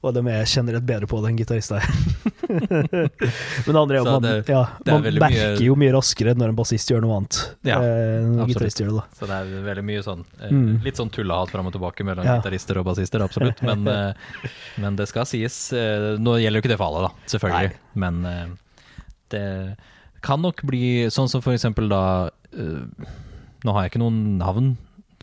Og 0.03 0.15
de 0.17 0.21
er 0.33 0.47
generelt 0.49 0.87
bedre 0.89 1.05
på 1.11 1.19
det 1.21 1.29
enn 1.29 1.37
gitarister. 1.37 1.85
Men 2.71 3.11
det 3.11 3.81
andre 3.81 3.97
er 3.97 3.99
jo 4.01 4.05
man, 4.07 4.23
det- 4.25 4.49
ja, 4.49 4.63
det 4.85 4.95
man 4.95 5.03
merker 5.05 5.57
mye- 5.59 5.65
jo 5.67 5.75
mye 5.77 5.93
raskere 5.93 6.33
når 6.35 6.49
en 6.53 6.57
bassist 6.57 6.89
gjør 6.91 7.03
noe 7.05 7.19
annet 7.19 7.37
Ja, 7.69 7.77
eh, 7.85 8.47
gitarist 8.49 8.81
gjør 8.81 8.89
det. 8.91 8.97
da. 8.97 9.05
Så 9.19 9.29
det 9.29 9.37
er 9.37 9.63
veldig 9.69 9.85
mye 9.85 10.03
sånn 10.07 10.25
eh, 10.41 10.49
Mm. 10.51 10.83
Litt 10.85 10.97
sånn 10.97 11.11
tullehat 11.13 11.51
fram 11.53 11.67
og 11.69 11.73
tilbake 11.77 12.05
mellom 12.05 12.25
Ja. 12.25 12.39
gitarister 12.41 12.79
og 12.81 12.87
bassister, 12.87 13.21
absolutt. 13.23 13.61
Men, 13.63 13.87
eh, 13.93 14.13
men 14.79 14.97
det 14.97 15.07
skal 15.09 15.25
sies 15.29 15.73
eh, 15.73 16.17
Nå 16.19 16.39
gjelder 16.41 16.61
jo 16.61 16.65
ikke 16.65 16.73
det 16.75 16.79
for 16.81 16.89
alle, 16.91 17.09
da, 17.09 17.15
selvfølgelig. 17.27 17.73
Men 17.95 18.25
eh, 18.25 18.47
det 19.31 19.47
kan 20.23 20.41
nok 20.43 20.63
bli 20.65 21.07
sånn 21.13 21.29
som 21.29 21.41
for 21.45 21.53
eksempel 21.53 21.89
da 21.93 22.31
eh, 22.57 22.83
Nå 23.65 23.73
har 23.77 23.85
jeg 23.85 23.93
ikke 23.93 24.01
noen 24.01 24.39
navn, 24.41 24.77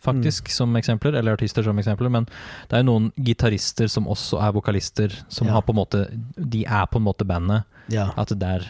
faktisk, 0.08 0.48
Mm. 0.48 0.56
som 0.56 0.74
eksempler, 0.80 1.16
eller 1.20 1.36
artister 1.38 1.64
som 1.68 1.78
eksempler, 1.78 2.10
men 2.12 2.26
det 2.70 2.74
er 2.80 2.84
jo 2.84 2.90
noen 2.92 3.12
gitarister 3.20 3.90
som 3.92 4.08
også 4.08 4.40
er 4.42 4.52
vokalister, 4.56 5.12
som 5.30 5.48
Ja. 5.48 5.54
har 5.54 5.62
på 5.68 5.76
en 5.76 5.82
måte 5.84 6.08
De 6.38 6.64
er 6.66 6.86
på 6.88 6.98
en 6.98 7.04
måte 7.06 7.26
bandet. 7.28 7.64
Ja. 7.90 8.12
At 8.18 8.30
det 8.30 8.44
er 8.44 8.66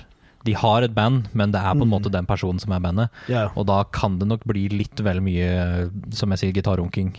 De 0.45 0.54
har 0.54 0.82
et 0.84 0.93
band, 0.95 1.28
men 1.34 1.52
det 1.52 1.60
er 1.60 1.73
på 1.76 1.82
en 1.84 1.89
Mm. 1.89 1.95
måte 2.02 2.12
den 2.12 2.26
personen 2.26 2.60
som 2.60 2.71
er 2.71 2.80
bandet. 2.80 3.10
Ja. 3.28 3.50
Og 3.58 3.65
da 3.67 3.84
kan 3.84 4.17
det 4.17 4.28
nok 4.30 4.45
bli 4.45 4.69
litt 4.69 4.95
vel 5.04 5.19
mye, 5.19 5.89
som 6.13 6.30
jeg 6.32 6.39
sier, 6.39 6.54
gitarrunking. 6.54 7.15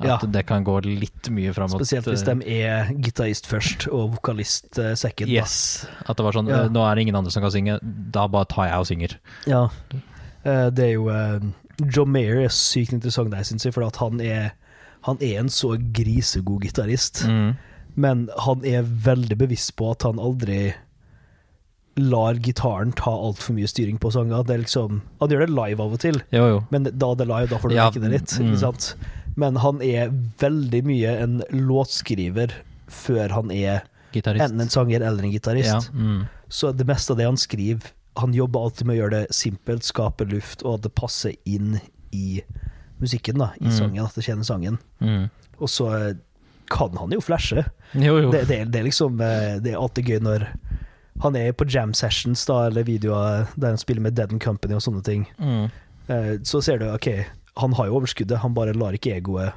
At 0.00 0.06
Ja. 0.08 0.16
det 0.28 0.46
kan 0.46 0.64
gå 0.64 0.82
litt 0.84 1.30
mye 1.30 1.52
fram 1.54 1.70
mot 1.70 1.80
Spesielt 1.80 2.04
hvis 2.06 2.26
eh, 2.26 2.34
de 2.34 2.62
er 2.64 2.86
gitarist 3.00 3.46
først 3.46 3.86
og 3.92 4.16
vokalist 4.16 4.74
second. 4.98 5.28
Yes. 5.30 5.86
At 6.08 6.16
det 6.16 6.24
var 6.24 6.32
sånn 6.32 6.48
Ja. 6.48 6.66
Nå 6.68 6.82
er 6.90 6.94
det 6.96 7.02
ingen 7.02 7.14
andre 7.16 7.30
som 7.30 7.42
kan 7.42 7.50
synge, 7.52 7.78
da 8.10 8.26
bare 8.26 8.44
tar 8.46 8.66
jeg 8.66 8.74
og 8.74 8.86
synger. 8.86 9.16
Ja. 9.46 9.68
Eh, 10.44 10.70
Det 10.70 10.84
er 10.84 10.92
jo 10.94 11.08
eh, 11.10 11.38
John 11.82 12.10
Mayer 12.14 12.42
er 12.44 12.52
sykt 12.54 12.92
interessant 12.92 13.30
der, 13.34 13.42
syns 13.46 13.64
jeg, 13.66 13.74
for 13.74 13.86
at 13.86 13.96
han 14.02 14.20
er, 14.20 14.52
han 15.08 15.16
er 15.20 15.40
en 15.40 15.48
så 15.52 15.74
grisegod 15.96 16.62
gitarist. 16.62 17.24
Mm. 17.28 17.54
Men 17.96 18.28
han 18.46 18.64
er 18.66 18.82
veldig 18.82 19.38
bevisst 19.38 19.74
på 19.78 19.90
at 19.92 20.02
han 20.06 20.18
aldri 20.22 20.74
lar 21.96 22.34
gitaren 22.42 22.90
ta 22.98 23.12
altfor 23.14 23.54
mye 23.54 23.68
styring 23.70 23.98
på 24.02 24.10
sanger. 24.14 24.42
Det 24.46 24.54
er 24.56 24.62
liksom, 24.64 25.00
han 25.20 25.30
gjør 25.30 25.44
det 25.46 25.54
live 25.54 25.84
av 25.84 25.92
og 25.94 26.00
til, 26.02 26.18
Jo, 26.34 26.46
jo. 26.50 26.62
men 26.74 26.88
da 26.90 27.10
det 27.14 27.22
er 27.26 27.30
live, 27.30 27.50
da 27.52 27.58
får 27.62 27.70
du 27.70 27.74
Ja, 27.76 27.88
det 27.90 28.10
litt. 28.10 28.34
mm. 28.40 28.56
Men 29.36 29.56
han 29.62 29.80
er 29.82 30.10
veldig 30.38 30.80
mye 30.86 31.12
en 31.22 31.42
låtskriver 31.50 32.52
før 32.90 33.30
han 33.34 33.50
er 33.50 33.82
Gitarist. 34.14 34.44
enten 34.44 34.60
en 34.62 34.70
sanger 34.70 35.02
eller 35.02 35.24
en 35.24 35.32
Ja. 35.66 35.80
Mm. 35.92 36.26
Så 36.48 36.72
det 36.76 36.86
meste 36.86 37.10
av 37.12 37.16
det 37.18 37.24
han 37.26 37.36
skriver, 37.36 37.90
han 38.16 38.32
jobber 38.36 38.60
alltid 38.68 38.86
med 38.86 38.96
å 38.96 38.98
gjøre 39.02 39.20
det 39.24 39.34
simpelt, 39.34 39.82
skape 39.84 40.24
luft, 40.30 40.62
og 40.62 40.74
at 40.78 40.82
det 40.86 40.94
passer 40.94 41.34
inn 41.44 41.80
i 42.12 42.42
musikken, 43.02 43.38
da, 43.38 43.50
i 43.60 43.64
Mm. 43.66 43.72
sangen, 43.78 44.04
at 44.04 44.14
det 44.14 44.24
kjenner 44.24 44.44
sangen. 44.46 44.78
Mm. 45.00 45.30
Og 45.58 45.68
så 45.68 45.88
eh, 45.94 46.14
kan 46.70 46.94
han 46.96 47.10
jo 47.10 47.20
flashe. 47.20 47.64
Jo, 47.94 48.18
jo. 48.22 48.30
Det, 48.30 48.44
det, 48.48 48.60
det 48.72 48.80
er 48.80 48.84
liksom 48.86 49.20
eh, 49.20 49.58
Det 49.60 49.72
er 49.74 49.80
alltid 49.80 50.06
gøy 50.08 50.20
når 50.24 50.46
han 51.22 51.36
er 51.36 51.52
på 51.52 51.66
jam 51.70 51.92
sessions, 51.94 52.44
da, 52.46 52.66
eller 52.68 52.82
videoer 52.86 53.46
der 53.56 53.68
han 53.74 53.78
spiller 53.78 54.02
med 54.02 54.14
Dead 54.18 54.32
and 54.32 54.40
Company 54.42 54.74
og 54.74 54.82
sånne 54.82 55.02
ting. 55.06 55.26
Mm. 55.38 55.66
Eh, 56.08 56.32
Så 56.42 56.62
ser 56.62 56.78
du, 56.78 56.88
ok, 56.90 57.10
han 57.56 57.72
har 57.78 57.86
jo 57.86 57.98
overskuddet, 58.00 58.38
han 58.42 58.54
bare 58.54 58.74
lar 58.74 58.92
ikke 58.96 59.14
egoet 59.18 59.52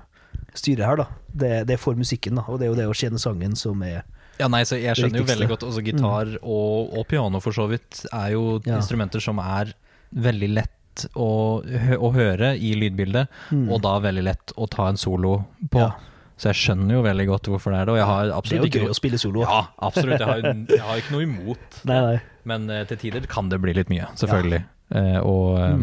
styre 0.57 0.85
her, 0.85 0.95
da. 0.97 1.05
Det, 1.33 1.53
det 1.69 1.73
er 1.77 1.81
for 1.81 1.93
musikken, 1.97 2.35
da, 2.37 2.43
og 2.49 2.59
det 2.59 2.67
er 2.67 2.71
jo 2.73 2.77
det 2.81 2.85
å 2.89 2.97
kjenne 2.97 3.19
sangen 3.21 3.55
som 3.57 3.81
er 3.85 4.03
Ja, 4.39 4.47
nei, 4.47 4.61
så 4.69 4.77
jeg 4.79 4.95
skjønner 4.95 5.19
jo 5.23 5.25
veldig 5.25 5.47
godt 5.49 5.63
Også 5.65 5.81
gitar 5.85 6.29
og, 6.43 6.93
og 6.97 7.07
piano 7.09 7.39
for 7.41 7.51
så 7.55 7.65
vidt 7.71 8.03
er 8.13 8.31
jo 8.35 8.59
Ja. 8.65 8.75
instrumenter 8.77 9.19
som 9.23 9.39
er 9.39 9.73
veldig 10.13 10.49
lett 10.53 11.05
å, 11.15 11.61
å 11.97 12.11
høre 12.13 12.55
i 12.57 12.73
lydbildet, 12.75 13.27
Mm. 13.51 13.67
og 13.71 13.81
da 13.81 13.99
veldig 14.01 14.23
lett 14.23 14.53
å 14.57 14.65
ta 14.69 14.87
en 14.89 14.97
solo 14.97 15.45
på. 15.69 15.79
Ja. 15.79 15.91
Så 16.37 16.49
jeg 16.51 16.57
skjønner 16.61 16.93
jo 16.97 17.01
veldig 17.05 17.25
godt 17.27 17.49
hvorfor 17.49 17.73
det 17.73 17.79
er 17.81 17.85
det, 17.85 17.93
og 17.93 17.97
jeg 17.97 18.05
har 18.05 18.25
Det 18.25 18.51
er 18.53 18.57
jo 18.57 18.69
gøy 18.69 18.81
noe- 18.85 18.93
å 18.93 18.97
spille 18.97 19.17
solo. 19.21 19.41
Ja, 19.41 19.59
absolutt. 19.81 20.19
Jeg 20.19 20.27
har, 20.27 20.41
jeg 20.69 20.79
har 20.81 20.97
ikke 21.01 21.11
noe 21.17 21.23
imot. 21.25 21.79
Nei, 21.89 21.99
nei. 22.01 22.17
Men 22.45 22.69
uh, 22.69 22.83
til 22.85 22.97
tider 22.97 23.25
kan 23.27 23.49
det 23.49 23.59
bli 23.61 23.73
litt 23.73 23.89
mye, 23.89 24.05
selvfølgelig. 24.15 24.63
Eh, 24.95 25.19
og, 25.21 25.59
eh, 25.59 25.77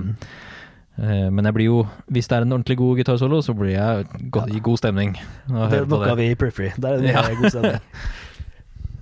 Mm. 0.94 1.34
men 1.34 1.44
jeg 1.44 1.54
blir 1.54 1.64
jo 1.66 1.78
Hvis 2.08 2.28
det 2.30 2.36
er 2.36 2.42
en 2.42 2.52
ordentlig 2.54 2.76
god 2.78 2.98
gitarsolo, 3.00 3.40
så 3.42 3.50
blir 3.58 3.72
jeg 3.74 4.30
go 4.30 4.44
i 4.46 4.60
god 4.62 4.78
stemning. 4.78 5.16
Det 5.48 5.88
noe 5.90 6.06
av 6.12 6.20
i 6.22 6.34
Periphery. 6.38 6.70
Der 6.78 6.94
er 6.94 7.00
det 7.02 7.10
Ja. 7.10 7.22
god 7.34 7.50
stemning. 7.50 7.80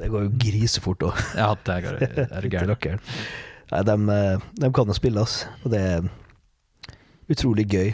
Det 0.03 0.11
går 0.11 0.25
jo 0.27 0.33
grisefort 0.43 1.05
òg. 1.07 1.21
Ja, 1.39 1.53
det 1.63 1.79
er, 1.79 2.27
er 2.27 2.49
gærent. 2.51 3.13
Nei, 3.73 3.83
de, 3.89 3.95
eh, 4.13 4.47
de 4.61 4.71
kan 4.75 4.91
jo 4.91 4.97
spille, 4.99 5.23
ass. 5.23 5.45
Og 5.63 5.71
det 5.73 5.81
er 5.95 6.09
utrolig 7.33 7.69
gøy. 7.71 7.93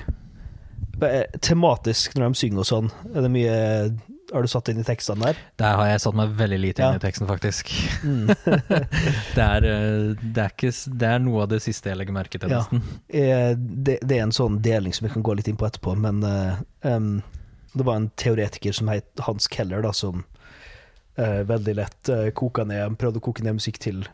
Tematisk 1.45 2.17
når 2.19 2.33
de 2.33 2.39
synger 2.41 2.63
og 2.65 2.67
sånn, 2.67 2.89
er 3.15 3.23
det 3.23 3.29
mye 3.31 3.53
Har 4.33 4.43
du 4.45 4.49
satt 4.51 4.69
inn 4.73 4.81
i 4.83 4.85
tekstene 4.85 5.29
der? 5.29 5.39
Der 5.63 5.77
har 5.79 5.87
jeg 5.93 6.01
satt 6.03 6.17
meg 6.19 6.33
veldig 6.37 6.59
lite 6.61 6.83
inn 6.83 6.97
Ja. 6.97 6.99
i 6.99 7.05
teksten, 7.05 7.29
faktisk. 7.31 7.71
Mm. 8.03 8.27
Det 9.37 9.45
er, 9.45 9.65
eh, 9.69 10.09
det, 10.21 10.43
er 10.43 10.51
ikke, 10.53 10.73
det 11.01 11.09
er 11.13 11.23
noe 11.23 11.45
av 11.47 11.53
det 11.55 11.61
siste 11.65 11.89
jeg 11.93 12.01
legger 12.01 12.17
merke 12.17 12.41
til, 12.43 12.51
Ja. 12.53 12.59
nesten. 12.65 12.83
Eh, 13.09 13.53
det, 13.57 14.01
det 14.03 14.19
er 14.19 14.27
en 14.27 14.35
sånn 14.37 14.59
deling 14.65 14.93
som 14.97 15.07
vi 15.07 15.13
kan 15.15 15.25
gå 15.25 15.37
litt 15.39 15.49
inn 15.49 15.57
på 15.61 15.69
etterpå, 15.69 15.95
men 15.97 16.21
em, 16.83 17.09
det 17.73 17.87
var 17.89 18.01
en 18.03 18.11
teoretiker 18.21 18.75
som 18.77 18.91
het 18.93 19.09
Hans 19.25 19.47
Keller, 19.49 19.81
da, 19.87 19.93
som 19.97 20.25
eh, 21.19 21.43
veldig 21.49 21.75
lett 21.79 22.11
uh, 22.15 22.29
koka 22.37 22.65
ned, 22.69 22.97
prøvde 23.01 23.21
å 23.21 23.25
koke 23.29 23.43
ned 23.47 23.59
musikk 23.59 23.79
til 23.83 24.05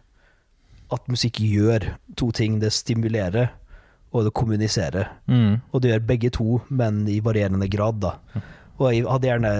at 0.94 1.06
musikk 1.10 1.40
gjør 1.42 1.90
to 2.16 2.30
ting. 2.36 2.58
Det 2.62 2.72
stimulerer, 2.74 3.50
og 4.14 4.24
det 4.28 4.34
kommuniserer. 4.36 5.08
Mm. 5.26 5.60
Og 5.72 5.82
det 5.82 5.90
gjør 5.94 6.04
begge 6.06 6.30
to, 6.36 6.60
men 6.70 7.02
i 7.10 7.20
varierende 7.24 7.66
grad, 7.72 7.98
da. 8.04 8.16
Og 8.78 8.88
jeg 8.92 9.04
hadde 9.08 9.30
gjerne 9.30 9.52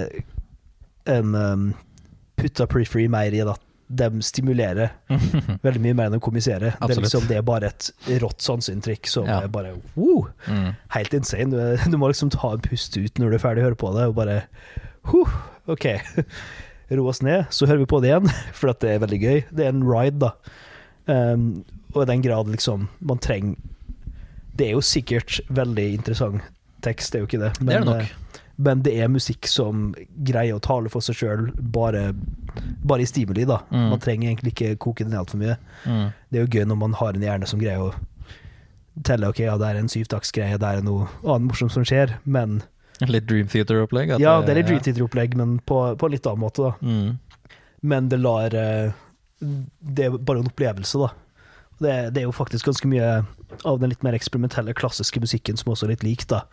en 1.11 1.35
um, 1.35 1.65
putta 2.39 2.67
Periphery 2.71 3.09
mer 3.11 3.35
i 3.35 3.43
at 3.45 3.61
de 3.95 4.07
stimulerer 4.25 4.95
veldig 5.67 5.81
mye 5.85 5.95
mer 5.99 6.09
enn 6.09 6.15
de 6.17 6.21
kommuniserer. 6.25 6.73
Det 6.81 6.97
liksom, 7.03 7.27
det 7.29 7.37
er 7.39 7.45
bare 7.47 7.69
et 7.69 7.91
rått 8.23 8.41
sanseinntrykk 8.43 9.07
som 9.13 9.27
Ja. 9.29 9.43
er 9.45 9.51
bare 9.53 9.75
wow, 9.95 10.29
Mm. 10.49 10.71
helt 10.97 11.15
insane. 11.15 11.51
Du, 11.53 11.91
du 11.93 11.99
må 12.01 12.09
liksom 12.11 12.31
ta 12.33 12.55
en 12.57 12.65
pust 12.65 12.97
ut 12.97 13.19
når 13.21 13.31
du 13.31 13.37
er 13.37 13.43
ferdig 13.45 13.63
å 13.63 13.69
høre 13.69 13.79
på 13.79 13.93
det, 13.99 14.07
og 14.09 14.17
bare 14.17 14.39
huh, 15.13 15.35
OK. 15.69 15.85
Ro 16.91 17.07
oss 17.09 17.23
ned, 17.25 17.47
så 17.55 17.69
hører 17.69 17.85
vi 17.85 17.91
på 17.91 18.01
det 18.05 18.11
igjen, 18.13 18.29
for 18.59 18.73
at 18.75 18.83
det 18.85 18.95
er 18.95 19.05
veldig 19.05 19.21
gøy. 19.23 19.39
Det 19.51 19.67
er 19.67 19.73
en 19.73 19.87
ride, 19.89 20.19
da. 20.21 20.35
Um, 21.07 21.65
og 21.95 22.03
i 22.03 22.11
den 22.11 22.23
grad 22.25 22.49
liksom 22.49 22.87
man 23.05 23.19
trenger 23.21 23.59
Det 24.57 24.71
er 24.71 24.71
jo 24.73 24.81
sikkert 24.81 25.43
veldig 25.53 25.85
interessant 25.99 26.47
tekst, 26.81 27.13
det 27.13 27.19
er 27.19 27.23
jo 27.25 27.29
ikke 27.29 27.43
det. 27.43 27.51
Det 27.61 27.75
er 27.75 27.85
det 27.85 27.89
nok. 27.89 28.01
eh, 28.03 28.41
men 28.57 28.83
det 28.87 28.93
er 29.03 29.11
musikk 29.11 29.49
som 29.51 29.89
greier 30.27 30.59
å 30.59 30.63
tale 30.63 30.91
for 30.93 31.03
seg 31.03 31.17
sjøl, 31.19 31.47
bare, 31.75 32.13
bare 32.87 33.03
i 33.03 33.09
stimuli, 33.09 33.47
da. 33.49 33.63
Mm. 33.73 33.87
Man 33.91 34.03
trenger 34.05 34.29
egentlig 34.29 34.53
ikke 34.55 34.77
koke 34.85 35.07
den 35.07 35.17
altfor 35.19 35.41
mye. 35.41 35.57
Mm. 35.89 36.05
Det 36.31 36.39
er 36.39 36.45
jo 36.45 36.53
gøy 36.53 36.69
når 36.71 36.79
man 36.85 36.95
har 37.01 37.17
en 37.17 37.25
hjerne 37.25 37.49
som 37.51 37.63
greier 37.63 37.89
å 37.89 37.95
telle 39.03 39.33
ok, 39.33 39.41
ja, 39.43 39.57
det 39.59 39.73
er 39.73 39.81
en 39.81 39.91
syvtaktsgreie, 39.91 40.61
det 40.61 40.71
er 40.71 40.85
noe 40.87 41.09
annet 41.25 41.49
morsomt 41.49 41.75
som 41.75 41.87
skjer, 41.87 42.15
men 42.23 42.61
Litt 43.15 43.27
Dream 43.27 43.49
Theater-opplegg? 43.51 44.15
Ja, 44.23 44.39
det 44.43 44.55
er 44.55 44.61
litt 44.61 44.69
Dream 44.71 44.83
Theater-opplegg, 44.85 45.37
men 45.41 45.59
på, 45.67 45.81
på 45.99 46.11
litt 46.13 46.27
annen 46.31 46.45
måte, 46.45 46.71
da. 46.71 46.75
Mm. 46.81 47.57
Men 47.85 48.09
det 48.09 48.21
lar 48.23 48.55
eh, 48.57 48.95
Det 49.41 50.07
er 50.07 50.17
bare 50.17 50.41
en 50.41 50.51
opplevelse, 50.51 51.01
da. 51.03 51.11
Det, 51.83 51.95
det 52.15 52.23
er 52.23 52.29
jo 52.29 52.37
faktisk 52.37 52.71
ganske 52.71 52.89
mye 52.89 53.09
av 53.67 53.81
den 53.81 53.91
litt 53.91 54.05
mer 54.07 54.15
eksperimentelle, 54.17 54.77
klassiske 54.79 55.21
musikken 55.21 55.59
som 55.59 55.73
også 55.75 55.89
er 55.89 55.97
litt 55.97 56.07
lik, 56.07 56.27
da. 56.31 56.45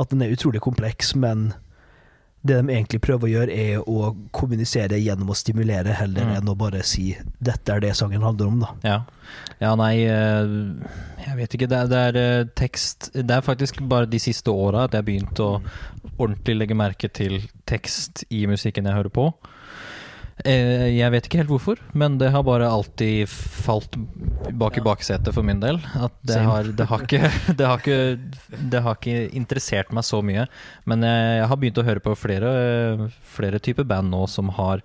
At 0.00 0.10
den 0.10 0.24
er 0.24 0.34
utrolig 0.34 0.62
kompleks, 0.64 1.14
men 1.14 1.52
det 2.42 2.56
de 2.56 2.72
egentlig 2.72 3.00
prøver 3.04 3.26
å 3.28 3.30
gjøre, 3.34 3.52
er 3.52 3.82
å 3.84 4.14
kommunisere 4.32 4.96
gjennom 4.96 5.28
å 5.28 5.36
stimulere, 5.36 5.92
heller 5.92 6.24
Mm. 6.24 6.36
enn 6.38 6.48
å 6.48 6.56
bare 6.56 6.82
si 6.82 7.16
'dette 7.42 7.68
er 7.74 7.80
det 7.80 7.94
sangen 7.96 8.22
handler 8.22 8.46
om', 8.46 8.60
da. 8.60 8.70
Ja. 8.82 9.02
ja, 9.60 9.74
nei 9.76 10.04
eh, 10.04 10.46
Jeg 11.26 11.36
vet 11.36 11.54
ikke. 11.54 11.68
Det 11.68 11.78
er, 11.78 11.86
det 11.86 11.98
er 11.98 12.16
eh, 12.40 12.44
tekst 12.56 13.10
Det 13.12 13.30
er 13.30 13.40
faktisk 13.44 13.80
bare 13.82 14.06
de 14.06 14.18
siste 14.18 14.48
åra 14.50 14.84
at 14.84 14.92
jeg 14.92 15.02
har 15.02 15.06
begynt 15.06 15.38
å 15.38 15.60
ordentlig 16.18 16.56
legge 16.56 16.74
merke 16.74 17.08
til 17.12 17.42
tekst 17.66 18.24
i 18.30 18.46
musikken 18.46 18.84
jeg 18.86 18.94
hører 18.94 19.10
på. 19.12 19.34
Eh, 20.44 20.86
Jeg 20.96 21.10
vet 21.12 21.26
ikke 21.28 21.38
helt 21.42 21.50
hvorfor, 21.52 21.80
men 21.92 22.18
det 22.20 22.30
har 22.32 22.42
bare 22.46 22.68
alltid 22.70 23.28
falt 23.28 23.96
bak 24.56 24.78
i 24.78 24.84
baksetet 24.84 25.34
for 25.34 25.42
min 25.46 25.60
del. 25.60 25.78
At 25.98 26.12
det 26.26 26.38
har, 26.44 26.64
det 26.64 26.86
har, 26.88 27.04
ikke, 27.04 27.30
det, 27.58 27.66
har 27.66 27.78
ikke, 27.82 27.98
det 28.72 28.82
har 28.86 28.96
ikke 28.98 29.28
interessert 29.36 29.92
meg 29.92 30.04
så 30.08 30.22
mye. 30.24 30.46
Men 30.88 31.02
jeg, 31.06 31.36
jeg 31.42 31.48
har 31.52 31.60
begynt 31.60 31.78
å 31.82 31.86
høre 31.86 32.00
på 32.04 32.16
flere, 32.16 33.10
flere 33.36 33.60
typer 33.60 33.84
band 33.84 34.10
nå 34.14 34.24
som 34.30 34.48
har 34.60 34.82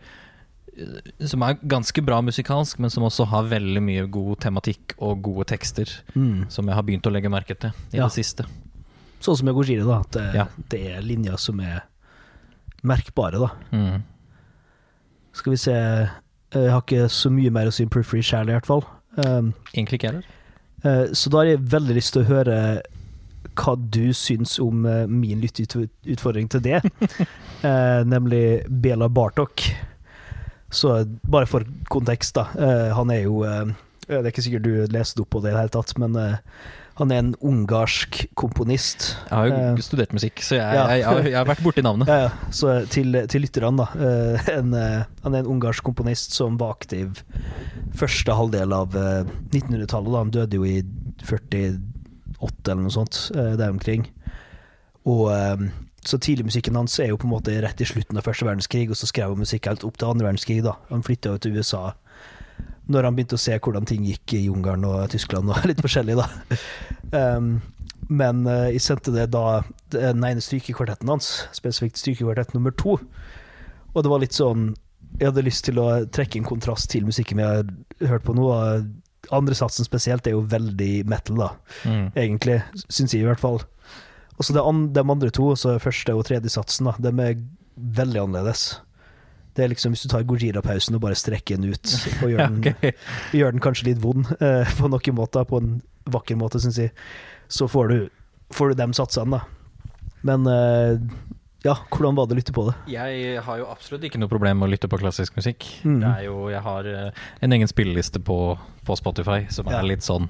som 1.24 1.40
er 1.48 1.56
ganske 1.72 2.02
bra 2.04 2.18
musikalsk, 2.20 2.82
men 2.84 2.92
som 2.92 3.06
også 3.08 3.24
har 3.32 3.46
veldig 3.48 3.80
mye 3.80 4.02
god 4.12 4.42
tematikk 4.44 4.92
og 5.00 5.22
gode 5.24 5.46
tekster. 5.54 5.88
Som 6.52 6.68
jeg 6.68 6.76
har 6.76 6.84
begynt 6.84 7.08
å 7.08 7.14
legge 7.16 7.32
merke 7.32 7.56
til 7.56 7.72
i 7.94 8.02
Ja. 8.02 8.10
det 8.10 8.12
siste. 8.18 8.44
Sånn 9.24 9.38
som 9.40 9.48
med 9.48 9.56
Gojira, 9.56 9.86
da. 9.88 10.00
At 10.04 10.12
det, 10.12 10.26
Ja. 10.36 10.46
det 10.74 10.82
er 10.98 11.02
linjer 11.02 11.38
som 11.40 11.62
er 11.64 11.86
merkbare, 12.84 13.40
da. 13.40 13.50
Mm. 13.72 14.04
Skal 15.36 15.54
vi 15.56 15.60
se 15.60 15.76
Jeg 15.76 16.72
har 16.72 16.82
ikke 16.82 17.10
så 17.12 17.32
mye 17.34 17.52
mer 17.52 17.68
å 17.68 17.74
si 17.76 17.84
om 17.84 17.92
Periphery 17.92 18.24
sjæl, 18.24 18.50
i 18.50 18.56
hvert 18.56 18.70
fall. 18.70 18.86
Um, 19.20 19.54
Egentlig 19.74 20.00
ikke 20.00 20.14
heller. 20.14 20.30
Uh, 20.86 21.12
så 21.12 21.32
da 21.32 21.42
har 21.42 21.50
jeg 21.50 21.66
veldig 21.74 21.98
lyst 21.98 22.16
til 22.16 22.24
å 22.24 22.30
høre 22.30 22.60
hva 23.56 23.74
du 23.76 24.14
syns 24.16 24.56
om 24.64 24.88
uh, 24.88 25.04
min 25.12 25.44
lytteutfordring 25.44 26.48
til 26.54 26.64
det. 26.64 26.80
uh, 27.66 28.02
nemlig 28.14 28.46
Bela 28.72 29.12
Bartok. 29.12 29.68
Så 30.76 31.06
bare 31.24 31.48
for 31.48 31.66
kontekst, 31.88 32.36
da. 32.36 32.48
Eh, 32.60 32.96
han 32.96 33.12
er 33.12 33.26
jo 33.26 33.44
eh, 33.48 33.70
Det 34.08 34.20
er 34.20 34.32
ikke 34.34 34.44
sikkert 34.46 34.66
du 34.66 34.74
leste 34.92 35.24
opp 35.24 35.32
på 35.34 35.42
det 35.42 35.54
i 35.54 35.56
det 35.56 35.62
hele 35.64 35.74
tatt, 35.74 35.94
men 36.02 36.18
eh, 36.20 36.42
han 36.96 37.12
er 37.12 37.20
en 37.20 37.34
ungarsk 37.44 38.22
komponist. 38.40 39.10
Jeg 39.28 39.36
har 39.36 39.50
jo 39.50 39.56
Eh, 39.56 39.80
studert 39.84 40.14
musikk, 40.16 40.40
så 40.46 40.56
jeg, 40.56 40.76
ja. 40.78 40.86
jeg, 40.94 41.02
jeg, 41.04 41.26
jeg 41.32 41.38
har 41.42 41.48
vært 41.50 41.64
borti 41.66 41.84
navnet. 41.84 42.08
Ja, 42.12 42.28
ja. 42.30 42.52
Så 42.56 42.72
til, 42.94 43.18
til 43.32 43.44
lytterne, 43.44 43.84
da. 43.84 43.88
eh, 44.00 44.52
en, 44.56 44.74
eh, 44.80 45.04
han 45.26 45.36
er 45.36 45.44
en 45.44 45.50
ungarsk 45.58 45.84
komponist 45.84 46.36
som 46.38 46.56
var 46.62 46.78
aktiv 46.78 47.20
første 48.00 48.36
halvdel 48.36 48.76
av 48.76 48.96
eh, 48.96 49.24
1900-tallet. 49.52 50.20
Han 50.22 50.32
døde 50.36 50.56
jo 50.62 50.64
i 50.68 50.78
48 51.26 52.72
eller 52.72 52.84
noe 52.86 52.94
sånt, 52.96 53.20
eh, 53.36 53.56
der 53.60 53.74
omkring. 53.76 54.08
Og 55.06 55.28
eh, 55.36 55.68
så 56.06 56.20
tidligmusikken 56.22 56.76
hans 56.78 56.96
er 57.02 57.10
jo 57.12 57.18
på 57.20 57.26
en 57.28 57.34
måte 57.36 57.54
rett 57.66 57.82
i 57.82 57.88
slutten 57.90 58.18
av 58.20 58.26
første 58.28 58.46
verdenskrig, 58.48 58.88
og 58.94 58.98
så 59.00 59.08
skrev 59.10 59.34
han 59.34 59.42
musikk 59.42 59.68
helt 59.72 59.84
opp 59.88 59.98
til 60.00 60.12
andre 60.14 60.28
verdenskrig. 60.30 60.62
da. 60.66 60.76
Han 60.92 61.04
flytta 61.06 61.34
jo 61.34 61.42
til 61.44 61.58
USA 61.60 61.92
når 62.92 63.08
han 63.08 63.16
begynte 63.18 63.38
å 63.38 63.42
se 63.42 63.56
hvordan 63.58 63.88
ting 63.90 64.04
gikk 64.06 64.36
i 64.38 64.44
Ungarn 64.52 64.84
og 64.86 65.08
Tyskland 65.14 65.50
og 65.50 65.64
litt 65.70 65.82
forskjellig, 65.82 66.18
da. 66.20 66.28
Um, 67.12 67.56
men 68.10 68.44
eh, 68.46 68.68
jeg 68.76 68.84
sendte 68.86 69.14
det 69.16 69.32
da 69.34 69.64
den 69.96 70.22
ene 70.28 70.44
strykekvartetten 70.44 71.10
hans, 71.10 71.30
spesifikt 71.58 71.98
strykekvartett 71.98 72.54
nummer 72.54 72.76
to. 72.78 73.00
Og 73.96 74.04
det 74.06 74.12
var 74.12 74.22
litt 74.22 74.36
sånn 74.36 74.74
Jeg 75.16 75.30
hadde 75.32 75.46
lyst 75.48 75.64
til 75.66 75.80
å 75.80 75.88
trekke 76.12 76.38
en 76.42 76.46
kontrast 76.50 76.90
til 76.92 77.06
musikken 77.08 77.40
vi 77.40 77.46
har 77.48 77.64
hørt 78.10 78.26
på 78.28 78.34
nå. 78.36 78.50
Andre 79.34 79.56
satsen 79.56 79.88
spesielt 79.88 80.28
er 80.28 80.36
jo 80.36 80.42
veldig 80.52 81.06
metal, 81.08 81.38
da, 81.40 81.50
Mm. 81.88 82.10
egentlig. 82.20 82.58
Syns 82.90 83.14
jeg, 83.16 83.24
i 83.24 83.30
hvert 83.30 83.40
fall. 83.40 83.62
Og 84.36 84.44
så 84.44 84.54
de, 84.54 84.60
andre 85.02 85.32
to, 85.32 85.48
altså 85.56 85.78
første 85.80 86.14
og 86.14 86.26
tredje 86.28 86.52
satsen, 86.52 86.90
da, 86.92 86.98
de 87.00 87.14
er 87.24 87.40
veldig 87.96 88.22
annerledes. 88.26 88.82
Det 89.56 89.64
er 89.64 89.72
liksom 89.72 89.94
Hvis 89.96 90.04
du 90.04 90.10
tar 90.12 90.26
Gojira-pausen 90.28 90.98
og 90.98 91.02
bare 91.06 91.16
strekker 91.20 91.60
den 91.60 91.72
ut, 91.72 91.94
og 92.24 92.34
gjør, 92.34 92.42
den, 92.50 92.60
okay. 92.60 92.92
gjør 93.40 93.56
den 93.56 93.64
kanskje 93.64 93.90
litt 93.92 94.04
vond 94.04 94.28
uh, 94.42 94.68
på 94.80 94.92
noen 94.92 95.16
måter, 95.18 95.48
på 95.48 95.62
en 95.64 95.78
vakker 96.12 96.38
måte, 96.40 96.60
syns 96.62 96.78
jeg, 96.82 96.92
så 97.48 97.70
får 97.72 97.92
du, 97.94 97.98
får 98.54 98.74
du 98.74 98.82
dem 98.84 98.94
satsene, 98.98 99.40
da. 99.40 99.92
Men 100.26 100.46
uh, 100.50 101.00
ja, 101.66 101.74
hvordan 101.90 102.14
var 102.18 102.28
det 102.30 102.36
å 102.36 102.38
lytte 102.38 102.54
på 102.54 102.68
det? 102.68 102.76
Jeg 102.94 103.40
har 103.42 103.58
jo 103.58 103.66
absolutt 103.72 104.04
ikke 104.06 104.20
noe 104.22 104.30
problem 104.30 104.60
med 104.62 104.68
å 104.68 104.74
lytte 104.76 104.90
på 104.92 105.00
klassisk 105.02 105.38
musikk. 105.40 105.66
Mm. 105.82 105.98
Det 106.04 106.12
er 106.12 106.26
jo, 106.28 106.36
jeg 106.54 106.62
har 106.62 106.90
eh, 106.92 107.24
en 107.42 107.56
egen 107.58 107.72
spilleliste 107.72 108.22
på, 108.22 108.38
på 108.86 108.98
Spotify 109.00 109.48
som 109.50 109.72
Ja. 109.72 109.80
er 109.80 109.88
litt 109.90 110.06
sånn 110.06 110.28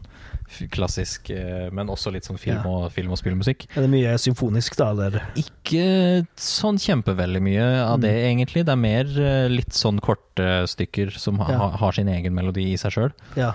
klassisk, 0.71 1.29
eh, 1.33 1.69
men 1.73 1.87
også 1.91 2.11
litt 2.13 2.25
sånn 2.27 2.37
film, 2.39 2.61
Ja. 2.63 2.69
og, 2.69 2.91
film 2.93 3.11
og 3.11 3.17
spillmusikk. 3.17 3.65
Er 3.75 3.81
det 3.81 3.89
mye 3.89 4.13
symfonisk, 4.21 4.75
da, 4.77 4.91
eller? 4.91 5.21
Ikke 5.35 6.25
sånn 6.37 6.77
kjempeveldig 6.77 7.41
mye 7.41 7.65
av 7.83 7.99
det, 8.01 8.13
egentlig. 8.13 8.65
Det 8.65 8.71
er 8.71 8.75
mer 8.79 9.05
eh, 9.05 9.47
litt 9.49 9.73
sånn 9.73 9.99
korte 9.99 10.65
stykker 10.67 11.11
som 11.17 11.39
ha, 11.39 11.51
Ja. 11.51 11.69
har 11.81 11.91
sin 11.91 12.07
egen 12.07 12.33
melodi 12.33 12.73
i 12.73 12.77
seg 12.77 12.91
sjøl. 12.91 13.11
Ja. 13.35 13.53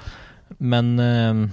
Men 0.59 0.99
eh, 0.99 1.49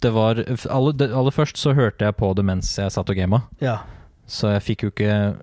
det 0.00 0.12
var 0.12 0.34
aller, 0.44 0.92
det, 0.92 1.10
aller 1.12 1.30
først 1.30 1.56
så 1.56 1.74
hørte 1.74 2.04
jeg 2.04 2.16
på 2.16 2.34
det 2.34 2.44
mens 2.44 2.76
jeg 2.76 2.90
satt 2.92 3.08
og 3.08 3.16
gama, 3.16 3.44
ja. 3.60 3.78
så 4.26 4.52
jeg 4.52 4.62
fikk 4.62 4.82
jo 4.82 4.90
ikke 4.90 5.36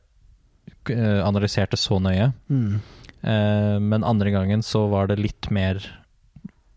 analysert 1.25 1.71
det 1.71 1.79
så 1.79 1.99
nøye. 2.01 2.33
Mm. 2.49 2.79
Men 3.21 4.03
andre 4.03 4.31
gangen 4.33 4.61
så 4.65 4.87
var 4.89 5.07
det 5.07 5.19
litt 5.19 5.49
mer 5.51 5.77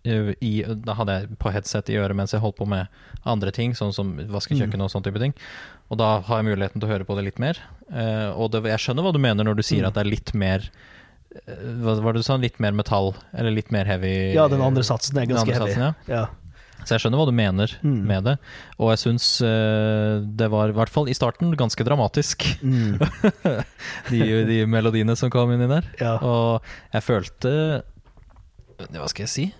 i, 0.04 0.62
Da 0.84 0.94
hadde 0.98 1.14
jeg 1.20 1.38
på 1.40 1.50
headset 1.54 1.88
i 1.88 1.96
øret 1.96 2.14
mens 2.16 2.32
jeg 2.32 2.40
holdt 2.42 2.58
på 2.58 2.66
med 2.68 2.88
andre 3.24 3.50
ting, 3.50 3.72
sånn 3.72 3.92
som 3.94 4.16
vaske 4.28 4.52
Mm. 4.54 4.80
og 4.82 4.90
sånn 4.92 5.02
type 5.04 5.18
ting. 5.18 5.32
Og 5.90 5.96
da 5.98 6.20
har 6.20 6.42
jeg 6.42 6.48
muligheten 6.50 6.80
til 6.80 6.88
å 6.88 6.92
høre 6.92 7.04
på 7.08 7.16
det 7.16 7.24
litt 7.24 7.38
mer. 7.38 7.56
Uh, 7.90 8.32
og 8.36 8.50
det, 8.52 8.62
jeg 8.64 8.78
skjønner 8.84 9.02
hva 9.02 9.12
du 9.12 9.18
mener 9.18 9.44
når 9.44 9.56
du 9.56 9.62
sier 9.62 9.82
Mm. 9.82 9.88
at 9.88 9.94
det 9.94 10.00
er 10.06 10.10
litt 10.10 10.34
mer 10.34 10.70
eh, 11.34 11.54
Hva 11.82 11.96
var 12.00 12.12
det 12.12 12.20
du 12.22 12.22
sa? 12.28 12.36
Litt 12.36 12.60
mer 12.60 12.72
metall? 12.72 13.14
Eller 13.34 13.50
litt 13.50 13.70
mer 13.72 13.84
heavy? 13.84 14.32
ja, 14.34 14.46
den 14.48 14.60
andre 14.62 14.82
satsen 14.82 15.16
er 15.18 15.26
ganske 15.26 15.52
heavy. 15.52 15.72
satsen, 15.72 15.94
ja. 16.08 16.14
Ja. 16.20 16.26
Så 16.84 16.94
jeg 16.98 17.00
skjønner 17.00 17.16
hva 17.16 17.26
du 17.26 17.32
mener 17.32 17.72
Mm. 17.82 18.04
med 18.06 18.24
det. 18.24 18.38
Og 18.78 18.90
jeg 18.92 18.98
syns 18.98 19.40
uh, 19.40 20.20
det 20.20 20.50
var, 20.50 20.68
i 20.68 20.72
hvert 20.76 20.90
fall 20.92 21.08
i 21.08 21.14
starten, 21.16 21.56
ganske 21.56 21.82
dramatisk, 21.84 22.44
Mm. 22.62 22.98
de, 24.10 24.44
de 24.44 24.66
melodiene 24.66 25.16
som 25.16 25.30
kom 25.30 25.50
inni 25.52 25.66
der. 25.68 25.84
ja. 26.00 26.18
Og 26.20 26.60
jeg 26.92 27.02
følte 27.02 27.82
Hva 28.92 29.08
skal 29.08 29.24
jeg 29.24 29.28
si? 29.32 29.54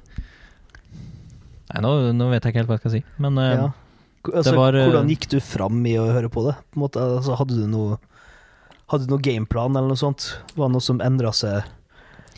Nei, 1.75 1.83
nå, 1.83 1.95
nå 2.15 2.31
vet 2.31 2.45
jeg 2.45 2.55
ikke 2.55 2.63
helt 2.63 2.71
hva 2.71 2.79
jeg 2.79 2.85
skal 2.85 2.95
si. 2.95 3.03
Men 3.23 3.39
uh, 3.41 3.51
ja. 3.51 3.71
Altså, 4.31 4.55
var, 4.57 4.77
eh, 4.79 4.87
hvordan 4.89 5.11
gikk 5.13 5.27
du 5.35 5.39
fram 5.45 5.83
i 5.85 5.99
å 6.01 6.07
høre 6.15 6.31
på 6.33 6.47
det? 6.47 6.55
På 6.73 6.85
måte, 6.87 7.03
altså, 7.03 7.35
hadde 7.37 7.59
du 7.59 7.67
noe 7.69 7.99
Hadde 8.93 9.09
du 9.09 9.15
noe 9.15 9.25
gameplan 9.25 9.77
eller 9.77 9.91
noe 9.95 9.99
sånt? 9.99 10.27
Var 10.55 10.69
det 10.69 10.75
noe 10.75 10.85
som 10.85 10.99
endra 11.01 11.31
seg 11.33 11.65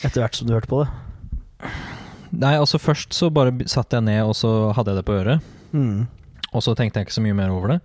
etter 0.07 0.23
hvert 0.23 0.37
som 0.39 0.47
du 0.47 0.53
hørte 0.55 0.71
på 0.71 0.79
det? 0.85 1.71
Nei, 2.31 2.53
altså 2.55 2.79
først 2.79 3.17
så 3.17 3.33
bare 3.35 3.67
satte 3.67 3.99
jeg 3.99 4.07
ned, 4.07 4.21
og 4.31 4.37
så 4.39 4.51
hadde 4.77 4.95
jeg 4.95 5.01
det 5.01 5.07
på 5.09 5.17
øret. 5.19 5.49
Mm. 5.75 6.07
Og 6.53 6.63
så 6.63 6.77
tenkte 6.79 7.03
jeg 7.03 7.09
ikke 7.09 7.17
så 7.17 7.25
mye 7.25 7.35
mer 7.35 7.51
over 7.51 7.75
det. 7.75 7.81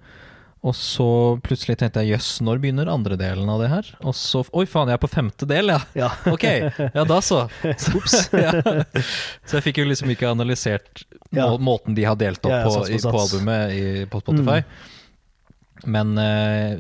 Og 0.61 0.75
så 0.77 1.05
plutselig 1.41 1.73
tenkte 1.81 2.03
jeg 2.03 2.13
jøss, 2.13 2.27
når 2.45 2.59
begynner 2.61 2.89
andre 2.93 3.15
delen 3.17 3.49
av 3.49 3.63
det 3.63 3.69
her? 3.71 3.87
Og 4.05 4.13
så 4.13 4.43
Oi, 4.53 4.67
faen, 4.69 4.91
jeg 4.91 4.99
er 4.99 5.01
på 5.01 5.09
femte 5.09 5.47
del, 5.49 5.71
ja! 5.73 5.79
Ja. 5.97 6.09
Ok, 6.35 6.43
ja 6.93 7.05
da 7.09 7.17
så. 7.25 7.47
Ops. 7.97 8.17
ja. 8.29 8.51
Så 9.41 9.57
jeg 9.57 9.65
fikk 9.65 9.79
jo 9.81 9.87
liksom 9.89 10.11
ikke 10.13 10.29
analysert 10.29 11.01
Ja. 11.33 11.47
må 11.49 11.57
måten 11.63 11.95
de 11.97 12.03
har 12.05 12.17
delt 12.19 12.45
opp 12.45 12.53
på, 12.67 12.75
i, 12.93 12.99
på 13.01 13.17
albumet 13.23 13.73
i, 13.73 13.83
på 14.11 14.19
Spotify. 14.21 14.59
Men 15.89 16.13
uh, 16.19 16.77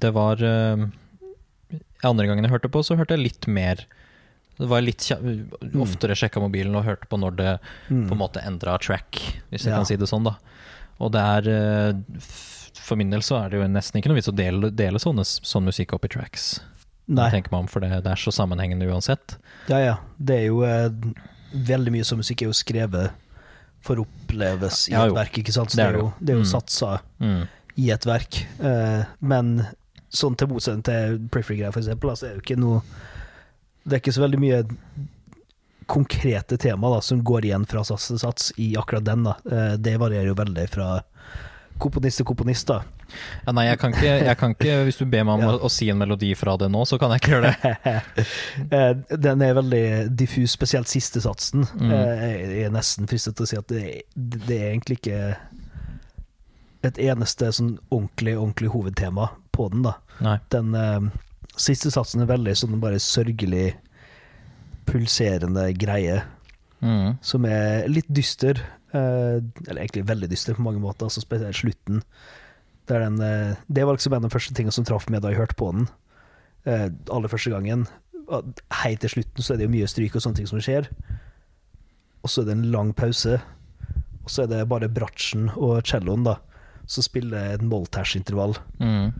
det 0.00 0.12
var 0.16 0.40
uh, 0.40 0.86
Andre 2.08 2.26
gangen 2.30 2.46
jeg 2.46 2.54
hørte 2.54 2.70
på, 2.72 2.80
så 2.86 2.96
hørte 2.96 3.16
jeg 3.18 3.24
litt 3.26 3.46
mer. 3.52 3.82
Det 4.56 4.68
var 4.70 4.80
litt 4.84 5.02
kja- 5.04 5.20
oftere 5.82 6.16
sjekka 6.16 6.40
mobilen 6.40 6.76
og 6.78 6.86
hørte 6.88 7.08
på 7.10 7.18
når 7.20 7.36
det 7.36 7.52
Mm. 7.90 8.06
på 8.08 8.14
en 8.16 8.20
måte 8.20 8.40
endra 8.48 8.78
track, 8.80 9.18
hvis 9.50 9.66
jeg 9.66 9.74
kan 9.76 9.84
si 9.88 9.96
det 10.00 10.08
sånn, 10.08 10.24
da. 10.24 10.36
Og 11.04 11.10
det 11.12 11.20
er 11.20 11.48
f- 12.16 12.63
For 12.78 12.96
min 12.96 13.10
del 13.10 13.22
så 13.22 13.38
er 13.44 13.50
det 13.50 13.58
jo 13.60 13.66
nesten 13.70 14.00
ikke 14.00 14.10
noe 14.10 14.18
vits 14.18 14.28
å 14.28 14.34
dele, 14.36 14.70
dele 14.74 14.98
sånne, 14.98 15.22
sånn 15.24 15.64
musikk 15.68 15.92
opp 15.94 16.04
i 16.04 16.08
tracks. 16.08 16.60
Nei. 17.06 17.28
Tenker 17.30 17.52
man 17.52 17.66
for 17.68 17.80
det, 17.84 17.90
det 18.02 18.10
er 18.10 18.16
så 18.20 18.32
sammenhengende 18.32 18.88
uansett. 18.88 19.36
Ja, 19.68 19.78
ja. 19.78 19.96
Det 20.18 20.38
er 20.40 20.46
jo 20.48 20.62
eh, 20.64 20.88
veldig 21.54 21.92
mye 21.92 22.04
som 22.08 22.18
musikk 22.18 22.42
er 22.42 22.50
jo 22.50 22.56
skrevet 22.56 23.12
for 23.84 24.00
å 24.00 24.06
oppleves 24.06 24.86
i 24.88 24.94
Ja, 24.94 25.04
et 25.06 25.12
verk, 25.14 25.38
ikke 25.42 25.52
sant? 25.52 25.70
Så 25.70 25.76
Det 25.76 25.84
er 25.84 25.98
jo, 26.00 26.12
det 26.20 26.32
er 26.32 26.38
jo 26.40 26.44
Mm. 26.46 26.52
satsa 26.52 27.00
Mm. 27.20 27.42
i 27.76 27.90
et 27.90 28.04
verk. 28.08 28.46
Eh, 28.60 29.04
men 29.20 29.66
sånn 30.10 30.36
til 30.36 30.48
motsetning 30.48 30.82
til 30.84 31.18
Prefree-greier, 31.28 31.72
for 31.72 31.80
eksempel, 31.82 32.10
altså, 32.10 32.26
er 32.30 32.34
jo 32.38 32.40
ikke 32.40 32.56
noe 32.58 32.82
Det 33.86 33.92
er 33.98 34.00
ikke 34.00 34.14
så 34.16 34.22
veldig 34.24 34.38
mye 34.40 34.62
konkrete 35.86 36.56
tema 36.56 36.88
da, 36.88 37.00
som 37.04 37.20
går 37.20 37.44
igjen 37.44 37.66
fra 37.68 37.82
sats 37.84 38.06
til 38.08 38.18
sats 38.18 38.52
i 38.56 38.70
akkurat 38.80 39.04
den. 39.04 39.24
da. 39.24 39.34
Eh, 39.44 39.76
det 39.76 39.98
varierer 40.00 40.30
jo 40.30 40.34
veldig 40.38 40.68
fra 40.72 41.02
komponist 41.84 42.20
til 42.20 42.26
komponist. 42.28 42.66
da. 42.70 42.80
Ja, 43.46 43.52
nei, 43.54 43.66
jeg 43.68 43.78
kan, 43.82 43.92
ikke, 43.94 44.12
jeg 44.26 44.36
kan 44.40 44.54
ikke 44.56 44.76
Hvis 44.88 44.96
du 44.98 45.04
ber 45.06 45.24
meg 45.28 45.34
om 45.36 45.42
Ja. 45.46 45.50
å, 45.54 45.60
å 45.68 45.70
si 45.70 45.88
en 45.92 46.00
melodi 46.00 46.32
fra 46.38 46.56
det 46.60 46.70
nå, 46.72 46.82
så 46.88 46.98
kan 46.98 47.12
jeg 47.14 47.22
ikke 47.22 47.34
gjøre 47.36 47.50
det. 47.52 47.96
Eh, 48.74 48.92
Den 49.28 49.42
er 49.44 49.54
veldig 49.60 49.84
diffus, 50.16 50.54
spesielt 50.56 50.88
siste 50.90 51.20
satsen. 51.24 51.66
Mm. 51.78 51.92
Eh, 51.92 52.24
Jeg 52.58 52.64
er 52.68 52.74
nesten 52.74 53.06
fristet 53.10 53.36
til 53.38 53.46
å 53.46 53.50
si 53.52 53.60
at 53.60 53.68
det, 53.70 53.84
det 54.16 54.58
er 54.60 54.70
egentlig 54.72 54.98
ikke 55.02 55.20
et 56.84 56.98
eneste 57.00 57.48
sånn 57.56 57.76
ordentlig, 57.88 58.34
ordentlig 58.36 58.68
hovedtema 58.74 59.30
på 59.56 59.68
den. 59.72 59.86
da. 59.86 59.94
Nei. 60.24 60.34
Den 60.52 60.74
uh, 60.76 61.06
siste 61.56 61.88
satsen 61.94 62.20
er 62.24 62.28
veldig 62.28 62.52
sånn 62.60 62.76
bare 62.82 62.98
sørgelig 63.00 63.70
pulserende 64.88 65.70
greie, 65.80 66.22
Mm. 66.84 67.14
som 67.24 67.46
er 67.48 67.86
litt 67.88 68.04
dyster. 68.12 68.58
Eh, 68.94 69.42
eller 69.68 69.82
egentlig 69.82 70.06
veldig 70.08 70.30
dyster 70.30 70.56
på 70.56 70.64
mange 70.64 70.82
måter, 70.82 71.08
altså 71.08 71.22
spesielt 71.24 71.58
slutten. 71.58 72.02
Der 72.88 73.00
den, 73.04 73.20
eh, 73.20 73.56
det 73.68 73.84
var 73.86 73.96
liksom 73.96 74.12
en 74.12 74.24
av 74.24 74.30
de 74.30 74.34
første 74.34 74.54
tingene 74.54 74.72
som 74.76 74.84
traff 74.84 75.08
meg 75.10 75.22
da 75.24 75.32
jeg 75.32 75.40
hørte 75.42 75.58
på 75.58 75.72
den. 75.72 75.88
eh, 76.66 76.88
aller 77.12 77.28
første 77.28 77.50
gangen. 77.52 77.86
Helt 78.72 79.00
til 79.00 79.10
slutten 79.10 79.44
så 79.44 79.52
er 79.52 79.58
det 79.60 79.66
jo 79.66 79.74
mye 79.74 79.88
stryk 79.90 80.14
og 80.16 80.22
sånne 80.24 80.36
ting 80.40 80.48
som 80.48 80.62
skjer. 80.64 80.88
Og 82.24 82.30
så 82.32 82.40
er 82.40 82.46
det 82.48 82.56
en 82.56 82.70
lang 82.72 82.94
pause. 82.96 83.36
Og 84.24 84.30
så 84.32 84.44
er 84.44 84.46
det 84.48 84.68
bare 84.68 84.88
bratsjen 84.88 85.50
og 85.56 85.84
celloen 85.84 86.24
da, 86.24 86.38
som 86.86 87.04
spiller 87.04 87.52
et 87.54 87.60
molltæsj-intervall. 87.60 88.56
Mm. 88.80 89.12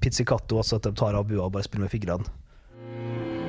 Pizzicato, 0.00 0.58
altså 0.58 0.80
at 0.80 0.88
de 0.88 0.92
tar 0.98 1.14
av 1.14 1.28
bua 1.28 1.46
og 1.46 1.52
bare 1.54 1.62
spiller 1.62 1.86
med 1.86 1.94
fingrene. 1.94 3.39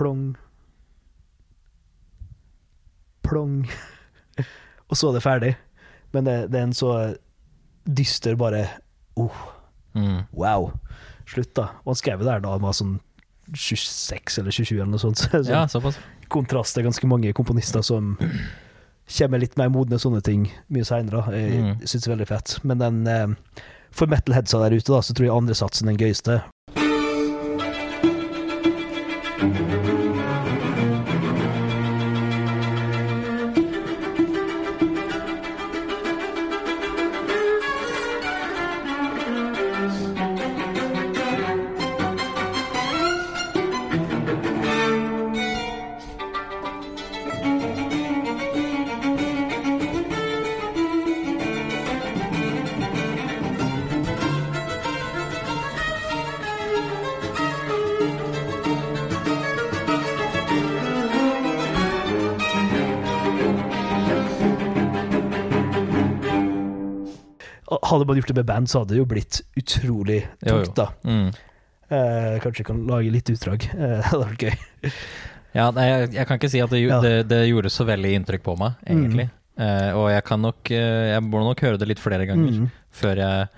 Plong. 0.00 0.30
Plong. 3.26 3.66
og 4.88 4.96
så 4.96 5.10
er 5.10 5.16
det 5.18 5.24
ferdig. 5.24 5.52
Men 6.14 6.26
det, 6.26 6.36
det 6.50 6.58
er 6.60 6.66
en 6.68 6.74
så 6.76 6.94
dyster 7.86 8.38
bare 8.40 8.66
oh, 9.20 9.46
Mm. 9.90 10.20
Wow. 10.38 10.68
Slutt, 11.26 11.48
da. 11.58 11.64
Og 11.82 11.88
han 11.90 11.96
skrev 11.98 12.20
det 12.22 12.28
der 12.28 12.42
da 12.44 12.52
han 12.54 12.62
var 12.62 12.76
sånn 12.78 12.92
26 13.50 14.36
eller 14.38 14.54
27 14.54 14.76
eller 14.76 14.92
noe 14.92 15.00
sånt. 15.02 15.18
Så 15.24 15.40
sånn 15.42 15.48
Ja, 15.50 15.64
såpass. 15.66 15.96
kontrast 16.30 16.76
til 16.76 16.84
ganske 16.86 17.08
mange 17.10 17.32
komponister 17.34 17.82
som 17.82 18.12
kommer 19.10 19.42
litt 19.42 19.56
mer 19.58 19.72
modne 19.74 19.98
sånne 19.98 20.20
ting 20.22 20.44
mye 20.70 20.86
seinere. 20.86 21.24
Jeg 21.34 21.58
Mm. 21.58 21.80
syns 21.82 22.04
det 22.04 22.06
er 22.06 22.14
veldig 22.14 22.28
fett. 22.30 22.54
Men 22.62 22.78
den 22.78 23.00
eh, 23.10 23.34
for 23.90 24.06
metalheadsa 24.06 24.60
der 24.62 24.76
ute, 24.78 24.92
da, 24.94 25.00
så 25.02 25.10
tror 25.12 25.26
jeg 25.26 25.34
andre 25.34 25.54
satsen 25.58 25.90
den 25.90 25.98
gøyeste. 25.98 26.38
Hadde 68.20 68.26
gjort 68.26 68.34
det 68.34 68.36
med 68.40 68.46
band, 68.52 68.68
så 68.68 68.78
hadde 68.82 68.92
det 68.94 68.98
jo 69.00 69.06
blitt 69.08 69.40
utrolig 69.56 70.20
tungt, 70.44 70.74
da. 70.76 70.88
Mm. 71.04 71.30
Eh, 71.90 72.38
kanskje 72.44 72.60
jeg 72.62 72.66
kan 72.68 72.82
lage 72.86 73.10
litt 73.10 73.30
utdrag. 73.32 73.64
Eh, 73.72 73.96
det 73.96 74.04
hadde 74.10 74.26
vært 74.28 74.44
gøy. 74.44 74.92
Ja, 75.56 75.70
nei, 75.74 75.86
jeg, 75.88 76.12
jeg 76.14 76.26
kan 76.28 76.38
ikke 76.38 76.50
si 76.52 76.60
at 76.62 76.70
det, 76.70 76.80
Ja. 76.84 77.00
det, 77.02 77.14
det 77.32 77.40
gjorde 77.48 77.70
så 77.74 77.86
veldig 77.88 78.12
inntrykk 78.20 78.44
på 78.46 78.54
meg, 78.60 78.76
egentlig. 78.86 79.30
Eh, 79.60 79.90
og 79.98 80.10
jeg 80.12 80.22
kan 80.24 80.40
nok 80.40 80.70
eh, 80.70 81.10
Jeg 81.10 81.22
må 81.26 81.40
nok 81.44 81.60
høre 81.60 81.76
det 81.80 81.88
litt 81.90 81.98
flere 82.00 82.24
ganger 82.28 82.54
Mm. 82.62 82.68
før 82.96 83.18
jeg 83.20 83.48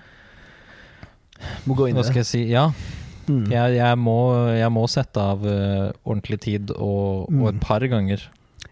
Må 1.69 1.75
gå 1.77 1.85
inn 1.89 1.95
Hva 1.95 2.03
skal 2.07 2.23
jeg 2.23 2.29
si? 2.31 2.41
Ja, 2.51 2.69
Mm. 3.23 3.45
jeg, 3.47 3.75
jeg, 3.77 3.97
må, 4.03 4.15
jeg 4.51 4.67
må 4.75 4.81
sette 4.91 5.15
av 5.23 5.45
eh, 5.47 5.93
ordentlig 6.03 6.41
tid, 6.43 6.71
og, 6.75 7.29
og 7.31 7.45
et 7.47 7.55
Mm. 7.55 7.61
par 7.63 7.79
ganger. 7.87 8.19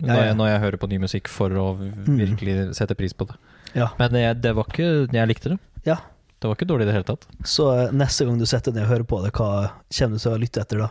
Ja, 0.01 0.15
ja. 0.15 0.23
jeg, 0.29 0.37
når 0.39 0.51
jeg 0.51 0.61
hører 0.65 0.81
på 0.81 0.89
ny 0.91 1.01
musikk, 1.03 1.29
for 1.31 1.53
å 1.61 1.65
virkelig 1.79 2.71
sette 2.77 2.97
pris 2.97 3.13
på 3.13 3.29
det. 3.29 3.37
Ja. 3.77 3.91
Men 3.99 4.15
det, 4.15 4.25
det 4.43 4.51
var 4.57 4.67
ikke 4.67 5.07
Jeg 5.13 5.29
likte 5.29 5.53
det. 5.53 5.57
Ja. 5.87 6.01
Det 6.41 6.49
var 6.49 6.57
ikke 6.57 6.65
dårlig 6.65 6.87
i 6.87 6.89
det 6.89 6.95
hele 6.97 7.05
tatt. 7.05 7.27
Så 7.45 7.67
eh, 7.77 7.91
neste 7.93 8.25
gang 8.25 8.39
du 8.41 8.47
setter 8.49 8.73
deg 8.73 8.87
og 8.87 8.95
hører 8.95 9.05
på 9.07 9.19
det, 9.21 9.29
hva 9.37 9.51
kommer 9.93 10.17
du 10.17 10.23
til 10.23 10.33
å 10.33 10.39
lytte 10.41 10.63
etter 10.63 10.81
da? 10.81 10.89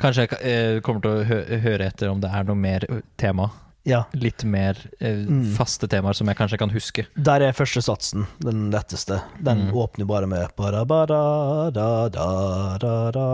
Kanskje 0.00 0.26
jeg 0.26 0.38
eh, 0.46 0.76
kommer 0.84 1.02
til 1.02 1.10
å 1.16 1.24
hø 1.26 1.58
høre 1.64 1.90
etter 1.90 2.12
om 2.12 2.22
det 2.22 2.30
er 2.30 2.46
noe 2.46 2.58
mer 2.58 2.86
tema 3.20 3.48
Ja. 3.88 4.04
litt 4.12 4.44
mer 4.44 4.78
eh, 5.00 5.24
mm. 5.26 5.54
faste 5.56 5.88
temaer 5.90 6.14
som 6.14 6.30
jeg 6.30 6.38
kanskje 6.38 6.60
kan 6.62 6.70
huske. 6.74 7.06
Der 7.16 7.42
er 7.48 7.56
første 7.56 7.82
satsen 7.82 8.28
den 8.44 8.68
letteste. 8.70 9.22
Den 9.40 9.66
mm. 9.66 9.74
åpner 9.82 10.06
bare 10.10 10.30
med 10.30 10.54
bara, 10.56 10.84
bara, 10.84 11.70
da, 11.74 11.88
da, 12.14 12.78
da, 12.78 12.94
da. 13.16 13.28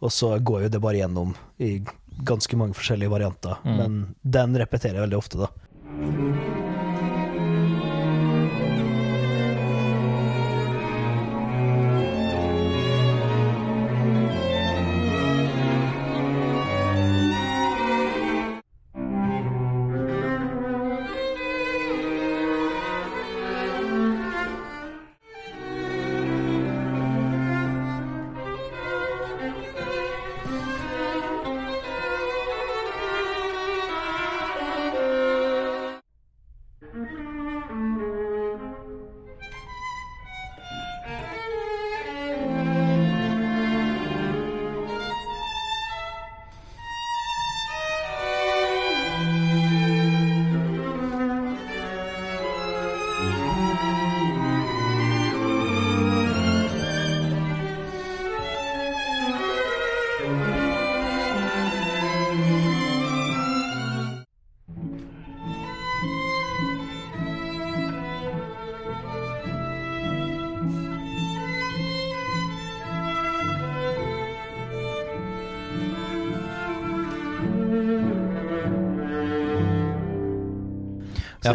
Og 0.00 0.12
så 0.12 0.32
går 0.38 0.66
jo 0.66 0.72
det 0.72 0.80
bare 0.80 1.02
gjennom 1.02 1.34
i 1.60 1.74
ganske 2.24 2.56
mange 2.56 2.76
forskjellige 2.76 3.12
varianter. 3.12 3.60
Mm. 3.64 3.76
Men 3.76 3.98
den 4.22 4.56
repeterer 4.60 5.00
jeg 5.00 5.08
veldig 5.08 5.20
ofte, 5.20 5.44
da. 5.44 6.49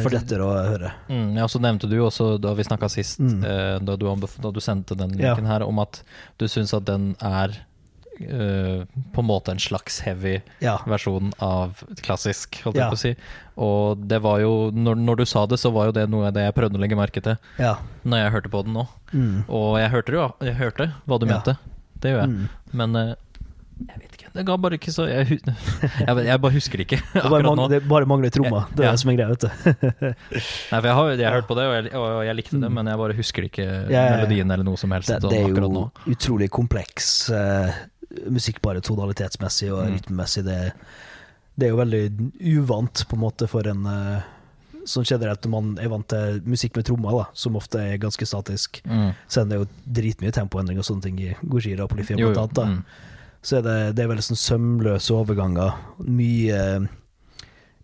For 0.05 0.15
dette 0.15 0.41
å 0.41 0.49
høre. 0.53 0.91
Mm, 1.09 1.37
ja, 1.39 1.47
så 1.51 1.61
nevnte 1.63 1.89
du 1.91 1.97
også 2.05 2.35
da 2.41 2.55
vi 2.57 2.65
snakka 2.67 2.89
sist, 2.91 3.21
mm. 3.21 3.45
eh, 3.45 3.77
da, 3.85 3.95
du, 3.99 4.07
da, 4.07 4.51
du, 4.51 4.61
sendte 4.63 4.97
den 4.97 5.15
linken 5.17 5.47
ja. 5.47 5.53
her, 5.55 5.65
om 5.67 5.81
at 5.83 6.01
du 6.41 6.47
syns 6.51 6.75
at 6.77 6.87
den 6.89 7.13
er 7.23 7.61
Uh, 8.15 8.87
på 9.11 9.19
en 9.19 9.27
måte 9.27 9.51
en 9.51 9.59
slags 9.59 9.97
heavy 10.05 10.37
ja. 10.63 10.77
versjon 10.87 11.33
av 11.43 11.81
klassisk, 11.99 12.61
holdt 12.63 12.79
jeg 12.79 12.87
på 12.87 12.95
å 12.95 13.01
si. 13.01 13.11
Og 13.59 14.05
det 14.07 14.21
var 14.23 14.39
jo 14.39 14.69
når, 14.71 15.01
når, 15.03 15.19
du 15.19 15.25
sa 15.27 15.43
det, 15.51 15.59
så 15.59 15.67
var 15.75 15.89
jo 15.89 15.97
det 15.97 16.05
noe 16.07 16.29
av 16.29 16.37
det 16.37 16.45
jeg 16.45 16.55
prøvde 16.55 16.79
å 16.79 16.83
legge 16.85 16.95
merke 16.95 17.19
til 17.25 17.35
ja. 17.59 17.73
når 18.07 18.23
jeg 18.23 18.33
hørte 18.37 18.53
på 18.55 18.63
den 18.63 18.79
nå. 18.79 18.87
Mm. 19.11 19.43
Og 19.51 19.75
jeg 19.81 19.91
hørte 19.97 20.15
jo, 20.15 20.29
jeg 20.47 20.55
hørte 20.61 20.87
hva 21.03 21.19
du 21.19 21.27
mente. 21.27 21.57
Det 21.99 22.15
gjør 22.15 22.23
jeg. 22.23 22.37
Mm. 22.37 22.71
Men 22.79 22.95
uh, 23.01 23.11
jeg 23.83 23.99
vet. 24.05 24.14
Det 24.35 24.43
ga 24.43 24.55
bare 24.59 24.75
ikke 24.75 24.91
så 24.91 25.05
Jeg, 25.07 25.39
jeg, 26.07 26.25
jeg 26.27 26.41
bare 26.43 26.53
husker 26.55 26.81
det 26.81 26.87
ikke. 26.89 26.99
Det 27.13 27.23
bare, 27.31 27.47
mang, 27.47 27.63
det 27.71 27.79
bare 27.87 28.09
mangler 28.09 28.33
tromma. 28.33 28.65
Det 28.75 28.83
er 28.83 28.89
ja. 28.89 28.95
det 28.95 29.01
som 29.03 29.11
er 29.11 29.17
greia, 29.19 29.31
vet 29.31 29.45
du. 29.45 29.49
Nei, 30.71 30.79
for 30.79 30.89
jeg 30.89 30.97
har, 30.99 31.11
jeg 31.13 31.27
har 31.27 31.37
hørt 31.37 31.47
på 31.47 31.57
det, 31.59 31.67
og 31.69 31.75
jeg, 31.77 31.93
og 32.01 32.19
jeg 32.27 32.37
likte 32.41 32.57
det, 32.57 32.67
mm. 32.67 32.75
men 32.79 32.91
jeg 32.91 33.01
bare 33.01 33.17
husker 33.21 33.47
ikke 33.47 33.67
ja, 33.93 34.05
melodien 34.17 34.51
eller 34.51 34.67
noe 34.67 34.81
som 34.81 34.95
helst. 34.95 35.13
Det, 35.13 35.31
det 35.31 35.39
er 35.39 35.55
jo 35.55 35.85
utrolig 36.11 36.51
kompleks 36.51 37.13
uh, 37.31 37.71
musikk, 38.27 38.59
bare 38.65 38.83
tonalitetsmessig 38.83 39.71
og 39.71 39.85
mm. 39.85 39.95
rytmemessig. 39.95 40.45
Det, 40.49 40.59
det, 41.55 41.69
er 41.69 41.73
jo 41.73 41.79
veldig 41.79 42.03
uvant, 42.57 43.07
på 43.07 43.19
en 43.19 43.27
måte, 43.27 43.51
for 43.51 43.71
en 43.71 43.91
Sånn 44.85 45.01
generelt 45.01 45.41
når 45.41 45.49
man 45.49 45.69
er 45.81 45.89
vant 45.89 46.05
til 46.11 46.43
musikk 46.45 46.75
med 46.77 46.85
trommer, 46.85 47.15
da, 47.17 47.23
som 47.33 47.55
ofte 47.57 47.79
er 47.81 47.95
ganske 47.97 48.21
statisk. 48.29 48.83
Mm. 48.85 49.15
Er 49.17 49.47
det 49.49 49.57
jo 49.57 49.65
dritmye 49.97 50.35
tempoendring 50.35 50.77
og 50.77 50.85
sånne 50.85 51.07
ting 51.07 51.17
i 51.23 51.31
Gojira 51.41 51.87
og. 51.87 51.95
Blant 51.97 52.37
annet, 52.37 52.53
da. 52.59 52.67
Mm 52.75 53.14
så 53.45 53.59
er 53.59 53.65
det, 53.65 53.79
det 53.97 54.03
er 54.03 54.09
veldig 54.09 54.25
sånn 54.25 54.41
sømløse 54.41 55.13
overganger. 55.13 55.75
Mye 56.01 56.61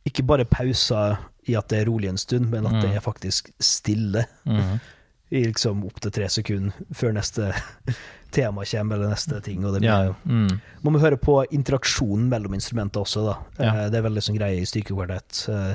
Ikke 0.10 0.26
bare 0.26 0.48
pauser 0.50 1.20
i 1.50 1.58
at 1.58 1.70
det 1.70 1.82
er 1.82 1.90
rolig 1.90 2.10
en 2.10 2.20
stund, 2.22 2.50
men 2.50 2.66
at 2.66 2.80
mm. 2.80 2.82
det 2.82 2.96
er 2.98 3.06
faktisk 3.06 3.52
stille. 3.62 4.26
Mm. 4.46 4.80
I 5.38 5.46
liksom 5.46 5.86
opptil 5.88 6.12
tre 6.12 6.28
sekunder 6.28 6.96
før 6.98 7.14
neste 7.16 7.54
tema 8.36 8.66
kommer, 8.68 8.98
eller 8.98 9.14
neste 9.14 9.40
ting. 9.46 9.64
Og 9.66 9.76
det 9.76 9.84
blir, 9.84 9.92
ja. 9.92 10.16
mm. 10.26 10.60
Man 10.84 10.96
må 10.96 11.02
høre 11.04 11.20
på 11.22 11.38
interaksjonen 11.54 12.28
mellom 12.32 12.58
instrumenter 12.58 13.06
også, 13.06 13.24
da. 13.30 13.38
Ja. 13.62 13.72
Eh, 13.72 13.88
det 13.94 14.02
er 14.02 14.08
veldig 14.10 14.26
sånn 14.26 14.40
greie 14.40 14.62
i 14.62 14.68
stykekvartett. 14.68 15.46
Eh, 15.54 15.74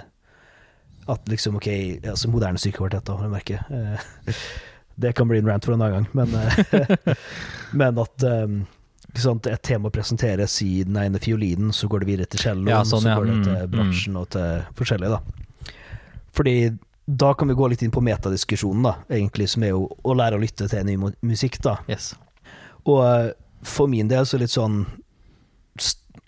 at 1.15 1.29
liksom, 1.31 1.61
OK, 1.61 1.71
altså 2.03 2.31
moderne 2.33 2.61
stykekvartett, 2.61 3.07
da, 3.07 3.21
jeg 3.23 3.33
merker. 3.33 3.63
Eh, 3.71 4.41
det 5.07 5.15
kan 5.17 5.31
bli 5.31 5.41
en 5.41 5.53
rant 5.53 5.67
for 5.67 5.77
en 5.77 5.87
annen 5.87 6.03
gang, 6.03 6.11
men, 6.17 6.87
men 7.77 8.03
at 8.03 8.25
et 9.17 9.63
tema 9.65 9.91
presenteres 9.91 10.59
i 10.63 10.85
den 10.85 10.97
ene 11.01 11.21
fiolinen, 11.23 11.73
så 11.73 11.89
går 11.89 12.05
det 12.05 12.11
videre 12.11 12.31
til 12.31 12.43
celloen, 12.43 12.71
ja, 12.71 12.83
sånn, 12.85 13.05
så 13.05 13.17
går 13.17 13.31
det 13.31 13.39
til 13.47 13.57
bransjen 13.73 13.73
bratsjen 13.73 14.17
mm. 14.17 14.21
og 14.21 14.29
til 14.35 14.77
forskjellige, 14.81 15.17
da. 15.17 15.73
Fordi 16.37 16.57
da 17.07 17.33
kan 17.39 17.49
vi 17.49 17.55
gå 17.55 17.69
litt 17.71 17.83
inn 17.87 17.95
på 17.95 18.03
metadiskusjonen, 18.03 18.83
da, 18.83 18.95
egentlig, 19.09 19.49
som 19.53 19.63
er 19.63 19.75
jo 19.75 19.87
å 20.03 20.15
lære 20.17 20.39
å 20.39 20.43
lytte 20.43 20.69
til 20.71 20.87
ny 20.89 20.97
musikk, 21.23 21.61
da. 21.63 21.79
Yes. 21.91 22.15
Og 22.87 23.03
eh, 23.07 23.33
for 23.67 23.91
min 23.91 24.11
del 24.11 24.27
så 24.27 24.37
er 24.37 24.45
litt 24.45 24.55
sånn 24.55 24.85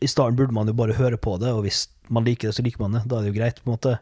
I 0.02 0.08
starten 0.10 0.36
burde 0.38 0.54
man 0.54 0.70
jo 0.70 0.76
bare 0.78 0.96
høre 0.98 1.18
på 1.18 1.36
det, 1.42 1.50
og 1.50 1.64
hvis 1.66 1.88
man 2.08 2.26
liker 2.26 2.48
det, 2.48 2.56
så 2.56 2.64
liker 2.64 2.84
man 2.84 2.94
det. 2.94 3.02
Da 3.10 3.18
er 3.18 3.26
det 3.26 3.32
jo 3.32 3.38
greit, 3.40 3.58
på 3.62 3.68
en 3.68 3.74
måte. 3.74 3.96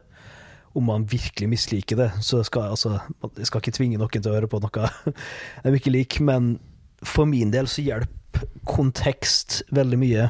Om 0.77 0.85
man 0.85 1.07
virkelig 1.09 1.49
misliker 1.49 1.97
det, 1.97 2.11
så 2.21 2.43
skal 2.45 2.75
altså 2.75 2.99
Jeg 3.37 3.47
skal 3.49 3.63
ikke 3.63 3.73
tvinge 3.73 3.97
noen 3.97 4.21
til 4.21 4.29
å 4.29 4.35
høre 4.35 4.49
på 4.51 4.61
noe 4.61 4.91
de 5.63 5.79
ikke 5.79 5.93
liker, 5.95 6.27
men 6.27 6.57
for 7.05 7.25
min 7.29 7.49
del 7.53 7.69
så 7.69 7.81
hjelper 7.81 8.16
kontekst 8.67 9.61
veldig 9.73 9.99
mye 10.01 10.29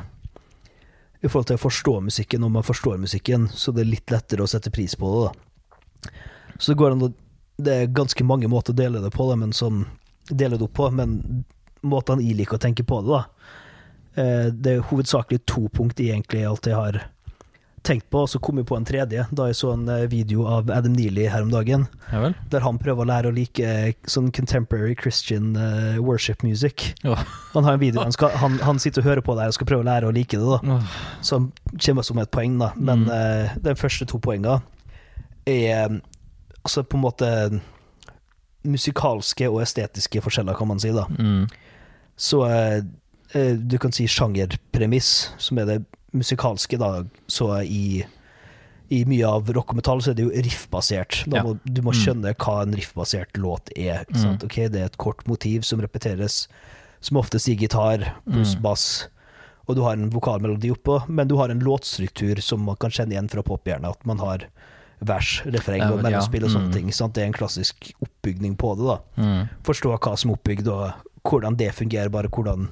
i 1.22 1.30
forhold 1.30 1.48
til 1.50 1.58
å 1.58 1.64
forstå 1.66 1.94
musikken. 2.08 2.44
Når 2.44 2.54
man 2.60 2.66
forstår 2.66 3.00
musikken, 3.02 3.48
så 3.54 3.74
det 3.74 3.84
er 3.84 3.92
litt 3.92 4.14
lettere 4.14 4.46
å 4.46 4.50
sette 4.50 4.72
pris 4.74 4.96
på 4.96 5.12
det. 5.14 5.24
da. 5.28 6.12
Så 6.58 6.72
det 6.72 6.80
går 6.82 6.96
an 6.96 7.08
å 7.10 7.14
Det 7.58 7.74
er 7.74 7.88
ganske 7.90 8.22
mange 8.24 8.46
måter 8.46 8.70
å 8.70 8.78
dele 8.78 9.00
det 9.02 9.10
på, 9.10 9.26
da, 9.32 9.36
men 9.36 9.50
som 9.54 9.88
deler 10.30 10.60
det 10.60 10.68
opp 10.68 10.76
på, 10.78 10.92
men 10.94 11.44
måtene 11.82 12.22
jeg 12.22 12.38
liker 12.38 12.60
å 12.60 12.62
tenke 12.62 12.84
på 12.86 13.00
det, 13.02 13.10
da. 13.10 13.22
Eh, 14.22 14.50
det 14.54 14.76
er 14.76 14.84
hovedsakelig 14.86 15.40
to 15.50 15.64
punkt 15.74 15.98
jeg 15.98 16.22
jeg 16.30 16.76
har 16.76 17.00
tenkt 17.88 18.10
på, 18.12 18.26
og 18.26 18.32
så 18.32 18.42
kom 18.44 18.60
jeg 18.60 18.68
på 18.70 18.78
en 18.78 18.88
tredje 18.88 19.24
da 19.32 19.48
jeg 19.50 19.58
så 19.60 19.72
en 19.74 19.88
eh, 19.92 20.08
video 20.12 20.46
av 20.52 20.72
Adam 20.74 20.96
Neely 20.98 21.30
her 21.32 21.48
om 21.48 21.54
dagen. 21.54 21.88
Ja 22.12 22.34
der 22.52 22.64
han 22.64 22.80
prøver 22.80 23.04
å 23.04 23.08
lære 23.08 23.32
å 23.32 23.36
like 23.36 23.64
eh, 23.64 23.94
sånn 24.10 24.30
contemporary 24.36 24.96
Christian 25.00 25.56
uh, 25.58 25.98
worship 26.04 26.44
music. 26.44 26.94
Ja. 27.04 27.18
Han 27.54 27.68
har 27.68 27.78
en 27.78 27.82
video, 27.82 28.02
han, 28.04 28.14
skal, 28.16 28.32
han, 28.40 28.58
han, 28.64 28.80
sitter 28.80 29.04
og 29.04 29.10
hører 29.10 29.26
på 29.26 29.36
det 29.38 29.48
og 29.50 29.58
skal 29.58 29.70
prøve 29.70 29.86
å 29.86 29.88
lære 29.88 30.10
å 30.10 30.16
like 30.16 30.40
det. 30.40 30.60
da. 30.68 30.78
Så 31.22 31.40
han 31.40 31.50
kommer 31.84 32.08
som 32.08 32.22
et 32.22 32.32
poeng, 32.34 32.58
da. 32.62 32.72
Men 32.78 33.06
mm. 33.08 33.12
uh, 33.12 33.58
de 33.68 33.76
første 33.80 34.08
to 34.10 34.22
poengene 34.24 34.62
er 35.48 36.00
altså 36.64 36.84
på 36.84 37.00
en 37.00 37.06
måte 37.06 37.32
musikalske 38.68 39.48
og 39.50 39.62
estetiske 39.64 40.24
forskjeller, 40.24 40.58
kan 40.58 40.72
man 40.72 40.82
si. 40.84 40.94
da. 40.96 41.08
Mm. 41.18 41.46
Så 42.18 42.44
uh, 42.48 42.80
du 43.60 43.78
kan 43.82 43.96
si 43.96 44.08
sjangerpremiss, 44.08 45.34
som 45.42 45.60
er 45.60 45.70
det 45.70 45.82
musikalske, 46.20 46.80
da, 46.82 47.04
så 47.32 47.50
i, 47.64 48.06
i 48.94 49.04
mye 49.10 49.28
av 49.30 49.52
rock 49.56 49.74
og 49.74 49.82
metall 49.82 50.04
så 50.04 50.14
er 50.14 50.20
det 50.20 50.28
jo 50.28 50.46
riffbasert. 50.48 51.24
Ja. 51.28 51.44
Må, 51.46 51.58
du 51.64 51.84
må 51.84 51.94
mm. 51.94 52.00
skjønne 52.02 52.34
hva 52.38 52.62
en 52.64 52.76
riffbasert 52.78 53.40
låt 53.42 53.72
er. 53.76 54.08
Mm. 54.14 54.40
Okay, 54.48 54.72
det 54.74 54.82
er 54.82 54.92
et 54.92 55.02
kort 55.02 55.26
motiv 55.30 55.68
som 55.68 55.84
repeteres, 55.84 56.46
som 57.04 57.20
oftest 57.22 57.52
i 57.52 57.58
gitar 57.60 58.10
pluss 58.26 58.58
mm. 58.58 58.64
bass. 58.66 58.88
Og 59.68 59.76
du 59.76 59.84
har 59.84 59.98
en 59.98 60.08
vokalmelodi 60.12 60.72
oppå, 60.72 61.02
men 61.12 61.28
du 61.28 61.36
har 61.40 61.52
en 61.52 61.64
låtstruktur 61.64 62.40
som 62.44 62.64
man 62.64 62.80
kan 62.80 62.94
kjenne 62.94 63.18
igjen 63.18 63.28
fra 63.32 63.44
pophjernet. 63.44 63.98
At 63.98 64.08
man 64.08 64.22
har 64.24 64.48
vers, 65.00 65.42
refreng 65.46 65.84
og 65.92 66.02
mellomspill 66.02 66.48
og 66.48 66.54
sånne 66.54 66.72
mm. 66.72 66.76
ting. 66.78 66.94
Sant? 66.96 67.16
Det 67.18 67.26
er 67.26 67.30
en 67.30 67.36
klassisk 67.36 67.92
oppbygning 68.00 68.56
på 68.60 68.74
det. 68.80 68.88
da. 68.88 68.98
Mm. 69.20 69.52
Forstå 69.68 69.94
hva 69.94 70.16
som 70.18 70.32
er 70.32 70.40
oppbygd, 70.40 70.72
og 70.72 71.28
hvordan 71.28 71.58
det 71.60 71.74
fungerer, 71.76 72.14
bare 72.14 72.32
hvordan 72.32 72.70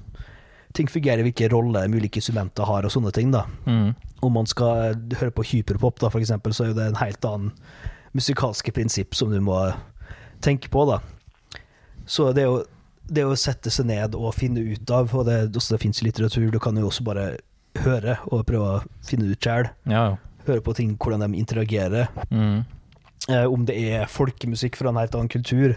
ting 0.76 0.90
fungerer, 0.92 1.24
hvilke 1.26 1.50
roller 1.52 1.90
ulike 1.90 2.22
instrumenter 2.22 2.68
har, 2.68 2.86
og 2.86 2.94
sånne 2.94 3.14
ting. 3.16 3.32
da. 3.34 3.46
Mm. 3.66 3.96
Om 4.26 4.38
man 4.40 4.48
skal 4.50 4.96
høre 5.20 5.34
på 5.36 5.46
hyperpop, 5.52 6.00
da, 6.04 6.12
for 6.14 6.24
eksempel, 6.24 6.54
så 6.56 6.66
er 6.66 6.72
jo 6.74 6.80
det 6.80 6.90
en 6.92 7.02
helt 7.02 7.28
annen 7.28 7.52
musikalske 8.16 8.72
prinsipp 8.76 9.16
som 9.16 9.32
du 9.32 9.42
må 9.44 9.58
tenke 10.44 10.72
på. 10.72 10.86
da. 10.90 11.02
Så 12.06 12.32
det 12.36 12.46
er 12.46 12.52
jo 12.52 12.64
det 13.06 13.26
å 13.26 13.36
sette 13.38 13.72
seg 13.74 13.90
ned 13.90 14.16
og 14.18 14.34
finne 14.38 14.64
ut 14.66 14.92
av, 14.94 15.12
og 15.14 15.28
det, 15.28 15.40
også 15.56 15.76
det 15.76 15.82
fins 15.84 16.02
i 16.02 16.08
litteratur, 16.08 16.48
du 16.52 16.62
kan 16.62 16.78
jo 16.78 16.88
også 16.90 17.06
bare 17.06 17.26
høre 17.84 18.18
og 18.32 18.46
prøve 18.48 18.78
å 18.78 18.84
finne 19.06 19.30
ut 19.30 19.42
sjøl. 19.42 19.70
Ja, 19.90 20.12
ja. 20.12 20.16
Høre 20.46 20.62
på 20.62 20.76
ting, 20.78 20.92
hvordan 21.02 21.24
de 21.26 21.40
interagerer. 21.42 22.12
Mm. 22.30 22.66
Eh, 23.30 23.46
om 23.50 23.64
det 23.66 23.76
er 23.82 24.10
folkemusikk 24.12 24.78
fra 24.78 24.92
en 24.92 25.00
helt 25.02 25.16
annen 25.18 25.32
kultur, 25.32 25.74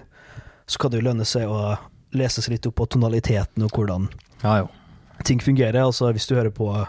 så 0.69 0.81
kan 0.81 0.93
det 0.93 1.01
jo 1.01 1.07
lønne 1.07 1.25
seg 1.25 1.49
å 1.49 1.79
lese 2.17 2.45
seg 2.45 2.57
litt 2.57 2.69
opp 2.69 2.77
på 2.81 2.89
tonaliteten 2.97 3.65
og 3.65 3.73
hvordan 3.73 4.09
Ja, 4.43 4.61
jo. 4.61 4.69
Ting 5.25 5.41
fungerer. 5.43 5.81
Altså 5.85 6.13
Hvis 6.13 6.27
du 6.27 6.35
hører 6.35 6.51
på 6.51 6.87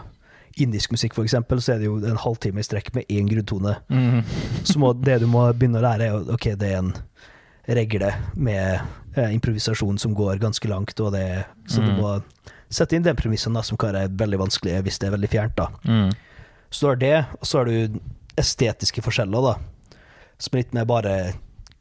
indisk 0.60 0.90
musikk, 0.92 1.14
eksempel, 1.18 1.60
så 1.62 1.74
er 1.74 1.78
det 1.78 1.86
jo 1.86 1.96
en 2.04 2.16
halvtime 2.20 2.60
i 2.60 2.62
strekk 2.66 2.92
med 2.94 3.04
én 3.08 3.28
grunntone. 3.30 3.76
Mm. 3.88 4.22
Så 4.64 4.78
må, 4.78 4.92
det 4.92 5.20
du 5.20 5.26
må 5.30 5.46
begynne 5.54 5.78
å 5.78 5.84
lære, 5.86 6.08
er 6.10 6.32
ok, 6.34 6.48
det 6.58 6.72
er 6.72 6.78
en 6.82 6.92
regle 7.70 8.10
med 8.36 8.80
eh, 9.16 9.30
improvisasjon 9.34 9.98
som 9.98 10.14
går 10.14 10.40
ganske 10.42 10.68
langt, 10.68 10.98
og 11.00 11.12
det 11.12 11.44
så 11.66 11.76
så 11.78 11.86
du 11.86 11.92
Mm. 11.92 12.00
må 12.00 12.22
sette 12.70 12.94
inn 12.96 13.02
den 13.02 13.16
premissen 13.16 13.52
da, 13.54 13.62
som 13.62 13.76
kan 13.78 13.92
være 13.94 14.08
veldig 14.16 14.38
vanskelig 14.38 14.82
hvis 14.82 14.98
det 14.98 15.06
er 15.08 15.16
veldig 15.16 15.30
fjernt. 15.30 15.56
da. 15.56 15.68
Mm. 15.84 16.10
Så 16.70 16.80
du 16.80 16.86
har 16.88 16.96
det, 16.96 17.26
og 17.40 17.46
så 17.46 17.58
har 17.58 17.64
du 17.66 18.00
estetiske 18.38 19.02
forskjeller, 19.02 19.42
da. 19.42 19.96
Som 20.38 20.54
er 20.56 20.62
litt 20.62 20.74
mer 20.74 20.84
bare 20.84 21.32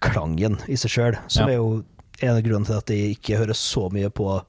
klangen 0.01 0.57
i 0.67 0.75
seg 0.75 0.91
sjøl. 0.91 1.17
Som 1.27 1.47
Ja. 1.47 1.53
er 1.53 1.57
jo 1.57 1.83
en 2.21 2.35
av 2.35 2.41
grunnene 2.43 2.65
til 2.65 2.77
at 2.77 2.87
jeg 2.89 3.17
ikke 3.17 3.37
hører 3.37 3.53
så 3.53 3.89
mye 3.91 4.09
på 4.09 4.41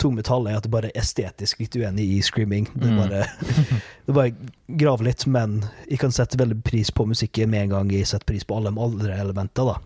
tungmetall, 0.00 0.46
er 0.48 0.56
at 0.56 0.66
det 0.66 0.72
bare 0.72 0.90
er 0.90 1.00
estetisk 1.00 1.60
litt 1.60 1.76
uenig 1.76 2.06
i 2.16 2.20
screaming. 2.24 2.68
Det 2.74 2.90
Mm. 2.90 2.96
bare, 2.98 3.26
det 4.06 4.14
bare 4.14 4.32
graver 4.68 5.04
litt, 5.04 5.26
men 5.26 5.62
jeg 5.88 5.98
kan 5.98 6.12
sette 6.12 6.38
veldig 6.40 6.62
pris 6.64 6.90
på 6.90 7.06
musikken 7.06 7.50
med 7.50 7.62
en 7.66 7.74
gang 7.76 7.92
jeg 7.92 8.06
setter 8.06 8.26
pris 8.32 8.44
på 8.44 8.56
alle 8.56 8.72
de 8.72 8.80
andre 8.80 9.18
elementene. 9.20 9.76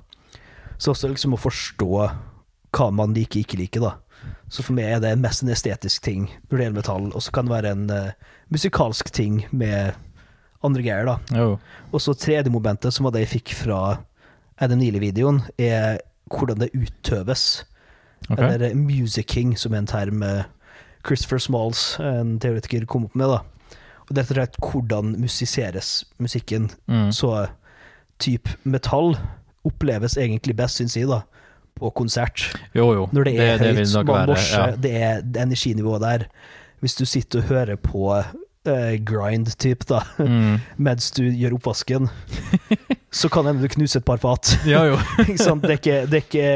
Så 0.78 0.92
også 0.92 1.08
liksom 1.08 1.34
å 1.34 1.40
forstå 1.40 1.90
hva 2.76 2.90
man 2.92 3.14
liker 3.16 3.40
ikke 3.40 3.58
liker, 3.58 3.80
da. 3.80 3.94
Så 4.48 4.62
for 4.62 4.76
meg 4.76 4.84
er 4.90 5.00
det 5.00 5.14
mest 5.18 5.42
en 5.42 5.50
estetisk 5.52 6.02
ting 6.02 6.26
når 6.48 6.56
det 6.56 6.64
gjelder 6.64 6.80
metall, 6.80 7.06
og 7.14 7.22
så 7.22 7.32
kan 7.32 7.46
det 7.48 7.54
være 7.54 7.70
en 7.74 7.86
uh, 7.90 8.34
musikalsk 8.52 9.10
ting 9.14 9.46
med 9.50 9.94
andre 10.64 10.82
greier, 10.82 11.06
da. 11.06 11.16
Oh. 11.40 11.56
Og 11.92 12.02
så 12.02 12.14
tredje 12.18 12.52
momentet, 12.52 12.94
som 12.94 13.06
var 13.06 13.14
det 13.14 13.24
jeg 13.26 13.32
fikk 13.40 13.54
fra 13.64 13.80
Adam 14.58 14.78
Neely-videoen, 14.80 15.42
er 15.58 16.00
hvordan 16.32 16.58
det 16.62 16.72
utøves. 16.74 17.64
Ok. 18.30 18.40
Eller 18.42 18.74
musicking, 18.74 19.54
som 19.58 19.74
er 19.74 19.84
en 19.84 19.86
term 19.90 20.22
eh, 20.26 20.44
Christopher 21.06 21.38
Smalls, 21.38 21.96
en 22.02 22.38
teoretiker, 22.42 22.86
kom 22.90 23.04
opp 23.06 23.14
med. 23.14 23.30
da. 23.30 23.42
Og 24.06 24.14
det 24.14 24.22
er 24.22 24.22
rett 24.22 24.30
og 24.30 24.36
slett 24.36 24.72
hvordan 24.72 25.14
musiseres 25.22 25.90
musikken. 26.22 26.68
Mm. 26.90 27.10
Så 27.14 27.30
type 28.22 28.50
metall 28.64 29.16
oppleves 29.66 30.16
egentlig 30.18 30.54
best, 30.58 30.78
syns 30.80 30.94
jeg, 30.96 31.08
da, 31.10 31.20
på 31.76 31.90
konsert. 31.98 32.48
Jo, 32.74 32.92
jo. 32.94 33.06
Når 33.12 33.24
det 33.28 33.34
er 33.42 33.58
det, 33.58 33.72
høyt, 33.74 33.92
det 33.92 34.04
man 34.06 34.28
morser, 34.30 34.68
ja. 34.70 34.76
det 34.76 34.92
er 35.02 35.22
energinivået 35.42 36.04
der. 36.04 36.26
Hvis 36.80 36.94
du 36.94 37.04
sitter 37.08 37.42
og 37.42 37.50
hører 37.50 37.76
på 37.82 38.04
uh, 38.14 38.94
grind-type, 39.06 39.84
da, 39.90 40.02
Mm. 40.22 40.58
mens 40.88 41.10
du 41.10 41.24
gjør 41.26 41.58
oppvasken, 41.58 42.08
så 43.16 43.28
kan 43.32 43.46
hende 43.48 43.64
du 43.64 43.72
knuser 43.72 44.02
et 44.02 44.06
par 44.06 44.20
fat. 44.20 44.52
Ja, 44.68 44.82
jo. 44.84 44.98
ikke? 45.24 45.36
Det 45.62 45.70
er 45.70 45.78
ikke, 45.78 45.96
det 46.10 46.18
er 46.18 46.24
ikke 46.24 46.50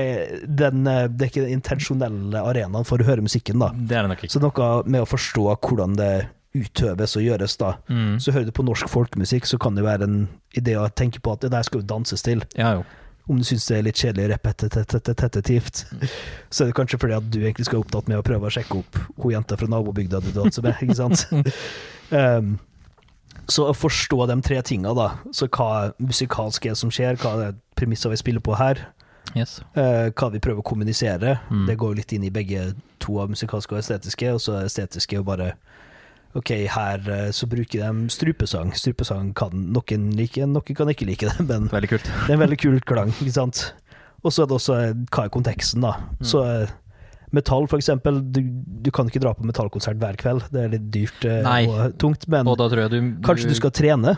den, 0.61 0.84
eh, 0.86 1.06
det 1.08 1.26
er 1.26 1.32
ikke 1.32 1.46
den 1.46 1.56
intensjonelle 1.56 2.44
arenaen 2.52 2.86
for 2.88 3.00
å 3.00 3.08
høre 3.08 3.24
musikken, 3.24 3.62
da. 3.62 3.70
Det 3.72 3.96
det 3.96 4.04
nok 4.12 4.24
ikke. 4.26 4.34
Så 4.34 4.42
noe 4.44 4.70
med 4.84 5.04
å 5.04 5.08
forstå 5.08 5.46
hvordan 5.56 5.96
det 6.00 6.12
utøves 6.58 7.16
og 7.16 7.24
gjøres, 7.24 7.56
da. 7.61 7.74
Mm. 7.88 8.16
Så 8.20 8.34
hører 8.34 8.48
du 8.50 8.54
på 8.54 8.66
norsk 8.66 8.90
folkemusikk, 8.90 9.46
så 9.46 9.58
kan 9.62 9.78
det 9.78 9.86
være 9.86 10.08
en 10.08 10.24
idé 10.58 10.74
å 10.76 10.88
tenke 10.90 11.22
på 11.22 11.36
at 11.36 11.44
det 11.44 11.52
der 11.54 11.66
skal 11.66 11.80
jo 11.80 11.90
danses 11.94 12.26
til. 12.26 12.42
Ja, 12.58 12.80
jo. 12.80 12.88
Om 13.30 13.38
du 13.38 13.46
syns 13.46 13.68
det 13.68 13.76
er 13.76 13.84
litt 13.86 14.00
kjedelig 14.00 14.32
repetitivt, 14.32 15.84
så 16.50 16.64
er 16.64 16.70
det 16.70 16.74
kanskje 16.74 16.98
fordi 16.98 17.14
at 17.14 17.28
du 17.30 17.38
egentlig 17.44 17.68
skal 17.68 17.78
være 17.78 17.86
opptatt 17.86 18.08
med 18.11 18.18
å 18.18 18.24
prøve 18.26 18.48
å 18.48 18.50
sjekke 18.50 18.80
opp 18.80 18.98
hun 19.20 19.34
jenta 19.36 19.58
fra 19.61 19.68
nabobygda 19.70 20.18
du 20.24 20.32
danser 20.34 20.66
med, 20.66 20.80
ikke 20.82 20.96
sant? 20.98 21.22
um, 22.11 22.56
så 23.49 23.68
å 23.70 23.74
forstå 23.76 24.26
de 24.28 24.41
tre 24.43 24.61
tinga, 24.62 24.93
da, 24.95 25.09
så 25.32 25.49
hva 25.49 25.93
musikalsk 25.99 26.66
er 26.66 26.74
som 26.78 26.91
skjer, 26.91 27.16
hva 27.22 27.49
er 27.49 27.55
premissa 27.78 28.11
vi 28.12 28.16
spiller 28.16 28.41
på 28.41 28.57
her, 28.59 28.86
Yes. 29.36 29.61
uh, 29.76 30.11
hva 30.11 30.30
vi 30.32 30.41
prøver 30.43 30.59
å 30.59 30.66
kommunisere, 30.66 31.38
Mm. 31.51 31.66
det 31.66 31.76
går 31.78 31.95
litt 31.97 32.12
inn 32.12 32.24
i 32.24 32.30
begge 32.30 32.74
to 32.99 33.20
av 33.20 33.28
musikalske 33.30 33.72
og 33.72 33.78
estetiske, 33.78 34.32
og 34.34 34.41
så 34.41 34.61
er 34.61 34.64
estetiske 34.66 35.14
jo 35.16 35.22
bare 35.22 35.53
Ok, 36.32 36.47
her 36.70 37.01
eh, 37.11 37.30
så 37.34 37.47
bruker 37.51 37.80
de 37.82 38.09
strupesang. 38.09 38.70
Strupesang 38.72 39.32
kan 39.34 39.51
noen 39.51 40.12
like, 40.14 40.38
noen 40.47 40.76
kan 40.76 40.86
ikke 40.86 41.07
like 41.09 41.26
det, 41.26 41.41
men 41.41 41.66
det 41.66 41.82
er 41.82 42.32
en 42.36 42.38
veldig 42.38 42.59
kul 42.62 42.80
klang, 42.86 43.11
ikke 43.18 43.32
sant? 43.34 43.74
Og 44.22 44.30
så 44.30 44.45
er 44.45 44.47
det 44.47 44.55
også 44.55 44.76
eh, 44.78 44.93
hva 45.11 45.24
er 45.24 45.32
konteksten, 45.34 45.82
da. 45.82 45.97
Mm. 46.20 46.24
Så 46.30 46.45
metall, 47.33 47.66
eksempel. 47.78 48.20
Du, 48.33 48.41
du 48.83 48.91
kan 48.91 49.07
ikke 49.11 49.20
dra 49.22 49.33
på 49.35 49.45
metallkonsert 49.47 49.99
hver 50.01 50.16
kveld, 50.20 50.45
det 50.51 50.64
er 50.64 50.68
litt 50.74 50.91
dyrt 50.95 51.24
eh, 51.28 51.43
Nei. 51.47 51.62
og 51.70 51.97
tungt. 52.03 52.26
Men 52.28 52.47
Og 52.51 52.57
du 52.91 52.99
kanskje 53.22 53.49
du 53.49 53.55
skal 53.55 53.70
trene, 53.70 54.16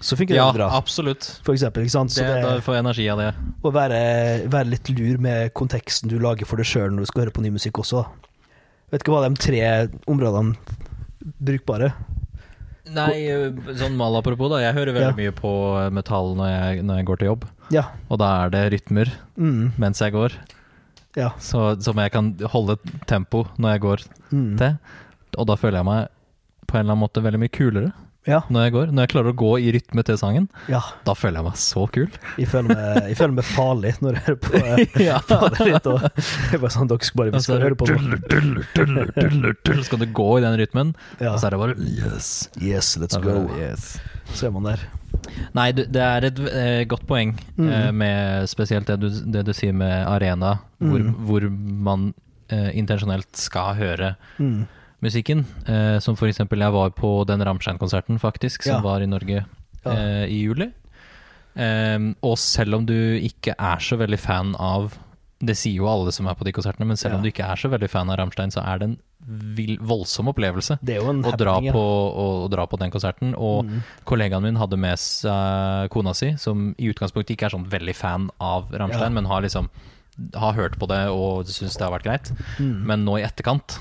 så 0.00 0.14
funker 0.18 0.34
det 0.36 0.38
Ja, 0.38 0.52
bra. 0.54 0.68
absolutt. 0.78 1.26
For 1.42 1.54
eksempel, 1.54 1.82
ikke 1.86 1.90
sant? 1.96 2.10
Så 2.14 2.22
Det, 2.22 2.42
det, 2.44 2.62
får 2.66 2.78
energi 2.78 3.08
av 3.10 3.18
det. 3.18 3.30
å 3.66 3.72
være, 3.74 4.02
være 4.50 4.70
litt 4.70 4.88
lur 4.94 5.18
med 5.18 5.52
konteksten 5.58 6.08
du 6.10 6.18
lager 6.22 6.46
for 6.46 6.56
deg 6.60 6.66
sjøl 6.70 6.90
når 6.94 7.06
du 7.06 7.10
skal 7.10 7.24
høre 7.24 7.34
på 7.34 7.42
ny 7.42 7.50
musikk 7.50 7.80
også. 7.82 8.04
Vet 8.92 9.02
ikke 9.02 9.12
hva 9.12 9.24
de 9.28 9.34
tre 9.42 9.62
områdene 10.08 10.54
brukbare? 11.42 11.92
Nei, 12.88 13.26
sånn 13.76 13.96
mal 14.00 14.14
apropos, 14.16 14.48
da. 14.48 14.62
Jeg 14.62 14.72
hører 14.78 14.94
veldig 14.96 15.10
Ja. 15.10 15.16
mye 15.18 15.32
på 15.36 15.50
metall 15.92 16.30
når 16.38 16.48
jeg, 16.48 16.84
når 16.88 16.96
jeg 16.96 17.06
går 17.10 17.18
til 17.18 17.28
jobb. 17.28 17.42
Ja. 17.74 17.82
Og 18.08 18.18
da 18.22 18.28
er 18.46 18.50
det 18.54 18.62
rytmer 18.72 19.10
Mm, 19.36 19.72
mens 19.76 19.98
jeg 20.00 20.12
går, 20.12 20.32
ja. 21.16 21.30
så, 21.38 21.80
som 21.82 21.96
jeg 21.98 22.12
kan 22.12 22.34
holde 22.52 22.76
tempo 23.06 23.46
når 23.58 23.70
jeg 23.76 23.80
går 23.86 23.98
Mm. 24.32 24.58
til. 24.58 24.76
Og 25.38 25.46
da 25.48 25.54
føler 25.56 25.78
jeg 25.80 25.84
meg 25.88 26.08
på 26.68 26.76
en 26.76 26.80
eller 26.84 26.92
annen 26.92 27.00
måte 27.06 27.22
veldig 27.24 27.38
mye 27.40 27.48
kulere 27.54 27.92
Ja. 28.28 28.42
når 28.52 28.62
jeg 28.66 28.72
går. 28.74 28.86
Når 28.92 29.02
jeg 29.06 29.08
klarer 29.14 29.32
å 29.32 29.36
gå 29.40 29.50
i 29.64 29.70
rytme 29.72 30.02
til 30.04 30.18
sangen, 30.20 30.48
ja. 30.68 30.82
da 31.06 31.14
føler 31.16 31.38
jeg 31.40 31.44
meg 31.48 31.56
så 31.56 31.86
kul. 31.90 32.10
Jeg 32.36 32.48
føler 32.52 32.68
meg, 32.74 33.08
jeg 33.08 33.16
føler 33.16 33.32
meg 33.38 33.44
farlig 33.48 33.94
når 34.04 34.18
jeg 34.18 34.22
hører 34.26 34.40
på, 34.44 34.52
eh, 34.68 35.00
ja. 35.06 35.18
på 35.24 35.48
det 35.54 35.66
litt. 35.70 35.86
Og 35.88 36.00
det 36.04 36.58
er 36.58 36.60
bare 36.60 36.74
sånn, 36.76 36.88
dere 36.92 37.08
skal 37.08 37.22
bare 37.22 37.32
vi 37.32 37.40
skal 37.46 37.64
høre 37.64 37.78
på 37.80 37.88
noe. 37.88 39.08
Så 39.78 39.84
skal 39.88 39.98
du 40.04 40.06
gå 40.12 40.28
i 40.38 40.44
den 40.44 40.58
rytmen, 40.60 40.94
Ja. 41.20 41.32
og 41.32 41.40
så 41.40 41.46
er 41.48 41.56
det 41.56 41.60
bare 41.62 41.76
yes. 41.80 42.48
Yes, 42.60 42.96
let's 43.00 43.16
go. 43.22 43.48
yes. 43.56 43.96
Så 44.34 44.46
er 44.48 44.50
man 44.52 44.64
der. 44.68 44.84
Nei, 45.54 45.72
det 45.72 45.96
er 45.96 46.24
et 46.24 46.38
eh, 46.48 46.84
godt 46.84 47.06
poeng, 47.06 47.34
Mm. 47.58 47.68
eh, 47.72 47.90
med 47.92 48.48
spesielt 48.48 48.86
det 48.86 49.00
du, 49.00 49.08
det 49.10 49.44
du 49.46 49.52
sier 49.52 49.72
med 49.72 50.06
arena, 50.06 50.58
hvor, 50.80 50.98
Mm. 51.00 51.14
hvor 51.26 51.48
man 51.50 52.14
eh, 52.50 52.70
intensjonelt 52.78 53.36
skal 53.36 53.74
høre 53.76 54.16
Mm. 54.38 54.66
musikken. 55.02 55.44
Eh, 55.66 55.98
som 56.00 56.16
for 56.16 56.26
eksempel 56.28 56.58
jeg 56.58 56.72
var 56.72 56.90
på 56.90 57.26
den 57.26 57.40
Ramstein-konserten 57.40 58.18
faktisk, 58.18 58.62
som 58.62 58.76
Ja. 58.76 58.80
var 58.80 59.00
i 59.02 59.06
Norge 59.06 59.44
Ja. 59.84 59.92
eh, 59.92 60.26
i 60.26 60.42
juli. 60.46 60.72
Og 62.22 62.38
selv 62.38 62.74
om 62.76 62.86
du 62.86 62.94
ikke 63.18 63.54
er 63.58 63.76
så 63.80 63.96
veldig 63.98 64.18
fan 64.18 64.54
av 64.58 64.96
Det 65.40 65.54
sier 65.56 65.76
jo 65.78 65.86
alle 65.86 66.10
som 66.10 66.26
er 66.26 66.34
på 66.34 66.42
de 66.44 66.52
konsertene, 66.52 66.86
men 66.86 66.96
selv 66.98 67.14
om 67.14 67.22
du 67.22 67.28
ikke 67.30 67.46
er 67.46 67.56
så 67.60 67.68
veldig 67.70 67.88
fan 67.92 68.10
av 68.10 68.16
Rammstein, 68.18 68.50
så 68.50 68.58
er 68.66 68.78
det 68.80 68.88
en 68.88 68.96
vil, 69.54 69.76
voldsom 69.78 70.28
opplevelse 70.32 70.78
å 70.80 71.36
dra, 71.38 71.54
på, 71.60 71.78
å, 71.82 72.24
å 72.46 72.48
dra 72.50 72.64
på 72.66 72.78
den 72.80 72.90
konserten. 72.90 73.34
Og 73.36 73.64
Mm. 73.68 73.82
kollegaen 74.08 74.42
min 74.42 74.56
hadde 74.56 74.76
med 74.78 74.98
seg 74.98 75.90
kona 75.94 76.14
si, 76.14 76.32
som 76.40 76.74
i 76.78 76.88
utgangspunktet 76.90 77.36
ikke 77.36 77.46
er 77.46 77.54
sånn 77.54 77.68
veldig 77.70 77.94
fan 77.94 78.30
av 78.40 78.70
Rammstein, 78.72 79.12
Ja. 79.12 79.14
men 79.20 79.26
har 79.30 79.42
liksom 79.42 79.68
har 80.34 80.52
hørt 80.54 80.78
på 80.80 80.88
det 80.90 81.04
og 81.14 81.46
syns 81.46 81.76
det 81.78 81.84
har 81.86 81.92
vært 81.94 82.02
greit. 82.08 82.32
Mm. 82.58 82.82
Men 82.86 83.04
nå 83.06 83.18
i 83.20 83.22
etterkant, 83.22 83.78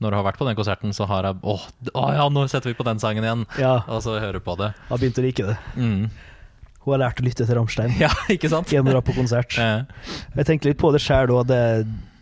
når 0.00 0.10
du 0.10 0.16
har 0.16 0.24
vært 0.32 0.38
på 0.38 0.46
den 0.48 0.56
konserten, 0.58 0.90
så 0.92 1.06
har 1.06 1.22
jeg 1.22 1.36
Åh, 1.44 1.68
å 1.94 2.12
ja, 2.14 2.28
nå 2.28 2.48
setter 2.50 2.72
vi 2.72 2.74
på 2.74 2.84
den 2.84 2.98
sangen 2.98 3.22
igjen! 3.22 3.46
Ja, 3.60 3.84
Og 3.86 4.02
så 4.02 4.18
hører 4.18 4.32
du 4.32 4.40
på 4.40 4.56
det. 4.58 4.72
Da 4.88 4.96
begynte 4.98 5.22
å 5.22 5.26
like 5.28 5.46
det. 5.46 5.56
Mm. 5.76 6.10
Hun 6.86 6.94
har 6.94 7.00
lært 7.02 7.18
å 7.20 7.24
lytte 7.26 7.44
til 7.44 7.56
Rammstein 7.58 7.96
Ja, 7.98 8.08
ikke 8.30 8.48
sant? 8.48 8.70
gjennom 8.70 8.92
å 8.92 8.96
dra 8.96 9.00
på 9.04 9.12
konsert. 9.16 9.56
Jeg 9.58 10.46
tenker 10.46 10.70
litt 10.70 10.78
på 10.78 10.92
det 10.94 11.00
sjøl 11.02 11.32
òg. 11.34 11.48
Det, 11.50 11.58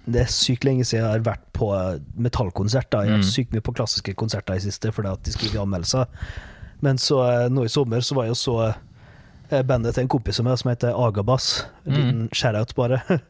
det 0.09 0.23
er 0.25 0.31
sykt 0.33 0.65
lenge 0.65 0.85
siden 0.89 1.05
jeg 1.05 1.11
har 1.19 1.27
vært 1.27 1.45
på 1.53 1.69
metallkonsert. 2.17 2.89
Jeg 2.91 3.11
har 3.11 3.19
vært 3.19 3.25
Mm. 3.27 3.31
sykt 3.35 3.53
mye 3.53 3.61
på 3.65 3.75
klassiske 3.77 4.15
konserter 4.17 4.57
i 4.57 4.65
siste 4.65 4.91
fordi 4.93 5.13
at 5.13 5.23
de 5.23 5.33
skriver 5.37 5.63
anmeldelser. 5.63 6.07
Men 6.85 6.97
så 7.01 7.21
eh, 7.29 7.49
nå 7.53 7.65
i 7.65 7.69
sommer 7.73 8.01
så 8.05 8.17
var 8.17 8.25
jeg 8.27 8.35
jo 8.35 8.41
så 8.41 8.57
eh, 9.51 9.63
bandet 9.63 9.95
til 9.95 10.03
en 10.05 10.09
kompis 10.17 10.41
av 10.41 10.49
meg 10.49 10.59
som 10.61 10.71
heter 10.73 10.97
Agabas. 10.97 11.65
En 11.87 11.93
Mm. 11.93 12.01
liten 12.01 12.29
shout-out, 12.33 12.75
bare. 12.75 13.03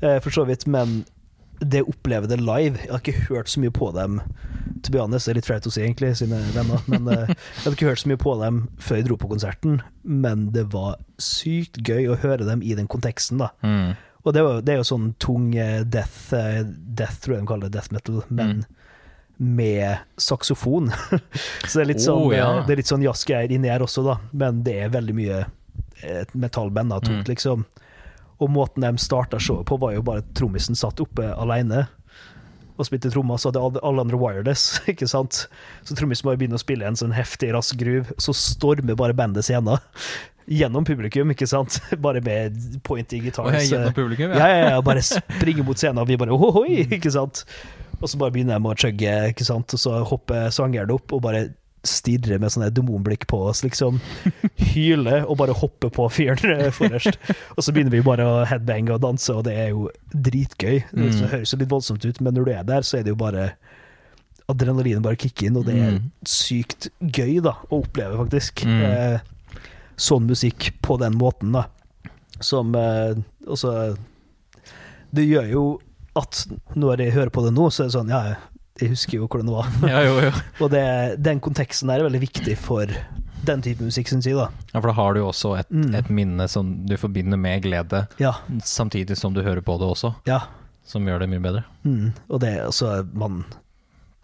Eh, 0.00 0.20
For 0.22 0.30
så 0.30 0.44
vidt. 0.46 0.64
Men 0.70 1.04
det 1.58 1.80
å 1.82 1.88
oppleve 1.90 2.28
det 2.30 2.38
live 2.38 2.78
Jeg 2.84 2.90
har 2.92 3.00
ikke 3.02 3.26
hørt 3.32 3.48
så 3.50 3.58
mye 3.58 3.72
på 3.74 3.88
dem. 3.96 4.20
To 4.82 4.92
be 4.94 5.00
honest, 5.02 5.26
det 5.26 5.32
er 5.32 5.38
litt 5.40 5.46
flaut 5.48 5.66
å 5.66 5.72
si, 5.74 5.82
egentlig, 5.84 6.12
sine 6.20 6.38
venner. 6.54 6.82
Men 6.90 7.08
eh, 7.12 7.26
jeg 7.32 7.62
hadde 7.64 7.74
ikke 7.76 7.88
hørt 7.90 8.02
så 8.02 8.08
mye 8.12 8.20
på 8.22 8.34
dem 8.42 8.60
før 8.82 8.96
jeg 9.00 9.06
dro 9.08 9.16
på 9.20 9.30
konserten. 9.30 9.80
Men 10.04 10.48
det 10.54 10.66
var 10.72 10.96
sykt 11.22 11.80
gøy 11.86 12.08
å 12.12 12.18
høre 12.22 12.46
dem 12.48 12.62
i 12.62 12.74
den 12.78 12.86
konteksten, 12.90 13.38
da. 13.42 13.50
mm. 13.66 13.96
Og 14.26 14.34
det, 14.34 14.42
var, 14.44 14.58
det 14.66 14.72
er 14.74 14.80
jo 14.80 14.88
sånn 14.88 15.12
tung 15.22 15.52
eh, 15.56 15.80
death, 15.88 16.34
eh, 16.36 16.62
death 16.66 17.20
tror 17.22 17.36
jeg 17.38 17.44
de 17.44 17.48
kaller 17.48 17.70
det, 17.70 17.78
death 17.78 17.92
metal, 17.94 18.18
men 18.28 18.64
med 19.38 19.98
saksofon. 20.20 20.90
så 21.68 21.78
det 21.78 21.84
er 21.84 21.88
litt 21.92 22.02
sånn, 22.02 22.24
Oh, 22.26 22.32
ja. 22.34 22.48
det 22.66 22.74
er 22.74 22.80
litt 22.82 22.90
sånn 22.90 23.04
jazzgreier 23.06 23.52
inni 23.54 23.70
her 23.70 23.84
også, 23.86 24.02
da. 24.04 24.18
Men 24.36 24.64
det 24.66 24.74
er 24.82 24.90
veldig 24.92 25.14
mye 25.16 25.38
et 26.02 26.34
metallband, 26.34 26.90
da, 26.92 26.98
tungt, 27.00 27.24
Mm. 27.24 27.30
liksom. 27.30 27.62
Og 28.42 28.50
måten 28.54 28.84
de 28.84 28.90
starta 29.02 29.38
showet 29.42 29.66
på, 29.66 29.78
var 29.82 29.94
jo 29.96 30.02
bare 30.06 30.22
at 30.22 30.28
trommisen 30.38 30.76
satt 30.78 31.00
oppe 31.02 31.24
alene 31.34 31.86
og 32.78 32.86
spilte 32.86 33.10
trommer, 33.10 33.36
så 33.42 33.50
hadde 33.50 33.80
alle- 33.82 34.00
andre 34.06 34.16
wireless, 34.20 34.78
ikke 34.92 35.08
sant. 35.10 35.44
Så 35.84 35.96
trommisen 35.98 36.28
bare 36.28 36.38
begynner 36.40 36.60
å 36.60 36.62
spille 36.62 36.86
en 36.86 36.96
sånn 36.98 37.12
heftig, 37.16 37.50
rask 37.56 37.76
groove, 37.80 38.14
så 38.22 38.32
stormer 38.36 38.94
bare 38.98 39.16
bandet 39.18 39.44
scenen. 39.48 39.82
Gjennom 40.48 40.86
publikum, 40.88 41.28
ikke 41.34 41.44
sant. 41.50 41.74
Bare 42.06 42.22
med 42.24 42.54
pointy. 42.86 43.18
Ja, 43.26 43.58
gjennom 43.60 43.92
publikum, 43.92 44.30
Ja, 44.32 44.46
ja, 44.48 44.60
ja, 44.70 44.78
bare 44.80 45.02
springer 45.04 45.66
mot 45.68 45.76
scenen, 45.76 46.00
og 46.00 46.08
vi 46.08 46.16
bare 46.16 46.32
ohoi, 46.32 46.86
ikke 46.88 47.12
sant. 47.12 47.42
Og 48.00 48.08
så 48.08 48.16
bare 48.16 48.32
begynner 48.32 48.56
de 48.62 48.70
å 48.70 48.78
chugge, 48.78 49.12
ikke 49.34 49.44
sant, 49.44 49.74
og 49.76 49.82
så 49.82 49.98
hopper 50.08 50.48
sangeren 50.54 50.94
opp 50.94 51.12
og 51.12 51.20
bare 51.26 51.42
stirrer 51.86 52.40
med 52.42 52.50
sånne 52.50 52.70
demonblikk 52.74 53.26
på 53.30 53.38
oss, 53.50 53.62
liksom. 53.64 54.00
Hyler 54.74 55.24
og 55.28 55.36
bare 55.38 55.54
hopper 55.56 55.90
på 55.94 56.08
fyren 56.10 56.50
eh, 56.56 56.70
forrest. 56.74 57.18
Og 57.56 57.62
så 57.64 57.72
begynner 57.72 57.94
vi 57.94 58.00
bare 58.06 58.26
å 58.26 58.44
headbange 58.50 58.90
og 58.96 59.00
danse, 59.04 59.30
og 59.34 59.44
det 59.46 59.54
er 59.56 59.68
jo 59.70 59.88
dritgøy. 60.12 60.82
Det 60.90 61.08
Mm. 61.14 61.28
høres 61.30 61.52
jo 61.54 61.58
litt 61.60 61.70
voldsomt 61.70 62.04
ut, 62.04 62.20
men 62.20 62.34
når 62.34 62.44
du 62.44 62.52
er 62.52 62.64
der, 62.64 62.82
så 62.82 62.98
er 62.98 63.02
det 63.06 63.14
jo 63.14 63.20
bare 63.22 63.52
Adrenalinet 64.48 65.02
bare 65.04 65.16
kicker 65.20 65.46
inn, 65.50 65.56
og 65.60 65.66
det 65.66 65.74
er 65.76 65.90
Mm. 65.98 66.10
sykt 66.24 66.88
gøy 67.04 67.42
da, 67.44 67.52
å 67.70 67.82
oppleve, 67.84 68.16
faktisk. 68.16 68.62
Mm. 68.64 68.80
Eh, 68.82 69.20
sånn 69.96 70.24
musikk 70.26 70.70
på 70.80 70.96
den 70.98 71.18
måten, 71.20 71.52
da. 71.52 71.66
Som 72.40 72.74
eh, 72.74 73.14
Det 75.14 75.24
gjør 75.28 75.50
jo 75.50 75.64
at 76.16 76.46
når 76.76 76.98
jeg 77.04 77.12
hører 77.12 77.30
på 77.30 77.44
det 77.44 77.52
nå, 77.54 77.68
så 77.70 77.84
er 77.84 77.88
det 77.88 77.94
sånn 77.96 78.08
Ja, 78.12 78.34
jeg 78.80 78.92
husker 78.94 79.18
jo 79.18 79.26
hvordan 79.28 79.48
det 79.50 79.54
var. 79.56 79.70
Ja, 79.92 80.02
jo, 80.06 80.18
jo. 80.28 80.32
Og 80.64 80.70
det, 80.74 80.84
den 81.24 81.40
konteksten 81.44 81.90
der 81.90 82.00
er 82.02 82.08
veldig 82.08 82.20
viktig 82.26 82.56
for 82.60 82.90
den 83.48 83.62
type 83.64 83.84
musikk, 83.86 84.08
syns 84.10 84.26
jeg, 84.26 84.34
da. 84.36 84.48
Ja, 84.74 84.80
for 84.80 84.90
da 84.90 84.96
har 84.98 85.14
du 85.14 85.20
jo 85.22 85.28
også 85.30 85.54
et, 85.60 85.70
Mm. 85.70 85.94
et 85.94 86.08
minne 86.10 86.48
som 86.50 86.72
du 86.88 86.96
forbinder 87.00 87.38
med 87.38 87.62
glede, 87.64 88.06
Ja. 88.20 88.34
samtidig 88.66 89.16
som 89.16 89.32
du 89.34 89.42
hører 89.46 89.62
på 89.64 89.78
det 89.78 89.86
også, 89.88 90.14
ja. 90.26 90.40
som 90.84 91.06
gjør 91.06 91.20
det 91.22 91.28
mye 91.30 91.40
bedre. 91.44 91.64
Mm. 91.84 92.12
Og 92.28 92.40
det, 92.40 92.58
altså, 92.66 93.06
man 93.14 93.44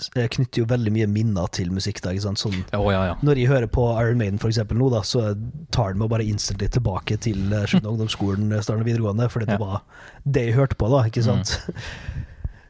jeg 0.03 0.31
knytter 0.35 0.59
jo 0.59 0.67
veldig 0.67 0.91
mye 0.91 1.07
minner 1.07 1.47
til 1.55 1.69
musikk, 1.71 2.01
da. 2.03 2.11
Ikke 2.11 2.25
sant? 2.25 2.41
Sånn 2.43 2.57
oh, 2.75 2.89
ja, 2.91 3.05
ja. 3.13 3.15
Når 3.23 3.39
jeg 3.39 3.47
hører 3.53 3.69
på 3.71 3.85
Iron 4.03 4.19
Maiden 4.19 4.41
for 4.43 4.51
eksempel 4.51 4.77
nå, 4.81 4.89
da, 4.91 5.05
så 5.07 5.37
tar 5.71 5.95
den 5.95 6.03
meg 6.03 6.11
bare 6.11 6.27
instantly 6.27 6.67
tilbake 6.75 7.15
til 7.23 7.53
eh, 7.55 7.63
slutten 7.71 7.91
ungdomsskolen, 7.93 8.51
eh, 8.53 8.61
starten 8.65 8.83
av 8.83 8.91
videregående, 8.91 9.29
fordi 9.31 9.53
det 9.53 9.61
var 9.63 9.85
det 10.27 10.49
jeg 10.49 10.57
hørte 10.59 10.79
på, 10.81 10.91
da, 10.91 11.05
ikke 11.07 11.23
sant? 11.23 11.55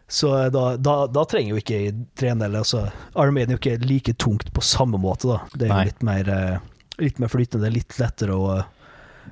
Så 0.09 0.45
eh, 0.45 0.51
da, 0.51 0.77
da, 0.77 1.07
da 1.07 1.25
trenger 1.25 1.55
jo 1.55 1.61
ikke 1.63 1.81
jeg 1.81 1.95
trene, 2.19 2.49
altså 2.53 2.87
Iron 3.15 3.35
Maiden 3.37 3.55
er 3.55 3.59
jo 3.59 3.63
ikke 3.63 3.89
like 3.89 4.17
tungt 4.21 4.53
på 4.55 4.65
samme 4.65 5.01
måte, 5.01 5.31
da. 5.31 5.41
Det 5.55 5.69
er 5.69 5.73
jo 5.73 5.91
litt 5.91 6.05
mer, 6.07 6.31
eh, 6.31 6.91
litt 7.03 7.23
mer 7.23 7.33
flytende, 7.33 7.73
litt 7.73 7.97
lettere 8.01 8.37
å 8.37 8.51
eh, 8.59 8.67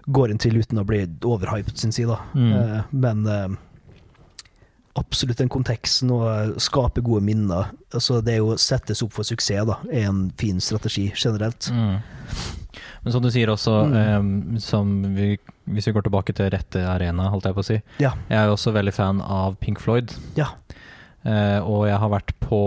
gå 0.06 0.26
inn 0.30 0.40
til 0.40 0.56
uten 0.58 0.80
å 0.80 0.86
bli 0.88 1.04
overhyped, 1.28 1.76
sin 1.78 1.92
side, 1.94 2.16
da. 2.16 2.18
Mm. 2.34 2.96
Men 3.04 3.58
absolutt 4.98 5.38
den 5.38 5.52
konteksten 5.52 6.10
og 6.12 6.56
skape 6.60 7.04
gode 7.04 7.22
minner. 7.24 7.70
Altså 7.94 8.18
det 8.24 8.34
er 8.34 8.40
jo 8.40 8.56
settes 8.60 9.04
opp 9.04 9.14
for 9.14 9.28
suksess, 9.28 9.68
da, 9.68 9.76
er 9.92 10.08
en 10.08 10.24
fin 10.40 10.58
strategi 10.64 11.10
generelt. 11.12 11.68
Mm. 11.70 12.00
Men 13.04 13.12
som 13.12 13.22
du 13.22 13.30
sier 13.34 13.50
også, 13.50 13.72
Mm. 13.90 13.94
um, 14.52 14.58
som 14.62 14.90
vi, 15.16 15.36
hvis 15.66 15.86
vi 15.88 15.92
går 15.92 16.02
tilbake 16.06 16.32
til 16.34 16.50
rette 16.50 16.78
arena, 16.86 17.28
holdt 17.30 17.44
jeg 17.48 17.54
på 17.56 17.62
å 17.64 17.64
si. 17.66 17.78
Ja. 17.98 18.12
Jeg 18.30 18.38
er 18.38 18.46
jo 18.46 18.54
også 18.54 18.72
veldig 18.72 18.92
fan 18.94 19.20
av 19.20 19.56
Pink 19.58 19.80
Floyd. 19.80 20.14
Ja. 20.36 20.52
Uh, 21.26 21.60
og 21.66 21.86
jeg 21.88 21.98
har 21.98 22.08
vært 22.10 22.32
på 22.40 22.60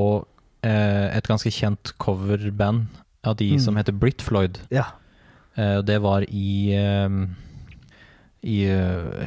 uh, 0.66 1.08
et 1.16 1.28
ganske 1.28 1.52
kjent 1.52 1.94
coverband 2.00 2.88
av 3.24 3.36
de 3.38 3.54
Mm. 3.54 3.60
som 3.60 3.76
heter 3.76 3.94
Brit 3.98 4.22
Floyd. 4.22 4.60
Ja. 4.72 4.86
Uh, 5.58 5.82
det 5.82 6.02
var 6.02 6.24
i, 6.28 6.76
i 8.44 8.58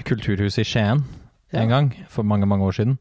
Kulturhuset 0.05 0.63
i 0.63 0.65
Skien 0.69 1.05
en 1.53 1.69
gang, 1.73 1.95
for 2.13 2.23
mange, 2.23 2.47
mange 2.47 2.65
år 2.69 2.73
siden. 2.77 2.99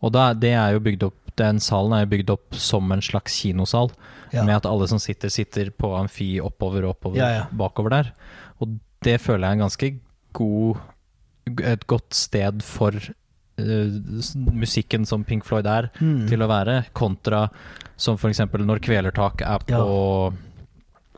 Og 0.00 0.12
da, 0.16 0.32
det 0.32 0.54
er 0.56 0.72
jo 0.72 0.80
bygd 0.80 1.02
opp, 1.04 1.19
den 1.40 1.58
salen 1.64 1.96
er 1.96 2.08
bygd 2.10 2.30
opp 2.36 2.54
som 2.60 2.92
en 2.94 3.02
slags 3.04 3.40
kinosal, 3.42 3.90
Ja. 4.32 4.44
med 4.46 4.60
at 4.60 4.66
alle 4.70 4.86
som 4.86 5.00
sitter, 5.02 5.28
sitter 5.32 5.72
på 5.74 5.90
amfi 5.98 6.36
oppover 6.40 6.84
og 6.86 6.92
oppover, 6.94 7.16
Ja, 7.18 7.30
ja. 7.40 7.44
bakover 7.50 7.90
der. 7.96 8.12
Og 8.60 8.76
det 9.02 9.16
føler 9.20 9.48
jeg 9.48 9.50
er 9.50 9.58
en 9.58 9.66
ganske 9.68 9.90
god 10.32 10.76
Et 11.66 11.82
godt 11.88 12.14
sted 12.14 12.60
for 12.62 12.92
uh, 12.94 13.88
musikken 14.54 15.04
som 15.08 15.24
Pink 15.24 15.42
Floyd 15.44 15.66
er, 15.66 15.88
Mm. 15.98 16.28
til 16.28 16.38
å 16.44 16.46
være, 16.46 16.84
kontra 16.94 17.48
som 17.96 18.16
f.eks. 18.16 18.38
når 18.38 18.78
Kvelertak 18.84 19.40
er 19.42 19.58
på 19.66 20.32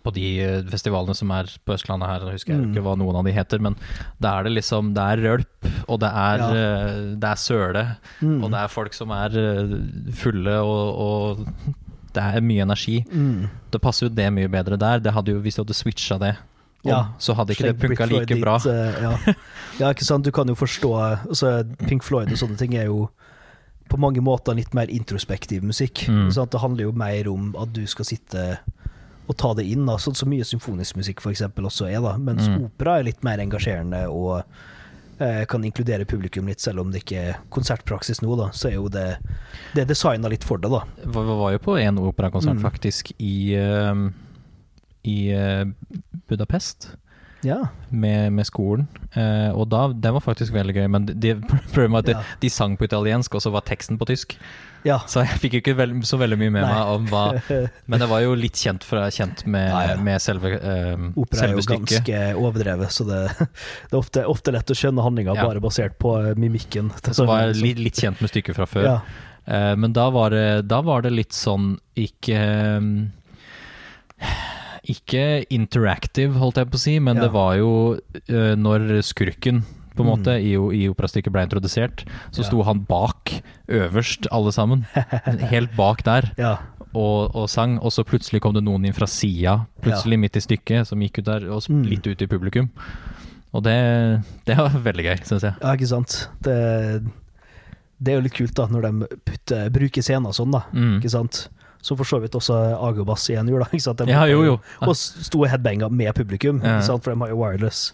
på 0.02 0.12
de 0.14 0.26
eh, 0.42 0.62
festivalene 0.70 1.14
som 1.14 1.30
er 1.30 1.44
på 1.66 1.74
Østlandet 1.76 2.08
her, 2.10 2.24
jeg 2.26 2.38
husker 2.40 2.52
jeg 2.54 2.60
Mm. 2.62 2.72
ikke 2.74 2.82
hva 2.82 2.96
noen 2.98 3.16
av 3.20 3.24
de 3.24 3.32
heter, 3.32 3.60
men 3.62 3.76
da 4.20 4.38
er 4.38 4.44
det 4.44 4.52
liksom 4.56 4.92
Det 4.94 5.02
er 5.02 5.22
rølp, 5.22 5.68
og 5.88 6.00
det 6.00 6.10
er, 6.10 6.38
Ja. 6.38 6.50
eh, 6.50 7.14
det 7.16 7.28
er 7.30 7.36
søle, 7.36 7.84
Mm. 8.20 8.44
og 8.44 8.50
det 8.50 8.58
er 8.60 8.68
folk 8.68 8.92
som 8.94 9.10
er 9.10 9.30
eh, 9.38 10.12
fulle, 10.12 10.56
og, 10.60 10.98
og 10.98 11.46
det 12.12 12.22
er 12.22 12.40
mye 12.40 12.62
energi. 12.62 13.04
Mm. 13.10 13.48
Da 13.70 13.78
passer 13.78 14.06
jo 14.08 14.14
det 14.14 14.30
mye 14.32 14.48
bedre 14.48 14.76
der. 14.76 15.00
Jo, 15.00 15.40
hvis 15.40 15.54
du 15.56 15.62
hadde 15.64 15.74
switcha 15.74 16.18
det, 16.18 16.36
om, 16.84 16.90
Ja, 16.90 17.04
så 17.18 17.34
hadde 17.34 17.50
ikke 17.54 17.62
Slegg 17.70 17.78
det 17.78 17.88
funka 17.90 18.06
like 18.10 18.40
bra. 18.42 18.58
dit, 18.58 18.66
ja. 19.00 19.34
ja, 19.80 19.92
ikke 19.94 20.04
sant. 20.04 20.24
Du 20.24 20.30
kan 20.32 20.46
jo 20.48 20.54
forstå 20.54 20.90
altså, 21.28 21.64
Pink 21.86 22.02
Floyd 22.02 22.30
og 22.32 22.36
sånne 22.36 22.58
ting 22.58 22.74
er 22.74 22.86
jo 22.86 23.08
på 23.88 23.98
mange 23.98 24.20
måter 24.20 24.54
litt 24.56 24.74
mer 24.74 24.86
introspektiv 24.88 25.62
musikk. 25.62 26.06
Mm. 26.08 26.30
Det 26.50 26.60
handler 26.60 26.84
jo 26.84 26.92
mer 26.92 27.28
om 27.30 27.54
at 27.60 27.72
du 27.72 27.86
skal 27.86 28.04
sitte 28.04 28.58
og 29.28 29.36
ta 29.36 29.52
det 29.54 29.64
inn, 29.70 29.86
da. 29.86 29.96
sånn 29.96 30.16
som 30.16 30.28
mye 30.28 30.44
symfonisk 30.44 30.96
musikk 30.96 31.20
for 31.20 31.30
eksempel 31.32 31.64
også 31.64 31.86
er. 31.88 32.00
da 32.00 32.16
Mens 32.18 32.48
Mm. 32.48 32.64
opera 32.66 32.98
er 32.98 33.04
litt 33.04 33.22
mer 33.24 33.38
engasjerende 33.38 34.08
og 34.10 34.42
eh, 35.20 35.44
kan 35.46 35.62
inkludere 35.64 36.04
publikum 36.04 36.46
litt, 36.48 36.60
selv 36.60 36.80
om 36.80 36.90
det 36.90 37.04
ikke 37.04 37.18
er 37.28 37.36
konsertpraksis 37.50 38.20
nå. 38.22 38.36
da 38.36 38.48
Så 38.50 38.68
er 38.70 38.74
jo 38.74 38.88
det 38.88 39.18
Det 39.74 39.86
designa 39.86 40.28
litt 40.28 40.42
for 40.44 40.58
det, 40.58 40.70
da. 40.70 40.82
Vi 41.04 41.12
var 41.12 41.52
jo 41.52 41.58
på 41.58 41.78
en 41.80 41.98
operakonsert 41.98 42.56
Mm. 42.58 42.62
faktisk 42.62 43.12
i, 43.20 43.54
uh, 43.56 44.10
i 45.04 45.32
uh, 45.32 45.64
Budapest. 46.28 46.96
Ja. 47.44 47.68
med, 47.90 48.32
med 48.32 48.46
skolen. 48.46 48.86
Eh, 49.16 49.50
og 49.50 49.68
da, 49.68 49.88
det 49.92 50.12
var 50.12 50.20
faktisk 50.20 50.52
veldig 50.54 50.74
gøy, 50.76 50.86
men 50.88 51.06
de, 51.06 51.14
de, 51.34 52.02
de, 52.06 52.14
de 52.40 52.48
sang 52.50 52.76
på 52.78 52.84
italiensk, 52.86 53.34
og 53.34 53.42
så 53.42 53.50
var 53.50 53.62
teksten 53.66 53.98
på 53.98 54.06
tysk. 54.06 54.36
Ja. 54.84 54.98
Så 55.06 55.22
jeg 55.22 55.38
fikk 55.42 55.54
ikke 55.60 55.74
veld, 55.78 56.00
så 56.08 56.18
veldig 56.18 56.38
mye 56.40 56.50
med 56.56 56.64
Nei. 56.64 56.70
meg 56.74 56.92
om 56.96 57.04
hva 57.10 57.24
Men 57.90 58.02
det 58.02 58.08
var 58.10 58.22
jo 58.24 58.32
litt 58.38 58.58
kjent, 58.58 58.82
fra, 58.86 59.04
kjent 59.14 59.44
med, 59.46 59.68
Nei, 59.70 59.96
med 60.02 60.22
selve, 60.24 60.50
um, 60.58 61.10
Opera 61.22 61.46
er 61.48 61.54
jo 61.54 61.62
stykket. 61.62 61.92
ganske 62.02 62.22
overdrevet, 62.42 62.90
så 62.94 63.06
det, 63.06 63.20
det 63.88 63.92
er 63.94 63.98
ofte, 64.00 64.24
ofte 64.26 64.54
lett 64.56 64.72
å 64.74 64.78
skjønne 64.78 65.04
handlinga 65.06 65.36
Ja. 65.38 65.46
bare 65.46 65.62
basert 65.62 65.98
på 66.02 66.16
eh, 66.20 66.32
mimikken. 66.38 66.90
Så 67.12 67.26
var 67.28 67.44
jeg 67.46 67.60
litt, 67.62 67.82
litt 67.90 68.00
kjent 68.02 68.20
med 68.24 68.32
stykket 68.32 68.58
fra 68.58 68.66
før. 68.66 68.88
Ja. 68.88 68.96
Uh, 69.46 69.72
men 69.78 69.94
da 69.94 70.08
var, 70.14 70.30
det, 70.34 70.66
da 70.70 70.80
var 70.86 71.02
det 71.06 71.10
litt 71.14 71.34
sånn 71.34 71.76
ikke 71.98 72.38
Ikke 74.92 75.24
interactive, 75.54 76.34
holdt 76.42 76.58
jeg 76.58 76.70
på 76.72 76.78
å 76.78 76.82
si, 76.82 76.96
men 77.02 77.16
Ja. 77.20 77.28
det 77.28 77.32
var 77.34 77.54
jo 77.58 77.70
uh, 77.98 78.54
når 78.58 79.02
skurken 79.06 79.62
på 79.96 80.02
en 80.02 80.06
Mm. 80.08 80.12
måte 80.12 80.34
i, 80.40 80.52
i 80.54 80.88
operastykket 80.88 81.32
ble 81.32 81.42
introdusert, 81.46 82.04
så 82.30 82.42
Ja. 82.42 82.48
sto 82.48 82.62
han 82.62 82.80
bak, 82.88 83.42
øverst 83.68 84.26
alle 84.32 84.52
sammen. 84.52 84.86
Helt 85.52 85.74
bak 85.76 86.02
der. 86.04 86.32
ja. 86.38 86.56
Og, 86.94 87.34
og 87.34 87.48
sang, 87.48 87.78
og 87.80 87.88
så 87.90 88.04
plutselig 88.04 88.42
kom 88.42 88.52
det 88.52 88.60
noen 88.64 88.84
inn 88.84 88.92
fra 88.92 89.06
sida, 89.08 89.66
plutselig 89.80 90.18
midt 90.20 90.36
i 90.36 90.40
stykket, 90.44 90.86
som 90.86 91.00
gikk 91.00 91.18
ut 91.22 91.24
der, 91.24 91.46
og 91.48 91.62
Mm. 91.70 91.86
litt 91.88 92.06
ut 92.06 92.20
i 92.20 92.26
publikum. 92.26 92.68
Og 93.54 93.62
det, 93.64 94.22
det 94.44 94.56
var 94.58 94.68
veldig 94.68 95.04
gøy, 95.04 95.16
syns 95.24 95.40
jeg. 95.42 95.54
Ja, 95.62 95.72
ikke 95.72 95.88
sant. 95.88 96.28
Det, 96.42 97.02
det 98.02 98.12
er 98.12 98.18
jo 98.18 98.24
litt 98.26 98.34
kult 98.36 98.52
da, 98.58 98.66
når 98.66 98.82
de 98.82 99.08
putter, 99.24 99.70
bruker 99.72 100.02
scener 100.04 100.32
sånn, 100.36 100.52
da. 100.52 100.64
Mm. 100.74 100.98
Ikke 101.00 101.10
sant? 101.14 101.48
Så 101.82 101.96
for 101.96 102.04
så 102.04 102.20
vidt 102.22 102.36
også 102.38 102.54
Agobass 102.76 103.24
igjen 103.32 103.48
gjorde, 103.48 103.64
da. 103.66 103.70
Ikke 103.76 103.86
sant? 103.88 103.98
De 104.04 104.12
Ja, 104.12 104.26
jo, 104.30 104.42
jo. 104.44 104.60
Og 104.84 104.94
sto 104.96 105.44
headbanga 105.48 105.88
med 105.90 106.12
publikum, 106.14 106.60
Ja. 106.62 106.80
for 106.82 107.08
de 107.14 107.18
har 107.24 107.28
jo 107.32 107.40
wireless. 107.40 107.92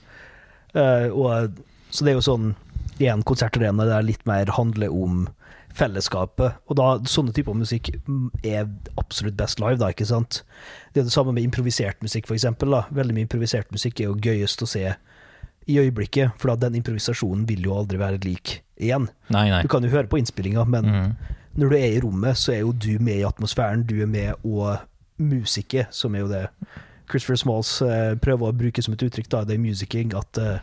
Uh, 0.75 1.09
og, 1.15 1.55
så 1.91 2.05
det 2.05 2.13
er 2.13 2.19
jo 2.19 2.25
sånn 2.27 2.55
igjen 2.99 3.23
konsertarena 3.23 3.85
der 3.87 4.03
litt 4.03 4.25
mer 4.27 4.51
handler 4.57 4.91
om 4.93 5.29
fellesskapet. 5.79 6.57
Og 6.67 6.77
da 6.81 6.87
sånne 7.07 7.33
typer 7.37 7.55
musikk 7.55 7.91
er 8.43 8.67
absolutt 8.99 9.37
best 9.39 9.61
live, 9.63 9.79
da, 9.79 9.91
ikke 9.95 10.07
sant. 10.09 10.43
Det 10.93 11.03
er 11.03 11.07
det 11.09 11.15
samme 11.15 11.35
med 11.37 11.45
improvisert 11.47 12.01
musikk, 12.03 12.27
for 12.27 12.35
eksempel. 12.39 12.73
Da. 12.75 12.85
Veldig 12.95 13.15
mye 13.15 13.27
improvisert 13.29 13.71
musikk 13.75 14.01
er 14.03 14.09
jo 14.11 14.17
gøyest 14.25 14.65
å 14.65 14.69
se 14.71 14.85
i 15.69 15.77
øyeblikket, 15.79 16.33
for 16.41 16.51
da 16.55 16.67
den 16.69 16.79
improvisasjonen 16.81 17.45
vil 17.49 17.67
jo 17.69 17.77
aldri 17.77 17.99
være 18.01 18.19
lik 18.25 18.57
igjen. 18.81 19.11
Nei, 19.31 19.47
nei. 19.53 19.61
Du 19.63 19.69
kan 19.71 19.85
jo 19.85 19.91
høre 19.93 20.09
på 20.09 20.19
innspillinga, 20.19 20.65
men 20.67 20.85
Mm. 20.89 21.13
når 21.61 21.69
du 21.71 21.77
er 21.77 21.93
i 21.93 22.01
rommet, 22.01 22.37
så 22.41 22.53
er 22.55 22.61
jo 22.65 22.73
du 22.73 22.99
med 22.99 23.19
i 23.21 23.27
atmosfæren. 23.29 23.87
Du 23.87 24.01
er 24.03 24.07
med 24.07 24.35
og 24.45 24.79
musiker, 25.19 25.87
som 25.91 26.15
er 26.15 26.21
jo 26.25 26.29
det 26.29 26.49
Christopher 27.11 27.37
Smalls 27.37 27.83
eh, 27.83 28.15
prøver 28.17 28.49
å 28.51 28.57
bruke 28.57 28.83
som 28.83 28.95
et 28.95 29.03
uttrykk, 29.03 29.29
da, 29.29 29.45
det 29.45 29.55
er 29.57 29.63
musicking. 29.63 30.15
At 30.17 30.39
eh, 30.39 30.59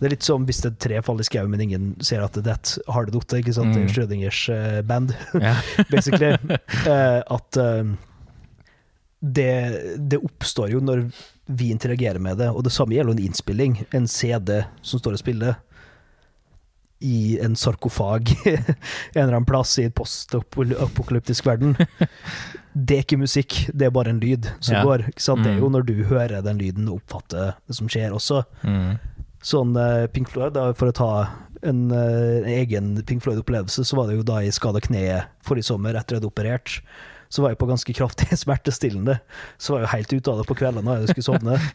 det 0.00 0.06
er 0.08 0.14
litt 0.16 0.22
som 0.26 0.44
hvis 0.48 0.64
et 0.66 0.78
tre 0.82 1.00
faller 1.02 1.22
i 1.22 1.28
skauen, 1.28 1.50
men 1.50 1.60
ingen 1.60 1.90
ser 2.02 2.22
at 2.24 2.32
det 2.34 2.42
detter, 2.48 2.82
har 2.90 3.06
det 3.06 3.14
datt, 3.14 3.36
ikke 3.38 3.54
sant? 3.54 3.76
Mm. 3.76 3.88
Schrødingers 3.92 4.40
uh, 4.50 4.80
band, 4.82 5.12
yeah. 5.38 5.60
basically. 5.92 6.32
Uh, 6.86 7.20
at 7.30 7.58
uh, 7.60 7.84
det, 9.22 9.50
det 10.10 10.18
oppstår 10.18 10.72
jo 10.74 10.80
når 10.82 11.04
vi 11.46 11.70
interagerer 11.70 12.18
med 12.22 12.38
det, 12.42 12.48
og 12.50 12.64
det 12.66 12.72
samme 12.74 12.94
gjelder 12.96 13.14
en 13.14 13.22
innspilling. 13.28 13.76
En 13.94 14.08
CD 14.10 14.64
som 14.82 14.98
står 15.02 15.12
og 15.18 15.22
spiller. 15.22 15.54
i 17.02 17.36
en 17.42 17.56
sarkofag 17.58 18.28
en 18.46 18.60
eller 19.18 19.32
annen 19.34 19.44
plass 19.48 19.72
i 19.82 19.84
en 19.88 19.94
postapokalyptisk 19.98 21.46
verden. 21.48 21.72
Det 22.78 22.94
er 22.96 23.02
ikke 23.02 23.18
musikk, 23.18 23.56
det 23.74 23.88
er 23.88 23.90
bare 23.90 24.12
en 24.14 24.20
lyd 24.22 24.46
som 24.62 24.76
Ja. 24.76 24.84
går. 24.86 25.08
Ikke 25.10 25.24
sant? 25.24 25.42
Det 25.42 25.50
er 25.50 25.58
jo 25.58 25.66
Mm. 25.68 25.72
når 25.74 25.82
du 25.88 26.04
hører 26.06 26.42
den 26.46 26.58
lyden 26.62 26.86
og 26.88 27.00
oppfatter 27.02 27.56
det 27.66 27.74
som 27.74 27.88
skjer 27.90 28.14
også. 28.14 28.44
Mm. 28.62 28.98
Sånn 29.42 29.74
eh, 29.76 30.06
Pink 30.14 30.30
Floyd, 30.30 30.54
da, 30.54 30.68
for 30.78 30.92
å 30.92 30.94
ta 30.94 31.08
en, 31.66 31.88
eh, 31.90 32.36
en 32.42 32.50
egen 32.52 32.92
Pink 33.06 33.24
Floyd-opplevelse, 33.24 33.84
så 33.86 33.98
var 33.98 34.06
det 34.10 34.16
jo 34.20 34.26
da 34.26 34.40
jeg 34.44 34.54
skada 34.54 34.80
kneet 34.82 35.28
forrige 35.46 35.66
sommer 35.70 35.98
etter 35.98 36.14
jeg 36.16 36.22
hadde 36.22 36.30
operert. 36.30 36.76
Så 37.32 37.40
var 37.42 37.54
jeg 37.54 37.58
på 37.62 37.66
ganske 37.70 37.94
kraftig 37.96 38.28
smertestillende. 38.44 39.18
Så 39.58 39.72
var 39.74 39.82
jeg 39.82 39.88
jo 39.88 39.92
helt 39.96 40.12
ute 40.18 40.32
av 40.34 40.40
det 40.42 40.48
på 40.50 40.56
kveldene 40.58 40.84
når 40.86 41.02
jeg 41.06 41.14
skulle 41.16 41.30
sovne. 41.32 41.58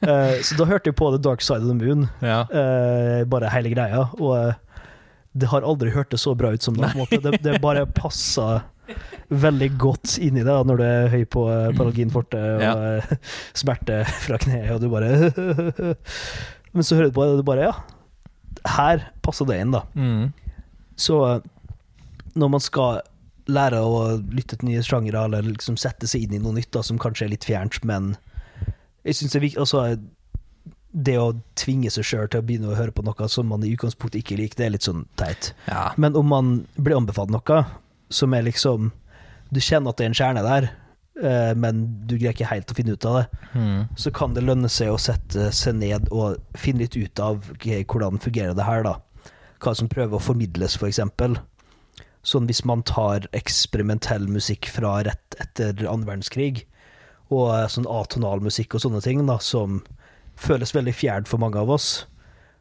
Eh, 0.00 0.38
så 0.40 0.56
da 0.56 0.64
hørte 0.64 0.88
jeg 0.88 0.96
på 0.96 1.10
The 1.12 1.18
Dark 1.20 1.42
Side 1.44 1.60
of 1.60 1.68
the 1.68 1.74
Moon, 1.76 2.06
Ja. 2.24 2.38
bare 3.28 3.50
hele 3.52 3.68
greia. 3.74 4.06
Og 4.16 4.54
det 5.36 5.50
har 5.52 5.62
aldri 5.68 5.92
hørtes 5.92 6.24
så 6.24 6.32
bra 6.34 6.54
ut 6.56 6.64
som 6.64 6.74
det. 6.78 6.88
Det, 7.20 7.34
det 7.44 7.58
bare 7.60 7.84
passa 7.84 8.62
veldig 9.28 9.68
godt 9.78 10.16
inn 10.24 10.38
i 10.40 10.42
det 10.42 10.48
da, 10.48 10.62
når 10.66 10.80
du 10.80 10.84
er 10.86 11.12
høy 11.12 11.26
på 11.30 11.44
Paralginforte 11.76 12.40
og 12.56 12.64
Ja. 12.64 13.18
smerte 13.60 14.00
fra 14.24 14.40
kneet, 14.40 14.72
og 14.72 14.80
du 14.80 14.88
bare 14.90 15.94
Men 16.72 16.86
så 16.86 16.96
hører 16.98 17.10
du 17.10 17.16
på 17.16 17.24
det, 17.24 17.32
og 17.34 17.40
du 17.40 17.46
bare 17.46 17.68
Ja, 17.70 17.74
her 18.76 19.06
passer 19.24 19.48
det 19.48 19.60
inn, 19.62 19.72
da. 19.74 19.84
Mm. 19.94 20.30
Så 21.00 21.18
eh, 21.26 21.40
når 22.38 22.52
man 22.52 22.62
skal 22.62 23.00
lære 23.50 23.80
å 23.82 24.20
lytte 24.30 24.58
til 24.58 24.68
nye 24.68 24.82
sjangere, 24.86 25.24
eller 25.26 25.46
liksom 25.46 25.78
sette 25.80 26.06
seg 26.10 26.26
inn 26.26 26.36
i 26.38 26.42
noe 26.42 26.54
nytt 26.58 26.70
da, 26.74 26.82
som 26.86 27.00
kanskje 27.00 27.26
er 27.26 27.32
litt 27.34 27.46
fjernt, 27.48 27.80
men 27.88 28.14
jeg 29.06 29.16
syns 29.16 29.32
det 29.32 29.38
er 29.40 29.44
viktig 29.46 29.62
altså, 29.62 29.82
Det 30.92 31.14
å 31.16 31.30
tvinge 31.56 31.88
seg 31.94 32.04
sjøl 32.04 32.28
til 32.28 32.42
å 32.42 32.44
begynne 32.44 32.68
å 32.68 32.76
høre 32.76 32.92
på 32.92 33.04
noe 33.06 33.28
som 33.32 33.48
man 33.48 33.62
i 33.64 33.70
utgangspunktet 33.72 34.20
ikke 34.20 34.36
liker, 34.40 34.58
det 34.58 34.66
er 34.66 34.74
litt 34.74 34.86
sånn 34.86 35.06
teit. 35.16 35.52
ja. 35.70 35.88
Men 35.96 36.18
om 36.18 36.26
man 36.28 36.50
blir 36.76 36.98
anbefalt 36.98 37.32
noe 37.32 37.62
som 38.10 38.34
er 38.34 38.42
liksom 38.42 38.90
Du 39.50 39.58
kjenner 39.58 39.90
at 39.90 39.98
det 39.98 40.04
er 40.04 40.10
en 40.10 40.18
kjerne 40.18 40.42
der, 40.46 40.68
men 41.56 41.80
du 42.08 42.14
greier 42.16 42.32
ikke 42.32 42.48
helt 42.48 42.70
å 42.72 42.76
finne 42.78 42.94
ut 42.96 43.04
av 43.06 43.16
det, 43.20 43.26
Mm. 43.54 43.88
så 43.98 44.12
kan 44.14 44.32
det 44.34 44.44
lønne 44.46 44.68
seg 44.70 44.88
å 44.92 44.98
sette 44.98 45.50
seg 45.52 45.74
ned 45.74 46.08
og 46.14 46.38
finne 46.54 46.84
litt 46.84 46.96
ut 46.96 47.20
av 47.20 47.48
okay, 47.50 47.82
hvordan 47.84 48.20
fungerer 48.22 48.54
det 48.54 48.64
her, 48.64 48.82
da. 48.86 48.94
Hva 49.60 49.74
som 49.76 49.88
prøver 49.90 50.16
å 50.16 50.22
formidles, 50.22 50.76
f.eks. 50.78 51.00
Sånn 52.22 52.46
hvis 52.46 52.64
man 52.68 52.82
tar 52.82 53.26
eksperimentell 53.36 54.26
musikk 54.28 54.68
fra 54.68 54.98
rett 55.06 55.36
etter 55.40 55.72
annen 55.86 56.06
verdenskrig, 56.06 56.64
og 57.30 57.50
eh, 57.54 57.66
sånn 57.72 57.86
atonal 57.88 58.40
musikk 58.44 58.74
og 58.74 58.80
sånne 58.84 59.02
ting, 59.04 59.24
da, 59.26 59.38
som 59.38 59.82
føles 60.40 60.72
veldig 60.74 60.94
fjernt 60.96 61.28
for 61.28 61.38
mange 61.42 61.58
av 61.60 61.70
oss, 61.70 62.06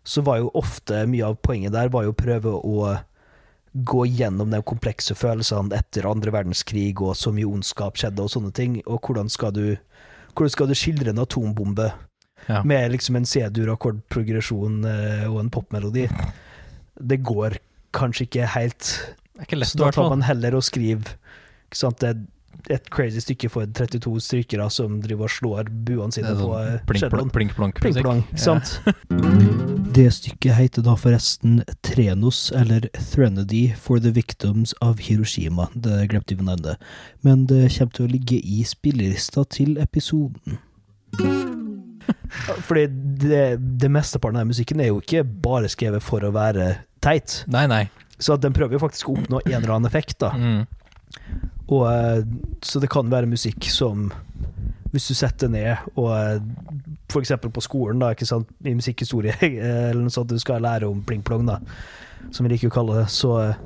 så 0.04 0.24
var 0.26 0.40
jo 0.40 0.52
ofte 0.58 1.06
mye 1.08 1.28
av 1.28 1.38
poenget 1.44 1.72
der 1.76 1.90
var 1.94 2.04
jo 2.08 2.14
å 2.14 2.18
prøve 2.18 2.54
å 2.56 2.98
gå 3.86 4.06
gjennom 4.08 4.50
de 4.52 4.62
komplekse 4.66 5.16
følelsene 5.16 5.76
etter 5.78 6.08
andre 6.10 6.32
verdenskrig, 6.34 6.94
og 7.02 7.16
så 7.18 7.32
mye 7.36 7.48
ondskap 7.50 7.98
skjedde, 8.00 8.24
og 8.26 8.32
sånne 8.34 8.52
ting, 8.56 8.80
og 8.86 9.00
hvordan 9.06 9.30
skal 9.30 9.52
du 9.56 9.78
hvordan 10.36 10.54
skal 10.54 10.68
du 10.70 10.76
skildre 10.78 11.10
en 11.12 11.20
atombombe 11.26 11.90
Ja. 12.48 12.62
med 12.64 12.92
liksom 12.94 13.16
en 13.18 13.26
C-dur, 13.26 13.74
akkordprogresjon 13.76 14.86
eh, 14.88 15.26
og 15.30 15.40
en 15.42 15.50
popmelodi? 15.52 16.06
Det 16.96 17.18
går 17.24 17.58
kanskje 17.94 18.26
ikke 18.28 18.48
helt. 18.56 18.88
Det 19.34 19.42
er 19.42 19.46
ikke 19.50 19.60
lett, 19.60 19.70
Så 19.70 19.78
da 19.78 19.92
tar 19.92 20.10
man 20.10 20.22
heller 20.24 20.56
og 20.56 20.64
skriver 20.64 21.16
ikke 21.68 21.78
sant, 21.78 22.00
det 22.00 22.16
et 22.70 22.90
crazy 22.94 23.22
stykke 23.24 23.50
for 23.50 23.66
32 23.66 24.20
strykere 24.22 24.68
som 24.74 25.00
driver 25.02 25.30
og 25.30 25.34
slår 25.34 25.70
buene 25.88 26.14
sine 26.14 26.34
er 26.34 26.40
på 26.86 26.98
sånn 27.00 27.32
plink, 27.34 27.56
plonk, 27.58 27.80
plink, 27.82 28.02
plonk. 28.04 28.34
Sant? 28.40 28.80
Det 29.90 30.06
stykket 30.14 30.54
heter 30.54 30.84
da 30.86 30.94
forresten 31.00 31.64
Trenos, 31.84 32.52
eller 32.56 32.86
Threnody 32.94 33.74
for 33.74 34.00
the 34.00 34.12
Victims 34.14 34.76
of 34.86 35.02
Hiroshima. 35.08 35.66
Det 35.74 36.06
glemte 36.12 36.38
vi 36.38 36.46
å 36.46 36.50
nevne. 36.52 36.76
Men 37.26 37.48
det 37.50 37.66
kommer 37.74 37.96
til 37.98 38.06
å 38.06 38.12
ligge 38.12 38.38
i 38.38 38.62
spillerista 38.70 39.44
til 39.50 39.80
episoden. 39.82 40.60
Fordi 42.70 42.86
det, 43.26 43.44
det 43.82 43.90
mesteparten 43.92 44.40
av 44.40 44.48
musikken 44.52 44.84
er 44.84 44.92
jo 44.92 45.02
ikke 45.02 45.26
bare 45.26 45.72
skrevet 45.74 46.06
for 46.06 46.24
å 46.24 46.32
være 46.38 46.76
teit. 47.04 47.42
Nei, 47.50 47.66
nei. 47.72 47.84
Så 48.22 48.38
den 48.38 48.54
prøver 48.56 48.78
jo 48.78 48.84
faktisk 48.86 49.10
å 49.10 49.18
oppnå 49.18 49.42
en 49.42 49.58
eller 49.58 49.80
annen 49.80 49.90
effekt, 49.90 50.20
da. 50.22 50.36
Mm. 50.38 51.50
Og, 51.70 51.84
eh, 51.92 52.24
så 52.66 52.80
det 52.82 52.90
kan 52.90 53.10
være 53.12 53.30
musikk 53.30 53.68
som 53.70 54.08
Hvis 54.92 55.06
du 55.08 55.14
setter 55.14 55.48
ned 55.54 55.76
og 56.02 56.10
f.eks. 56.10 57.14
for 57.14 57.22
eksempel 57.22 57.52
på 57.54 57.62
skolen, 57.62 58.00
da, 58.02 58.10
i 58.66 58.74
musikkhistorie, 58.74 59.36
eller 59.42 60.02
noe 60.02 60.10
sånt, 60.14 60.32
du 60.34 60.40
skal 60.42 60.64
lære 60.66 60.88
om 60.90 61.04
pling-plong, 61.06 61.46
som 62.34 62.46
vi 62.48 62.50
liker 62.56 62.72
å 62.72 62.74
kalle 62.74 62.96
det, 63.04 63.04
så 63.14 63.36
eh, 63.44 63.60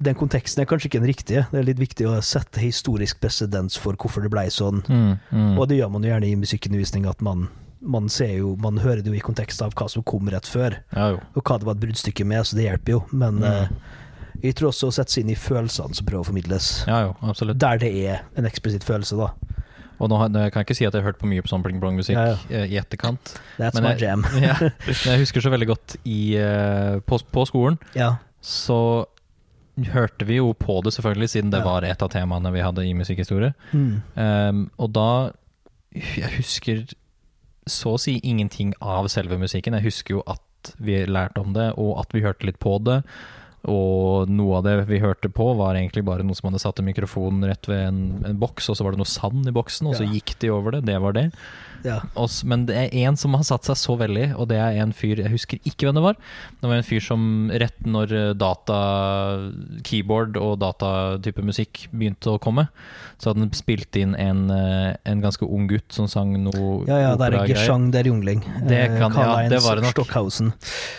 den 0.00 0.16
konteksten 0.16 0.62
er 0.64 0.68
kanskje 0.68 0.88
ikke 0.88 1.00
den 1.02 1.08
riktige. 1.12 1.42
Det 1.52 1.60
er 1.60 1.68
litt 1.68 1.78
viktig 1.80 2.08
å 2.08 2.14
sette 2.24 2.60
historisk 2.64 3.20
presedens 3.20 3.76
for 3.80 3.96
hvorfor 4.00 4.24
det 4.24 4.32
blei 4.32 4.46
sånn. 4.52 4.80
Mm. 4.88 5.12
Mm. 5.32 5.52
Og 5.60 5.68
det 5.68 5.76
gjør 5.82 5.92
man 5.92 6.04
jo 6.04 6.10
gjerne 6.14 6.28
i 6.32 6.40
musikkundervisning, 6.40 7.04
at 7.08 7.20
man, 7.24 7.46
man 7.80 8.08
ser 8.12 8.32
jo 8.38 8.54
Man 8.60 8.80
hører 8.80 9.00
det 9.04 9.12
jo 9.12 9.16
i 9.16 9.24
kontekst 9.24 9.60
av 9.64 9.76
hva 9.76 9.88
som 9.92 10.04
kom 10.08 10.28
rett 10.32 10.48
før, 10.48 10.80
Ja, 10.96 11.12
og 11.36 11.44
hva 11.44 11.56
det 11.60 11.68
var 11.68 11.76
et 11.76 11.84
bruddstykke 11.84 12.24
med, 12.28 12.44
så 12.48 12.56
det 12.56 12.64
hjelper 12.70 12.96
jo. 12.96 13.04
Men 13.12 13.40
Mm. 13.40 13.48
eh, 13.52 13.68
jeg 14.42 14.56
tror 14.58 14.70
også 14.72 14.88
å 14.90 14.94
sette 14.94 15.12
seg 15.14 15.24
inn 15.24 15.32
i 15.34 15.38
følelsene 15.38 15.96
som 15.96 16.06
prøver 16.08 16.24
å 16.24 16.28
formidles. 16.30 16.70
Ja, 16.88 17.02
jo, 17.06 17.14
absolutt. 17.26 17.58
Der 17.62 17.78
det 17.82 17.92
er 18.06 18.24
en 18.36 18.48
eksplisitt 18.48 18.84
følelse, 18.86 19.16
da. 19.20 19.30
Og 19.96 20.10
nå 20.12 20.18
nå, 20.28 20.42
jeg 20.44 20.52
kan 20.52 20.64
ikke 20.66 20.76
si 20.76 20.84
at 20.84 20.92
jeg 20.92 21.00
har 21.00 21.08
hørt 21.12 21.20
på 21.22 21.28
mye 21.30 21.40
på 21.44 21.48
sånn 21.48 21.62
pling-plong-musikk 21.64 22.16
Ja, 22.18 22.34
ja. 22.52 22.64
i 22.68 22.76
etterkant. 22.76 23.36
That's 23.56 23.78
Men 23.78 23.86
my 23.88 23.94
jam. 24.00 24.26
ja. 24.44 24.56
Jeg 25.08 25.22
husker 25.22 25.40
så 25.44 25.52
veldig 25.54 25.68
godt 25.70 25.96
i, 26.04 26.36
eh, 26.36 26.98
på, 27.06 27.18
på 27.32 27.46
skolen, 27.48 27.78
Ja. 27.96 28.16
så 28.44 29.06
hørte 29.92 30.24
vi 30.24 30.38
jo 30.38 30.52
på 30.56 30.78
det 30.84 30.92
selvfølgelig, 30.96 31.28
siden 31.34 31.50
det 31.52 31.62
var 31.64 31.84
et 31.84 32.02
av 32.04 32.08
temaene 32.12 32.52
vi 32.54 32.62
hadde 32.64 32.84
i 32.84 32.94
musikkhistorie. 32.96 33.52
Mm. 33.72 33.90
Um, 34.16 34.62
og 34.80 34.92
da 34.96 35.08
Jeg 35.96 36.30
husker 36.38 36.84
så 37.66 37.96
å 37.96 38.00
si 38.00 38.18
ingenting 38.22 38.74
av 38.80 39.08
selve 39.12 39.38
musikken. 39.40 39.74
Jeg 39.74 39.88
husker 39.88 40.18
jo 40.18 40.22
at 40.28 40.72
vi 40.78 40.98
lærte 41.08 41.40
om 41.40 41.52
det, 41.56 41.70
og 41.80 41.96
at 42.02 42.12
vi 42.14 42.22
hørte 42.24 42.46
litt 42.48 42.58
på 42.62 42.76
det. 42.84 43.00
Og 43.66 44.30
noe 44.30 44.60
av 44.60 44.66
det 44.66 44.76
vi 44.86 45.00
hørte 45.02 45.30
på, 45.32 45.48
var 45.58 45.74
egentlig 45.74 46.04
bare 46.06 46.22
noe 46.26 46.38
som 46.38 46.50
hadde 46.50 46.62
satt 46.62 46.78
en 46.78 46.86
mikrofon 46.86 47.42
rett 47.48 47.66
ved 47.66 47.82
en, 47.88 48.00
en 48.28 48.38
boks, 48.38 48.68
og 48.70 48.78
så 48.78 48.86
var 48.86 48.94
det 48.94 49.00
noe 49.02 49.10
sand 49.10 49.48
i 49.50 49.54
boksen, 49.54 49.88
og 49.90 49.98
så 49.98 50.06
gikk 50.06 50.36
de 50.42 50.52
over 50.54 50.76
det. 50.76 50.84
Det 50.86 51.00
var 51.02 51.16
det. 51.16 51.24
Ja. 51.84 52.00
Og 52.16 52.30
men 52.44 52.66
det 52.66 52.76
er 52.76 52.94
en 53.06 53.16
som 53.16 53.34
har 53.34 53.42
satt 53.44 53.64
seg 53.64 53.76
så 53.76 53.96
veldig, 53.98 54.34
og 54.38 54.48
det 54.48 54.56
er 54.58 54.78
en 54.82 54.92
fyr 54.92 55.16
Jeg 55.18 55.30
husker 55.30 55.58
ikke 55.64 55.86
hvem 55.86 55.94
det 55.94 56.02
var. 56.02 56.16
Det 56.60 56.68
var 56.70 56.76
en 56.76 56.82
fyr 56.86 57.00
som 57.00 57.50
rett 57.52 57.84
når 57.86 58.12
eh, 58.12 58.32
data, 58.34 58.78
keyboard 59.86 60.36
og 60.40 60.58
datatype 60.62 61.42
musikk 61.46 61.86
begynte 61.92 62.32
å 62.34 62.40
komme, 62.42 62.66
så 63.20 63.30
hadde 63.30 63.44
han 63.46 63.52
spilt 63.56 63.96
inn 64.00 64.14
en, 64.20 64.50
eh, 64.50 64.96
en 65.08 65.20
ganske 65.24 65.46
ung 65.46 65.66
gutt 65.70 65.92
som 65.92 66.08
sang 66.08 66.34
noe 66.42 66.84
ja, 66.88 66.98
ja, 67.00 67.12
det 67.16 67.28
er 67.28 67.36
operagreier. 67.36 67.54
Gesang 67.54 67.88
er 67.94 68.04
Jungling. 68.10 68.42
Det 68.68 68.82
Eh, 68.86 68.98
kan- 68.98 69.12
ja, 69.14 69.48
det 69.48 69.62
var 69.62 69.76
det 69.76 69.84
nok. 69.84 69.92
Stockhausen. 69.96 70.52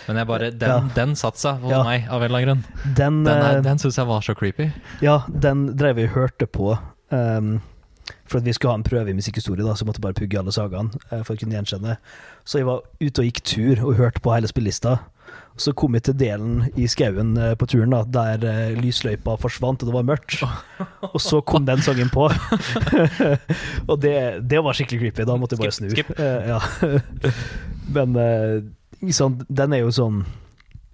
Men 0.08 0.26
bare, 0.26 0.50
den, 0.50 0.68
Ja. 0.68 0.80
den 0.94 1.14
satte 1.14 1.38
seg 1.38 1.60
hos 1.60 1.70
Ja. 1.70 1.82
meg, 1.84 2.08
av 2.10 2.22
en 2.22 2.30
eller 2.30 2.38
annen 2.38 2.62
grunn. 2.64 2.94
Den, 2.94 3.24
Den, 3.24 3.36
er- 3.42 3.62
den 3.62 3.78
syns 3.78 3.96
jeg 3.96 4.06
var 4.06 4.20
så 4.20 4.34
creepy. 4.36 4.72
ja, 5.00 5.22
den 5.28 5.76
drev 5.76 5.96
vi 5.96 6.04
og 6.04 6.10
hørte 6.10 6.46
på. 6.46 6.78
ehm, 7.10 7.60
for 8.30 8.40
at 8.40 8.46
vi 8.46 8.54
skulle 8.56 8.74
ha 8.74 8.80
en 8.80 8.86
prøve 8.86 9.12
i 9.12 9.16
musikkhistorie, 9.16 9.64
da, 9.64 9.74
så 9.76 9.86
måtte 9.86 10.00
jeg 10.00 10.06
bare 10.08 10.18
pugge 10.18 10.40
alle 10.40 10.54
sagaene 10.54 11.00
eh, 11.10 11.22
for 11.22 11.34
å 11.34 11.40
kunne 11.40 11.56
gjenkjenne. 11.56 11.98
Så 12.48 12.60
jeg 12.60 12.68
var 12.68 12.84
ute 13.00 13.22
og 13.22 13.28
gikk 13.28 13.40
tur 13.48 13.84
og 13.86 13.98
hørte 14.00 14.22
på 14.24 14.34
hele 14.34 14.50
spillelista. 14.50 14.98
Så 15.58 15.74
kom 15.76 15.96
jeg 15.96 16.04
til 16.06 16.16
delen 16.20 16.68
i 16.78 16.86
skauen 16.90 17.34
eh, 17.40 17.54
på 17.58 17.66
turen 17.70 17.94
da, 17.94 18.02
der 18.06 18.46
eh, 18.46 18.78
lysløypa 18.78 19.36
forsvant 19.42 19.82
og 19.82 19.90
det 19.90 19.96
var 19.96 20.06
mørkt. 20.06 20.38
Og 21.12 21.20
så 21.22 21.40
kom 21.46 21.66
den 21.66 21.82
sangen 21.84 22.10
på. 22.12 22.28
og 23.90 23.96
det, 24.02 24.16
det 24.48 24.62
var 24.64 24.76
skikkelig 24.76 25.00
creepy. 25.02 25.26
Da 25.28 25.36
måtte 25.40 25.56
jeg 25.56 25.64
bare 25.64 25.74
snu. 25.74 25.88
Ja. 26.18 26.60
Men 27.96 28.16
sånn, 29.14 29.40
den 29.48 29.74
er 29.74 29.82
jo 29.82 29.92
sånn 29.94 30.22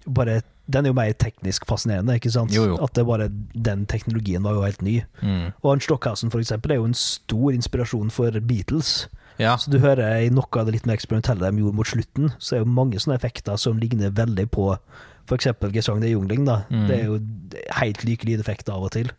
bare, 0.05 0.39
Den 0.71 0.85
er 0.85 0.89
jo 0.89 0.97
mer 0.97 1.11
teknisk 1.21 1.67
fascinerende, 1.69 2.15
ikke 2.17 2.31
sant? 2.33 2.53
Jo, 2.55 2.63
jo. 2.71 2.77
At 2.81 2.95
det 2.97 3.05
bare, 3.05 3.29
den 3.53 3.85
teknologien 3.85 4.43
var 4.43 4.57
jo 4.57 4.63
helt 4.65 4.81
ny. 4.81 4.95
Mm. 5.21 5.51
Og 5.61 5.69
han 5.69 5.83
Stockhausen 5.83 6.33
for 6.33 6.41
eksempel 6.41 6.73
er 6.73 6.79
jo 6.81 6.87
en 6.89 6.97
stor 6.97 7.53
inspirasjon 7.53 8.09
for 8.13 8.39
Beatles. 8.41 9.07
Ja. 9.37 9.57
Så 9.59 9.71
du 9.71 9.77
hører 9.83 10.23
i 10.23 10.31
noe 10.33 10.47
av 10.57 10.65
det 10.65 10.77
litt 10.77 10.87
mer 10.87 10.97
eksperimentelle 10.97 11.43
de 11.43 11.61
gjorde 11.61 11.77
mot 11.77 11.89
slutten, 11.89 12.31
så 12.39 12.55
er 12.55 12.63
jo 12.63 12.71
mange 12.71 13.01
sånne 13.01 13.19
effekter 13.19 13.59
som 13.61 13.77
ligner 13.77 14.15
veldig 14.15 14.47
på 14.55 14.71
f.eks. 15.29 15.51
Gesang 15.73 16.01
de 16.01 16.13
Jungling. 16.13 16.45
da. 16.47 16.63
Mm. 16.69 16.85
Det 16.89 16.97
er 16.97 17.05
jo 17.09 17.19
helt 17.81 18.03
like 18.07 18.27
lydeffekter 18.27 18.73
av 18.73 18.87
og 18.87 18.93
til. 18.95 19.11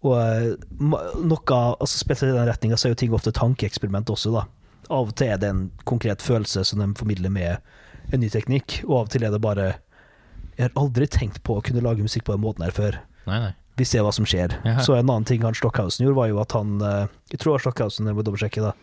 Og 0.00 0.16
eh, 0.16 0.54
noe, 0.80 1.42
altså 1.52 2.00
spesielt 2.00 2.32
i 2.32 2.38
den 2.38 2.48
retninga, 2.48 2.78
så 2.80 2.88
er 2.88 2.94
jo 2.94 3.02
ting 3.02 3.14
ofte 3.16 3.34
tankeeksperiment 3.36 4.10
også, 4.12 4.32
da. 4.34 4.46
Av 4.90 5.12
og 5.12 5.14
til 5.14 5.30
er 5.30 5.38
det 5.38 5.50
en 5.52 5.66
konkret 5.86 6.24
følelse 6.24 6.64
som 6.66 6.80
de 6.82 6.88
formidler 6.98 7.30
med 7.30 7.60
en 8.10 8.22
ny 8.22 8.30
teknikk, 8.32 8.80
og 8.88 8.96
av 8.96 9.04
og 9.04 9.12
til 9.14 9.26
er 9.26 9.34
det 9.34 9.42
bare 9.44 9.68
Jeg 10.60 10.68
har 10.68 10.76
aldri 10.76 11.06
tenkt 11.08 11.38
på 11.40 11.54
å 11.56 11.62
kunne 11.64 11.80
lage 11.80 12.04
musikk 12.04 12.26
på 12.26 12.34
den 12.34 12.42
måten 12.42 12.60
her 12.66 12.74
før. 12.76 12.98
Nei, 13.24 13.38
nei. 13.46 13.52
Vi 13.80 13.86
ser 13.88 14.02
hva 14.04 14.10
som 14.12 14.26
skjer. 14.28 14.52
Ja. 14.66 14.74
Så 14.84 14.92
en 14.92 15.06
annen 15.08 15.24
ting 15.24 15.40
han 15.40 15.56
Stockhausen 15.56 16.04
gjorde, 16.04 16.18
var 16.18 16.26
jo 16.28 16.40
at 16.42 16.52
han 16.52 16.82
eh, 16.84 17.06
Jeg 17.32 17.40
tror 17.40 17.48
det 17.48 17.54
var 17.54 17.62
Stockhausen, 17.64 18.10
jeg 18.10 18.18
må 18.18 18.24
dobbeltsjekke, 18.26 18.66
da. 18.66 18.74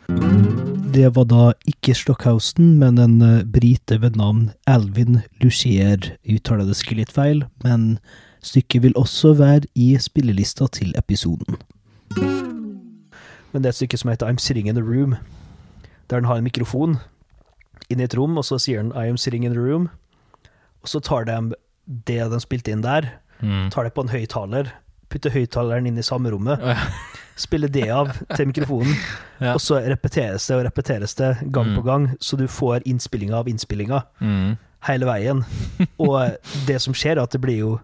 Det 0.95 1.11
var 1.13 1.27
da 1.29 1.43
ikke 1.69 1.93
Stockhausen, 1.93 2.71
men 2.81 2.97
en 2.97 3.21
eh, 3.21 3.43
brite 3.45 3.99
ved 4.01 4.17
navn 4.17 4.47
Alvin 4.65 5.19
Lucier. 5.43 6.15
Uttaler 6.25 6.65
det 6.65 6.79
sikkert 6.79 7.03
litt 7.03 7.13
feil, 7.13 7.43
men 7.61 7.85
stykket 8.41 8.87
vil 8.87 8.97
også 8.97 9.35
være 9.37 9.69
i 9.77 9.91
spillelista 10.01 10.65
til 10.73 10.97
episoden. 10.97 11.61
Men 12.17 13.61
det 13.61 13.69
er 13.69 13.75
et 13.75 13.81
stykke 13.83 14.01
som 14.01 14.09
heter 14.09 14.33
I'm 14.33 14.41
Sitting 14.41 14.65
in 14.65 14.81
a 14.81 14.85
Room, 14.87 15.13
der 16.09 16.23
han 16.23 16.31
har 16.31 16.41
en 16.41 16.49
mikrofon 16.49 16.97
inn 17.91 18.01
i 18.01 18.07
et 18.07 18.17
rom, 18.17 18.33
og 18.39 18.45
så 18.47 18.57
sier 18.61 18.81
han 18.81 18.91
I 18.97 19.07
am 19.11 19.17
sitting 19.19 19.45
in 19.45 19.55
a 19.55 19.61
room, 19.61 19.87
og 20.81 20.91
så 20.91 20.99
tar 21.03 21.27
de 21.27 21.55
det 21.87 22.29
de 22.31 22.39
spilte 22.39 22.71
inn 22.71 22.81
der, 22.81 23.09
Mm. 23.41 23.69
tar 23.69 23.83
det 23.83 23.93
på 23.93 24.01
en 24.01 24.09
høyttaler, 24.09 24.71
putter 25.09 25.29
høyttaleren 25.29 25.85
inn 25.87 25.97
i 25.97 26.01
samme 26.01 26.31
rommet, 26.31 26.59
Ja. 26.59 26.75
spiller 27.37 27.67
det 27.71 27.87
av 27.89 28.07
til 28.35 28.47
mikrofonen, 28.47 28.95
Ja. 29.39 29.53
og 29.53 29.59
så 29.61 29.77
repeteres 29.87 30.47
det 30.47 30.55
og 30.57 30.65
repeteres 30.65 31.13
det 31.15 31.51
gang 31.51 31.75
på 31.75 31.83
Mm. 31.83 31.85
gang, 31.85 32.07
så 32.19 32.35
du 32.37 32.47
får 32.47 32.81
innspillinga 32.85 33.33
av 33.37 33.45
innspillinga 33.47 34.03
Mm. 34.21 34.57
hele 34.81 35.05
veien. 35.05 35.45
Og 35.99 36.35
det 36.65 36.81
som 36.81 36.93
skjer, 36.93 37.17
er 37.17 37.21
at 37.23 37.31
det 37.31 37.41
blir 37.41 37.57
jo 37.59 37.79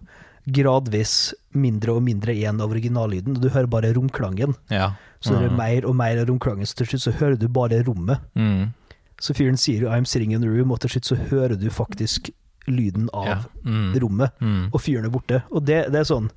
gradvis 0.52 1.34
mindre 1.56 1.94
og 1.96 2.04
mindre 2.04 2.34
igjen 2.36 2.60
av 2.62 2.72
originallyden, 2.74 3.36
og 3.38 3.42
du 3.42 3.50
hører 3.50 3.68
bare 3.70 3.94
romklangen. 3.96 4.56
Ja. 4.70 4.92
Så 5.22 5.38
det 5.38 5.46
er 5.46 5.50
Mm. 5.50 5.58
mer 5.58 5.86
og 5.88 5.96
mer 5.96 6.18
av 6.20 6.28
romklangen, 6.28 6.66
så 6.68 6.76
til 6.76 6.88
slutt 6.88 7.02
så 7.02 7.14
hører 7.14 7.38
du 7.40 7.48
bare 7.48 7.84
rommet. 7.84 8.20
Mm. 8.36 8.74
Så 9.22 9.34
fyren 9.34 9.56
sier 9.58 9.82
jo 9.82 9.88
'I'm 9.90 10.06
sitting 10.06 10.34
in 10.34 10.42
the 10.42 10.48
room', 10.50 10.72
og 10.72 10.80
til 10.82 10.90
slutt 10.90 11.06
så 11.06 11.16
hører 11.30 11.56
du 11.60 11.70
faktisk 11.70 12.30
lyden 12.68 13.10
av 13.14 13.26
Ja. 13.28 13.38
Mm. 13.66 13.94
rommet, 14.00 14.32
Mm. 14.42 14.70
og 14.74 14.80
fyren 14.82 15.06
er 15.06 15.10
borte. 15.10 15.42
Og 15.52 15.66
det, 15.66 15.92
det 15.92 16.00
er 16.04 16.08
sånn 16.10 16.30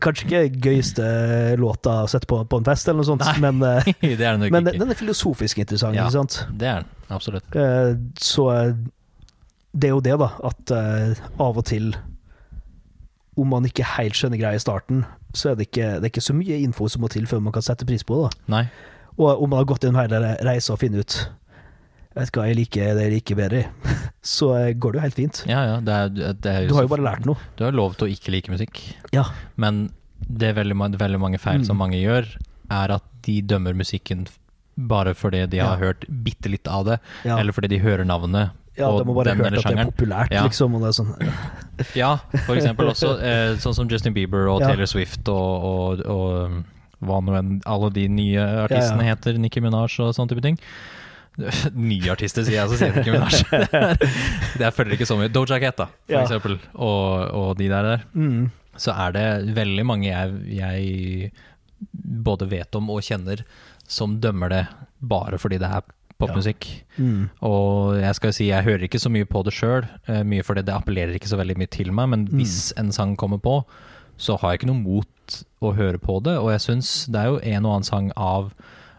Kanskje 0.00 0.24
ikke 0.24 0.60
gøyeste 0.64 1.04
låta 1.60 1.98
å 2.02 2.08
sette 2.08 2.26
på 2.26 2.38
på 2.48 2.56
en 2.58 2.64
fest, 2.64 2.88
eller 2.88 3.02
noe 3.02 3.08
sånt, 3.10 3.20
Nei. 3.20 3.34
men, 3.44 3.60
eh, 3.62 3.84
det 4.16 4.24
er 4.24 4.38
det 4.40 4.48
men 4.50 4.64
den 4.64 4.90
er 4.90 4.96
filosofisk 4.98 5.58
interessant, 5.60 5.94
Ja. 5.94 6.06
ikke 6.08 6.16
sant? 6.16 6.38
Det 6.56 6.66
er 6.70 6.80
den, 6.80 6.88
absolutt. 7.10 7.54
Eh, 7.54 7.92
Så 8.18 8.46
eh, 8.50 8.72
det 9.76 9.90
er 9.90 9.92
jo 9.92 10.00
det, 10.00 10.16
da, 10.18 10.30
at 10.48 10.72
av 11.38 11.58
og 11.60 11.64
til 11.68 11.92
om 13.36 13.48
man 13.48 13.64
ikke 13.64 13.84
helt 13.96 14.16
skjønner 14.16 14.40
greia 14.40 14.56
i 14.56 14.60
starten, 14.64 15.04
så 15.32 15.50
er 15.52 15.54
det 15.60 15.68
ikke, 15.70 16.00
det 16.00 16.04
er 16.08 16.10
ikke 16.12 16.24
så 16.24 16.34
mye 16.36 16.58
info 16.64 16.88
som 16.88 17.00
må 17.04 17.08
til 17.12 17.24
før 17.28 17.40
man 17.44 17.52
kan 17.54 17.62
sette 17.64 17.86
pris 17.88 18.02
på 18.04 18.18
det. 18.18 18.32
da. 18.32 18.56
Nei. 18.56 18.64
Og 19.18 19.42
om 19.44 19.48
man 19.52 19.58
har 19.62 19.68
gått 19.68 19.84
gjennom 19.84 20.00
hele 20.02 20.34
reisa 20.44 20.72
og 20.74 20.80
funnet 20.80 21.00
ut 21.04 21.30
Vet 22.14 22.28
du 22.32 22.38
hva 22.40 22.46
jeg 22.50 22.56
liker, 22.58 22.92
det 22.98 23.06
jeg 23.06 23.12
liker 23.14 23.38
bedre, 23.38 23.62
så 24.36 24.50
eh, 24.58 24.72
går 24.76 24.92
det 24.92 24.98
jo 25.00 25.04
helt 25.06 25.18
fint. 25.18 25.42
Ja, 25.48 25.62
ja. 25.70 25.76
Det 25.80 25.94
er, 25.96 26.08
det 26.34 26.52
er 26.52 26.68
Du 26.68 26.74
har 26.76 26.84
jo 26.86 26.92
bare 26.92 27.06
lært 27.06 27.24
noe. 27.28 27.40
Du 27.56 27.64
har 27.64 27.72
lov 27.72 27.94
til 27.96 28.08
å 28.08 28.12
ikke 28.12 28.34
like 28.34 28.52
musikk. 28.52 28.82
Ja. 29.16 29.24
Men 29.56 29.86
det 30.28 30.52
er 30.52 30.58
veldig, 30.60 30.76
veldig 31.00 31.20
mange 31.20 31.40
feil 31.42 31.62
Mm. 31.62 31.66
som 31.66 31.78
mange 31.80 31.98
gjør, 31.98 32.28
er 32.70 32.92
at 32.98 33.02
de 33.26 33.40
dømmer 33.42 33.74
musikken 33.74 34.26
bare 34.78 35.12
fordi 35.14 35.44
de 35.52 35.58
har 35.60 35.76
hørt 35.80 36.06
bitte 36.24 36.48
litt 36.48 36.68
av 36.68 36.84
det, 36.86 36.98
eller 37.24 37.52
fordi 37.52 37.68
de 37.74 37.78
hører 37.82 38.04
navnet. 38.08 38.52
ja 38.78 38.86
de 38.88 39.02
har 39.04 39.04
bare 39.04 39.34
ha 39.34 39.36
hørt 39.36 39.52
at 39.58 39.66
at 39.66 39.72
det 39.74 39.78
er 39.82 39.90
populært, 39.90 40.30
Ja. 40.32 40.44
liksom. 40.46 40.74
Og 40.74 40.80
det 40.80 40.88
er 40.88 40.96
sånn 40.96 41.34
Ja, 42.02 42.12
for 42.46 42.56
eksempel 42.56 42.88
også 42.88 43.10
eh, 43.20 43.56
sånn 43.60 43.74
som 43.76 43.88
Justin 43.90 44.14
Bieber 44.14 44.48
og. 44.48 44.62
Taylor 44.64 44.86
Swift 44.88 45.28
og, 45.28 45.66
og, 45.72 46.00
og 46.06 46.64
hva 47.02 47.18
nå 47.20 47.34
enn 47.36 47.60
alle 47.66 47.90
de 47.92 48.06
nye 48.08 48.40
artistene 48.64 49.04
heter, 49.04 49.36
Nicki 49.38 49.60
Minaj 49.60 49.98
og 50.00 50.14
sånne 50.16 50.30
type 50.32 50.42
ting. 50.44 50.56
Nye 51.74 52.10
artister, 52.12 52.44
sier 52.44 52.58
jeg, 52.60 52.68
så 52.68 52.76
sier 52.76 52.92
jeg 52.92 52.96
Nicki 53.00 53.14
Minaj. 53.14 53.38
Det 54.58 54.60
det 54.60 54.72
følger 54.76 54.98
ikke 54.98 55.08
så 55.08 55.16
mye. 55.18 55.30
Doja 55.32 55.58
Cat, 55.62 55.76
da, 55.80 55.86
for 55.86 56.12
Ja. 56.16 56.22
eksempel, 56.26 56.58
og, 56.74 57.30
og 57.32 57.56
de 57.58 57.68
der 57.72 57.82
der. 57.88 58.04
mm, 58.14 58.50
Så 58.76 58.92
er 58.96 59.12
det 59.16 59.54
veldig 59.56 59.86
mange 59.86 60.08
jeg, 60.10 60.36
jeg 60.56 61.32
både 62.28 62.46
vet 62.50 62.74
om 62.78 62.90
og 62.94 63.02
kjenner 63.02 63.42
som 63.88 64.18
dømmer 64.22 64.48
det 64.52 64.62
bare 65.02 65.38
fordi 65.40 65.58
det 65.58 65.68
er 65.68 65.82
popmusikk. 66.22 66.66
mm, 66.98 67.24
Og 67.42 67.96
jeg 67.98 68.14
skal 68.14 68.32
si, 68.36 68.46
jeg 68.52 68.62
hører 68.64 68.84
ikke 68.86 69.00
så 69.02 69.10
mye 69.10 69.26
på 69.26 69.42
det 69.44 69.52
sjøl, 69.56 69.88
mye 70.24 70.44
fordi 70.46 70.62
det 70.68 70.74
appellerer 70.76 71.16
ikke 71.18 71.28
så 71.32 71.36
veldig 71.40 71.56
mye 71.58 71.70
til 71.74 71.90
meg, 71.92 72.08
men 72.12 72.26
Mm. 72.28 72.36
hvis 72.38 72.72
en 72.78 72.92
sang 72.92 73.16
kommer 73.16 73.38
på, 73.42 73.64
så 74.18 74.36
har 74.38 74.52
jeg 74.52 74.60
ikke 74.60 74.70
noe 74.70 74.82
mot 74.84 75.42
å 75.62 75.72
høre 75.74 75.98
på 75.98 76.20
det. 76.22 76.36
Og 76.38 76.52
jeg 76.52 76.60
syns 76.60 77.06
det 77.10 77.18
er 77.18 77.26
jo 77.32 77.40
en 77.42 77.66
og 77.66 77.72
annen 77.74 77.84
sang 77.88 78.12
av 78.16 78.52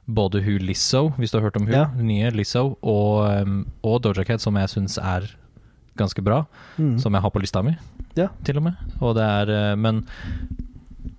både 0.08 0.41
hun 0.43 0.60
Lizzo, 0.68 1.10
hvis 1.18 1.32
du 1.32 1.38
har 1.38 1.45
hørt 1.47 1.58
om 1.58 1.66
hun, 1.68 1.74
Ja. 1.74 1.86
nye 1.95 2.32
Lizzo, 2.32 2.78
og, 2.84 3.41
um, 3.43 3.66
og 3.84 4.01
Doja 4.04 4.26
Cat, 4.28 4.41
som 4.41 4.56
jeg 4.60 4.68
syns 4.70 4.97
er 4.97 5.30
ganske 5.97 6.22
bra, 6.26 6.45
mm. 6.78 6.97
som 6.99 7.14
jeg 7.14 7.22
har 7.22 7.30
på 7.32 7.39
lista 7.39 7.62
mi, 7.64 7.76
Ja. 8.18 8.28
til 8.43 8.58
og 8.58 8.64
med. 8.64 8.76
Og 9.01 9.16
det 9.16 9.24
er 9.24 9.49
eh, 9.72 9.76
Men 9.76 10.06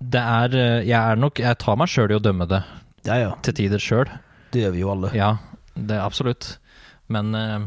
det 0.01 0.21
er 0.21 0.53
eh, 0.55 0.85
Jeg 0.87 0.99
er 1.11 1.15
nok 1.19 1.39
Jeg 1.39 1.57
tar 1.57 1.75
meg 1.75 1.87
sjøl 1.87 2.11
i 2.11 2.15
å 2.15 2.21
dømme 2.23 2.47
det 2.47 2.63
ja, 3.05 3.15
ja. 3.19 3.31
til 3.41 3.53
tider 3.53 3.79
sjøl. 3.79 4.05
Det 4.51 4.61
gjør 4.63 4.71
vi 4.71 4.79
jo 4.79 4.91
alle. 4.91 5.11
Ja, 5.13 5.37
det 5.75 5.91
er 5.97 6.05
absolutt. 6.05 6.57
Men 7.09 7.33
eh, 7.35 7.59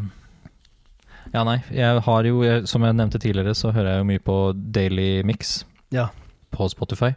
Ja, 1.35 1.45
nei. 1.45 1.59
Jeg 1.71 2.01
har 2.07 2.25
jo, 2.25 2.41
som 2.66 2.83
jeg 2.85 2.97
nevnte 2.97 3.19
tidligere, 3.21 3.55
så 3.55 3.71
hører 3.73 3.91
jeg 3.93 3.99
jo 4.01 4.09
mye 4.09 4.25
på 4.25 4.39
Daily 4.73 5.23
Mix 5.29 5.64
Ja. 5.93 6.09
på 6.53 6.69
Spotify. 6.71 7.12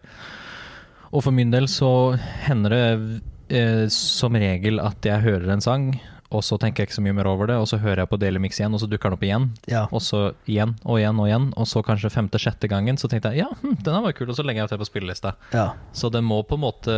Og 1.13 1.23
for 1.23 1.31
min 1.31 1.51
del 1.51 1.67
så 1.67 2.17
hender 2.47 2.69
det 2.69 3.21
eh, 3.51 3.85
som 3.91 4.33
regel 4.39 4.79
at 4.83 5.03
jeg 5.05 5.21
hører 5.27 5.51
en 5.53 5.61
sang, 5.61 5.91
og 6.31 6.45
så 6.47 6.55
tenker 6.55 6.79
jeg 6.85 6.87
ikke 6.87 6.95
så 6.95 7.03
mye 7.03 7.15
mer 7.17 7.27
over 7.27 7.49
det, 7.51 7.57
og 7.59 7.65
så 7.67 7.75
hører 7.83 8.05
jeg 8.05 8.09
på 8.13 8.17
Daily 8.21 8.39
Mix 8.39 8.55
igjen, 8.61 8.71
og 8.71 8.79
så 8.79 8.87
dukker 8.87 9.11
den 9.11 9.17
opp 9.17 9.23
igjen. 9.27 9.49
Ja. 9.67 9.81
Og 9.91 9.99
så 9.99 10.21
igjen 10.47 10.77
og 10.87 11.01
igjen 11.01 11.17
og 11.19 11.27
igjen, 11.27 11.49
og 11.59 11.67
så 11.67 11.81
kanskje 11.83 12.07
femte-sjette 12.13 12.69
gangen, 12.71 12.95
så 13.01 13.09
tenkte 13.11 13.33
jeg 13.35 13.43
ja, 13.43 13.49
hm, 13.59 13.73
den 13.83 13.97
her 13.97 14.05
var 14.05 14.15
kul, 14.15 14.29
og 14.31 14.37
så 14.39 14.45
legger 14.47 14.63
jeg 14.63 14.71
til 14.71 14.79
på 14.79 14.87
spillelista. 14.87 15.33
ja. 15.51 15.65
Så 15.91 16.07
det 16.15 16.21
må 16.23 16.39
på 16.47 16.55
en 16.55 16.63
måte 16.63 16.95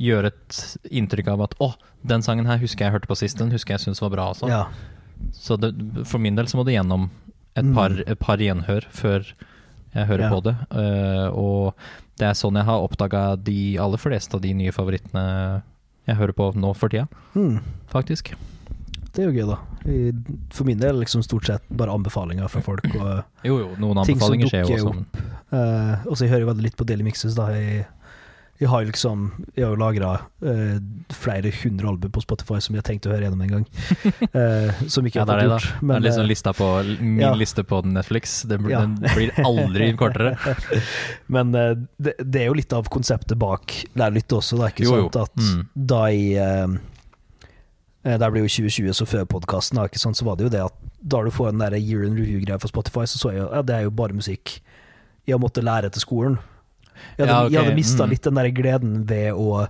gjøre 0.00 0.30
et 0.32 0.60
inntrykk 0.90 1.28
av 1.34 1.44
at 1.48 1.58
å, 1.60 1.72
den 2.08 2.24
sangen 2.24 2.48
her 2.48 2.60
husker 2.62 2.86
jeg 2.88 2.96
hørte 2.96 3.10
på 3.10 3.18
sist, 3.20 3.36
den 3.40 3.52
husker 3.52 3.76
jeg 3.76 3.84
syntes 3.84 4.00
var 4.04 4.14
bra 4.16 4.30
også. 4.32 4.48
ja. 4.48 4.64
Så 5.34 5.56
det, 5.58 5.72
for 6.06 6.22
min 6.22 6.36
del 6.38 6.46
så 6.46 6.56
må 6.60 6.64
det 6.64 6.76
gjennom 6.76 7.08
et 7.58 7.64
Mm. 7.66 7.74
par, 7.74 7.90
et 8.06 8.18
par 8.22 8.38
gjenhør 8.38 8.84
før 8.94 9.24
jeg 9.96 10.06
hører 10.06 10.30
på 10.30 10.36
det. 10.46 10.52
Uh, 10.70 11.26
og 11.34 11.74
det 12.18 12.26
er 12.28 12.34
sånn 12.38 12.56
jeg 12.58 12.66
har 12.68 12.82
oppdaga 12.84 13.36
de 13.42 13.76
aller 13.78 14.00
fleste 14.02 14.34
av 14.34 14.42
de 14.42 14.52
nye 14.54 14.72
favorittene 14.74 15.24
jeg 16.08 16.16
hører 16.16 16.32
på 16.34 16.52
nå 16.56 16.74
for 16.76 16.88
tida, 16.88 17.06
Mm. 17.34 17.60
faktisk. 17.92 18.34
Det 19.12 19.24
er 19.24 19.30
jo 19.30 19.36
gøy, 19.40 19.46
da. 19.48 19.58
For 20.54 20.64
min 20.64 20.78
del 20.78 21.00
liksom 21.00 21.22
stort 21.24 21.46
sett 21.46 21.62
bare 21.70 21.90
anbefalinger 21.90 22.48
fra 22.48 22.60
folk. 22.62 22.84
Og, 22.94 23.24
Jo, 23.44 23.58
jo, 23.58 23.68
noen 23.80 23.98
anbefalinger 24.04 24.46
skjer 24.50 24.68
jo 24.68 24.76
også. 24.76 24.94
men- 24.94 25.06
eh, 25.52 25.96
og 26.06 26.16
så 26.16 26.20
jeg 26.26 26.30
hører 26.30 26.46
veldig 26.54 26.62
litt 26.62 26.76
på 26.76 26.86
Daily 26.86 27.02
Mixes. 27.04 27.34
da 27.34 27.48
Jeg, 27.52 27.86
jeg 28.58 28.68
har 28.72 28.82
jo 28.82 28.88
liksom 28.90 29.20
Jeg 29.56 29.64
har 29.64 29.70
jo 29.74 29.78
lagra 29.78 30.08
flere 31.14 31.50
hundre 31.62 31.88
album 31.92 32.10
på 32.10 32.22
Spotify 32.24 32.58
som 32.60 32.74
jeg 32.74 32.82
har 32.82 32.86
tenkt 32.88 33.06
å 33.06 33.12
høre 33.12 33.28
gjennom 33.28 33.42
en 33.44 33.52
gang. 33.52 33.66
Uh, 34.34 34.72
som 34.92 35.06
ikke 35.06 35.20
Ja, 35.20 35.24
jeg 35.24 35.28
det 35.28 35.34
har 35.34 35.38
det, 35.38 35.48
fått 35.48 35.68
gjort. 35.68 35.88
det 35.88 35.96
er 35.96 36.04
liksom 36.06 36.24
eh, 36.24 36.28
lista 36.32 36.52
på, 36.58 36.68
min 37.00 37.20
ja. 37.22 37.30
liste 37.38 37.64
på 37.70 37.80
Netflix. 37.86 38.42
Den, 38.50 38.62
blir- 38.66 38.74
Ja. 38.74 38.80
den 38.82 38.96
blir 39.14 39.32
aldri 39.44 39.88
kortere. 40.00 40.34
Men 41.34 41.54
uh, 41.54 41.72
det, 42.02 42.16
det 42.24 42.42
er 42.42 42.50
jo 42.50 42.58
litt 42.58 42.72
av 42.74 42.90
konseptet 42.92 43.38
bak 43.38 43.76
Lærlytte 43.98 44.38
også, 44.40 44.58
det 44.58 44.66
er 44.68 44.74
ikke 44.76 44.88
Jo, 44.88 44.98
sant 45.08 45.20
at 45.22 45.38
Mm. 45.38 45.62
da 45.94 46.02
i 46.10 46.24
eh, 46.34 46.76
eh, 48.04 48.18
Der 48.18 48.30
ble 48.34 48.42
jo 48.42 48.50
2020 48.50 48.92
så 48.98 49.06
før 49.06 49.24
podkasten, 49.30 49.78
så 50.14 50.24
var 50.26 50.36
det 50.38 50.48
jo 50.48 50.52
det 50.56 50.64
at 50.66 50.74
da 50.98 51.20
du 51.22 51.30
får 51.30 51.52
den 51.52 51.60
der 51.62 51.76
year 51.78 52.02
in 52.02 52.16
review-greia 52.18 52.58
for 52.58 52.68
Spotify, 52.72 53.04
så 53.06 53.18
så 53.22 53.30
jeg 53.30 53.38
jo 53.44 53.48
ja, 53.54 53.62
det 53.62 53.74
er 53.76 53.82
jo 53.86 53.90
bare 53.94 54.16
musikk 54.18 54.56
jeg 55.28 55.38
måtte 55.38 55.62
lære 55.62 55.90
til 55.92 56.00
skolen. 56.02 56.38
Jeg 57.18 57.26
hadde, 57.26 57.28
Ja, 57.28 57.44
okay. 57.46 57.56
hadde 57.64 57.74
mista 57.76 58.04
Mm. 58.04 58.10
litt 58.10 58.22
den 58.22 58.34
der 58.34 58.50
gleden 58.50 59.04
ved 59.08 59.32
å 59.32 59.68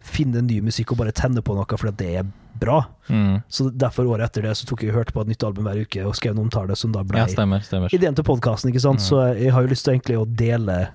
finne 0.00 0.42
ny 0.42 0.60
musikk 0.60 0.92
og 0.92 0.98
bare 0.98 1.12
tenne 1.12 1.42
på 1.42 1.54
noe 1.56 1.64
fordi 1.66 1.96
det 1.96 2.16
er 2.20 2.26
bra. 2.58 2.86
Mm. 3.08 3.42
Så 3.50 3.70
derfor 3.76 4.06
året 4.06 4.24
etter 4.30 4.42
det 4.42 4.52
så 4.56 4.64
tok 4.66 4.82
jeg 4.82 4.92
hørte 4.94 5.12
på 5.12 5.20
et 5.20 5.28
nytt 5.28 5.42
album 5.44 5.64
hver 5.64 5.82
uke 5.82 6.04
og 6.06 6.14
skrev 6.14 6.32
en 6.36 6.44
omtale 6.48 6.76
som 6.76 6.92
da 6.92 7.02
ble 7.02 7.18
Ja, 7.18 7.26
stemmer. 7.26 7.60
stemmer. 7.60 7.88
ideen 7.92 8.14
til 8.14 8.24
podkasten. 8.24 8.72
Mm. 8.72 8.98
Så 8.98 9.36
jeg 9.36 9.52
har 9.52 9.62
jo 9.62 9.68
lyst 9.68 9.84
til 9.84 9.94
egentlig 9.94 10.16
å 10.16 10.26
dele 10.36 10.88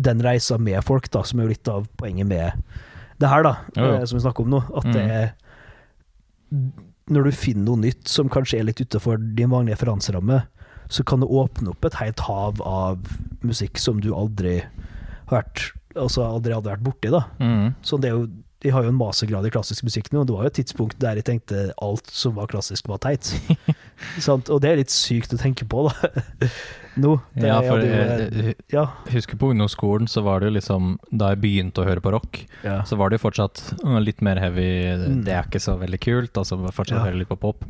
den 0.00 0.20
reisa 0.20 0.56
med 0.58 0.82
folk, 0.84 1.10
da, 1.10 1.22
som 1.22 1.40
er 1.40 1.42
jo 1.44 1.48
litt 1.48 1.68
av 1.68 1.88
poenget 1.98 2.26
med 2.26 2.52
det 3.18 3.28
her, 3.28 3.42
da, 3.42 3.56
Jo, 3.76 3.82
jo. 3.84 3.92
eh, 3.96 4.04
som 4.06 4.18
vi 4.18 4.22
snakker 4.22 4.40
om 4.44 4.50
nå. 4.50 4.76
At 4.76 4.84
det 4.92 5.02
Mm. 5.04 5.10
er 5.10 5.32
Når 7.10 7.24
du 7.24 7.30
finner 7.32 7.64
noe 7.64 7.76
nytt 7.76 8.06
som 8.08 8.28
kanskje 8.28 8.58
er 8.60 8.64
litt 8.64 8.80
utenfor 8.80 9.16
din 9.34 9.48
vanlige 9.50 9.76
referanseramme, 9.78 10.42
så 10.88 11.04
kan 11.04 11.20
det 11.20 11.28
åpne 11.28 11.68
opp 11.70 11.84
et 11.84 11.94
helt 11.94 12.20
hav 12.20 12.60
av 12.64 12.98
musikk 13.42 13.78
som 13.78 14.00
du 14.00 14.10
aldri 14.14 14.62
har 15.30 15.42
vært 15.42 15.68
Altså 15.98 16.22
aldri 16.22 16.52
hadde 16.54 16.68
vært 16.70 16.84
borti, 16.84 17.08
da. 17.10 17.24
Mm. 17.42 17.72
Så 17.82 17.96
det 17.98 18.10
er 18.10 18.18
jo 18.18 18.26
de 18.58 18.72
har 18.74 18.82
jo 18.82 18.90
en 18.90 18.98
mastergrad 18.98 19.46
i 19.46 19.50
klassisk 19.54 19.84
musikk 19.86 20.08
nå, 20.10 20.24
og 20.24 20.26
det 20.28 20.34
var 20.34 20.46
jo 20.46 20.50
et 20.50 20.56
tidspunkt 20.58 20.96
der 21.02 21.18
jeg 21.20 21.26
tenkte 21.28 21.68
alt 21.84 22.10
som 22.10 22.34
var 22.34 22.48
klassisk, 22.50 22.88
var 22.90 22.98
teit. 23.04 23.30
Og 24.50 24.58
det 24.62 24.72
er 24.72 24.80
litt 24.80 24.90
sykt 24.94 25.34
å 25.34 25.38
tenke 25.38 25.66
på, 25.68 25.84
da. 25.86 26.10
Nå. 27.02 27.12
Det, 27.36 27.46
Ja, 27.46 27.60
for 27.62 27.84
jeg 27.84 28.32
jeg 28.34 28.56
ja, 28.74 28.82
husker 29.12 29.38
på 29.38 29.52
ungdomsskolen 29.52 30.10
så 30.10 30.24
var 30.26 30.42
det 30.42 30.48
jo 30.48 30.56
liksom 30.56 30.96
Da 31.14 31.28
jeg 31.30 31.40
begynte 31.44 31.84
å 31.84 31.86
høre 31.86 32.02
på 32.02 32.10
rock, 32.10 32.40
ja. 32.66 32.80
så 32.88 32.98
var 32.98 33.12
det 33.12 33.20
jo 33.20 33.28
fortsatt 33.28 33.62
uh, 33.84 34.00
litt 34.02 34.24
mer 34.26 34.40
heavy. 34.42 34.66
Mm. 35.04 35.22
Det 35.28 35.36
er 35.36 35.46
ikke 35.46 35.62
så 35.62 35.76
veldig 35.78 36.02
kult. 36.02 36.34
Altså 36.34 36.58
fortsatt 36.66 36.98
Ja. 36.98 37.04
høre 37.06 37.22
litt 37.22 37.30
på 37.30 37.38
pop. 37.38 37.62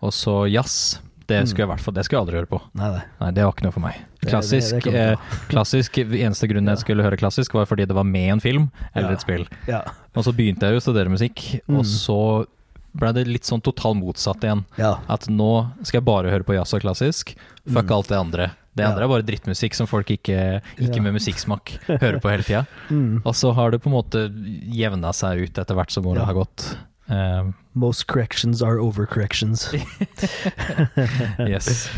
Og 0.00 0.16
så 0.16 0.46
jazz. 0.48 1.02
Det 1.28 1.44
skulle 1.46 1.66
jeg 1.66 1.68
i 1.68 1.72
hvert 1.74 1.84
fall 1.84 1.94
Det 1.94 2.06
skulle 2.06 2.18
jeg 2.18 2.26
aldri 2.26 2.40
høre 2.40 2.50
på. 2.50 2.62
Nei, 2.80 2.88
nei. 2.96 3.04
Nei, 3.20 3.30
det 3.36 3.44
var 3.44 3.52
ikke 3.52 3.68
noe 3.68 3.76
for 3.76 3.84
meg. 3.84 4.00
Det- 4.20 4.30
Klassisk, 4.30 4.82
det 4.84 4.92
det 4.92 5.12
eh, 5.12 5.16
klassisk 5.48 5.98
Eneste 5.98 6.46
grunnen 6.48 6.68
jeg 6.74 6.78
skulle 6.84 7.02
høre 7.02 7.16
klassisk, 7.16 7.52
var 7.54 7.66
fordi 7.66 7.86
det 7.86 7.94
var 7.96 8.04
med 8.04 8.32
en 8.34 8.40
film 8.40 8.70
eller 8.94 9.10
Ja. 9.10 9.14
et 9.16 9.20
spill. 9.24 9.46
Ja. 9.66 9.82
Og 10.14 10.24
så 10.24 10.32
begynte 10.36 10.60
jeg 10.68 10.76
å 10.76 10.80
studere 10.84 11.08
musikk, 11.08 11.60
Mm. 11.68 11.78
og 11.78 11.84
så 11.86 12.46
ble 12.92 13.12
det 13.14 13.26
litt 13.28 13.44
sånn 13.44 13.62
total 13.62 13.94
motsatt 13.94 14.40
igjen. 14.42 14.64
ja. 14.76 14.96
At 15.08 15.28
nå 15.28 15.70
skal 15.82 16.00
jeg 16.00 16.04
bare 16.04 16.30
høre 16.30 16.42
på 16.44 16.54
jazz 16.54 16.74
og 16.74 16.80
klassisk. 16.82 17.34
Fuck 17.68 17.86
Mm. 17.86 17.94
alt 17.96 18.08
det 18.08 18.18
andre. 18.18 18.50
Det 18.74 18.82
Ja. 18.84 18.90
andre 18.90 19.04
er 19.04 19.08
bare 19.08 19.22
drittmusikk 19.22 19.74
som 19.74 19.86
folk 19.86 20.06
ikke, 20.10 20.60
ikke 20.78 20.96
Ja. 20.96 21.02
med 21.02 21.14
musikksmak 21.14 21.78
hører 21.88 22.20
på 22.20 22.30
hele 22.30 22.42
tida. 22.42 22.66
Mm. 22.90 23.22
Og 23.24 23.34
så 23.34 23.54
har 23.54 23.70
det 23.70 23.80
på 23.82 23.86
en 23.86 23.92
måte 24.02 24.28
jevna 24.72 25.12
seg 25.12 25.42
ut 25.48 25.54
etter 25.58 25.74
hvert 25.74 25.90
som 25.90 26.04
året 26.04 26.18
Ja. 26.18 26.24
har 26.26 26.34
gått. 26.34 26.76
Um, 27.08 27.54
Most 27.74 28.06
corrections 28.06 28.62
are 28.62 28.78
overcorrections. 28.78 29.72
yes. 31.38 31.88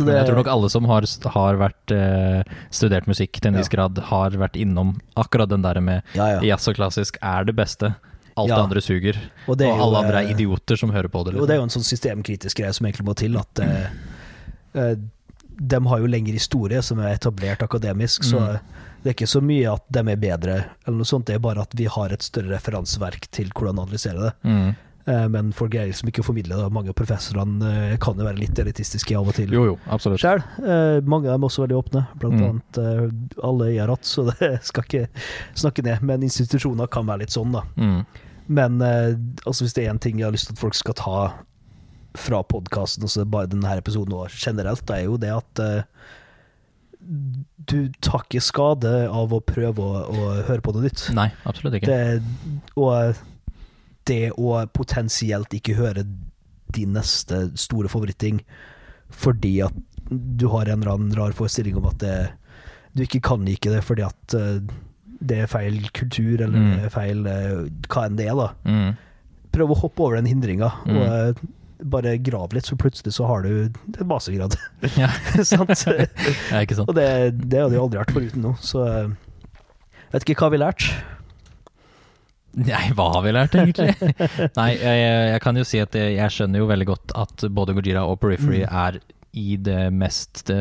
Men 0.00 0.16
jeg 0.16 0.26
tror 0.26 0.36
nok 0.40 0.48
alle 0.48 0.70
som 0.70 0.84
har, 0.90 1.06
har 1.36 1.54
vært 1.60 1.94
eh, 1.94 2.42
studert 2.74 3.06
musikk 3.06 3.38
til 3.40 3.52
en 3.52 3.58
viss 3.60 3.68
grad, 3.72 3.98
har 4.10 4.30
vært 4.30 4.56
innom 4.56 4.96
akkurat 5.16 5.48
den 5.48 5.62
der 5.62 5.80
med 5.80 6.02
ja, 6.14 6.32
ja. 6.36 6.40
jazz 6.42 6.66
og 6.68 6.74
klassisk 6.80 7.18
er 7.22 7.44
det 7.44 7.54
beste. 7.54 7.94
Alt 8.36 8.48
Ja. 8.50 8.56
det 8.56 8.62
andre 8.64 8.80
suger. 8.82 9.16
Og, 9.46 9.54
og 9.54 9.62
alle 9.62 9.78
jo, 9.78 10.00
andre 10.02 10.20
eh, 10.22 10.26
er 10.26 10.34
idioter 10.34 10.76
som 10.76 10.90
hører 10.90 11.06
på 11.08 11.22
det. 11.24 11.34
liksom. 11.36 11.42
Og 11.42 11.46
det 11.46 11.54
er 11.54 11.60
jo 11.60 11.66
en 11.68 11.74
sånn 11.76 11.86
systemkritisk 11.86 12.58
greie 12.58 12.72
som 12.74 12.86
egentlig 12.88 13.06
må 13.06 13.14
til, 13.14 13.36
at 13.38 13.60
eh, 13.62 13.92
eh, 14.74 14.96
de 15.54 15.78
har 15.86 16.00
jo 16.02 16.08
lengre 16.10 16.34
historie 16.34 16.80
som 16.82 16.98
er 16.98 17.14
etablert 17.14 17.62
akademisk, 17.62 18.24
så 18.26 18.40
Mm. 18.40 18.58
det 19.04 19.10
er 19.12 19.14
ikke 19.14 19.28
så 19.30 19.40
mye 19.44 19.72
at 19.76 19.84
de 19.92 20.00
er 20.10 20.16
bedre, 20.18 20.56
eller 20.84 20.96
noe 20.98 21.06
sånt, 21.06 21.26
det 21.26 21.36
er 21.36 21.38
bare 21.44 21.62
at 21.62 21.70
vi 21.78 21.84
har 21.86 22.10
et 22.10 22.22
større 22.26 22.50
referanseverk 22.56 23.28
til 23.30 23.50
hvordan 23.54 23.78
analysere 23.84 24.18
det. 24.18 24.32
mm. 24.42 24.74
Eh, 25.06 25.26
men 25.28 25.50
folk 25.52 25.74
greier 25.74 25.90
liksom 25.90 26.08
ikke 26.08 26.22
å 26.22 26.26
formidle 26.30 26.56
det, 26.56 26.66
mange 26.72 26.88
av 26.88 26.96
professorene 26.96 27.70
eh, 27.92 27.96
kan 28.00 28.16
jo 28.16 28.24
være 28.24 28.40
litt 28.40 28.56
elitistiske 28.62 29.12
av 29.18 29.28
og 29.28 29.36
til. 29.36 29.50
Jo, 29.52 29.64
jo, 29.68 29.74
absolutt. 29.92 30.22
Sjøl. 30.22 30.40
Eh, 30.64 31.00
mange 31.04 31.28
av 31.28 31.34
dem 31.36 31.44
er 31.44 31.50
også 31.50 31.64
veldig 31.66 31.76
åpne, 31.82 32.04
blant 32.22 32.38
Mm. 32.40 32.44
annet 32.48 33.42
alle 33.44 33.66
jeg 33.68 33.82
har 33.82 33.92
hatt, 33.92 34.08
så 34.08 34.24
det 34.30 34.48
skal 34.64 34.86
ikke 34.88 35.02
snakke 35.60 35.84
ned. 35.84 36.00
Men 36.08 36.24
institusjoner 36.24 36.88
kan 36.88 37.04
være 37.10 37.26
litt 37.26 37.34
sånn, 37.36 37.52
da. 37.52 37.66
Mm. 37.76 38.00
Men 38.48 38.80
altså 38.84 39.64
hvis 39.64 39.72
det 39.76 39.84
er 39.86 39.92
én 39.94 40.00
ting 40.04 40.18
jeg 40.20 40.26
har 40.26 40.34
lyst 40.34 40.50
til 40.50 40.56
at 40.56 40.60
folk 40.60 40.74
skal 40.76 40.96
ta 40.98 41.20
fra 42.20 42.42
podkasten, 42.44 43.04
altså 43.06 43.24
bare 43.24 43.48
denne 43.48 43.76
episoden 43.80 44.12
og 44.12 44.28
generelt, 44.36 44.84
det 44.88 44.98
er 44.98 45.06
jo 45.06 45.16
det 45.20 45.30
at 45.32 45.62
du 47.68 47.78
tar 48.04 48.24
ikke 48.26 48.40
skade 48.44 48.92
av 49.08 49.32
å 49.36 49.40
prøve 49.44 49.80
å, 49.84 50.02
å 50.08 50.28
høre 50.48 50.60
på 50.64 50.72
noe 50.76 50.84
nytt. 50.86 51.06
Nei, 51.16 51.30
absolutt 51.48 51.78
ikke. 51.80 51.88
Det, 51.88 52.60
og 52.76 53.16
det 54.10 54.32
å 54.36 54.56
potensielt 54.74 55.54
ikke 55.56 55.76
høre 55.78 56.04
din 56.74 56.92
neste 56.96 57.46
store 57.60 57.88
favoritting 57.92 58.40
fordi 59.14 59.56
at 59.64 59.74
du 60.10 60.48
har 60.52 60.68
en 60.68 60.82
eller 60.82 60.94
annen 60.96 61.14
rar 61.16 61.32
forestilling 61.36 61.76
om 61.78 61.86
at 61.88 61.98
det, 62.02 62.16
du 62.96 63.04
ikke 63.06 63.22
kan 63.24 63.44
like 63.46 63.70
det 63.70 63.82
fordi 63.86 64.04
at 64.06 64.34
eh, 64.36 64.58
det 65.24 65.38
er 65.44 65.48
feil 65.48 65.78
kultur, 65.96 66.42
eller 66.44 66.58
Mm. 66.58 66.70
det 66.76 66.84
er 66.84 66.92
feil 66.92 67.26
eh, 67.30 67.60
hva 67.88 68.02
enn 68.08 68.16
det 68.18 68.26
er, 68.28 68.34
da. 68.36 68.48
Mm. 68.68 68.90
Prøv 69.54 69.70
å 69.72 69.78
hoppe 69.84 70.02
over 70.04 70.16
den 70.18 70.26
hindringa, 70.28 70.68
Mm. 70.84 70.96
og 70.98 71.06
eh, 71.14 71.44
bare 71.94 72.16
grav 72.18 72.52
litt, 72.56 72.66
så 72.68 72.76
plutselig 72.80 73.14
så 73.16 73.26
har 73.30 73.42
du 73.46 73.70
en 74.00 74.08
mastergrad. 74.10 74.56
Ja. 75.00 75.08
Sant? 75.48 75.86
ja, 76.52 76.60
ikke 76.60 76.76
sant. 76.76 76.88
Og 76.90 76.94
det, 76.98 77.06
det 77.48 77.62
hadde 77.62 77.78
jeg 77.78 77.84
aldri 77.86 78.02
vært 78.02 78.12
foruten 78.18 78.44
nå, 78.44 78.52
så 78.60 78.84
jeg 78.90 79.14
vet 80.12 80.28
ikke 80.28 80.42
hva 80.44 80.50
vi 80.52 80.58
har 80.60 80.66
lært. 80.68 80.90
Nei, 82.56 82.84
hva 82.94 83.08
har 83.16 83.22
vi 83.24 83.32
lært, 83.34 83.54
egentlig? 83.58 83.94
Nei, 84.60 84.68
jeg, 84.78 85.02
jeg 85.34 85.40
kan 85.42 85.56
jo 85.58 85.64
si 85.66 85.80
at 85.82 85.94
jeg, 85.98 86.14
jeg 86.18 86.30
skjønner 86.36 86.62
jo 86.62 86.68
veldig 86.70 86.86
godt 86.92 87.14
at 87.18 87.44
både 87.50 87.74
Gojira 87.74 88.04
og 88.06 88.20
Periphery 88.22 88.62
Mm. 88.64 88.74
er 88.86 89.00
i 89.34 89.56
det 89.58 89.88
mest 89.92 90.44
det 90.46 90.58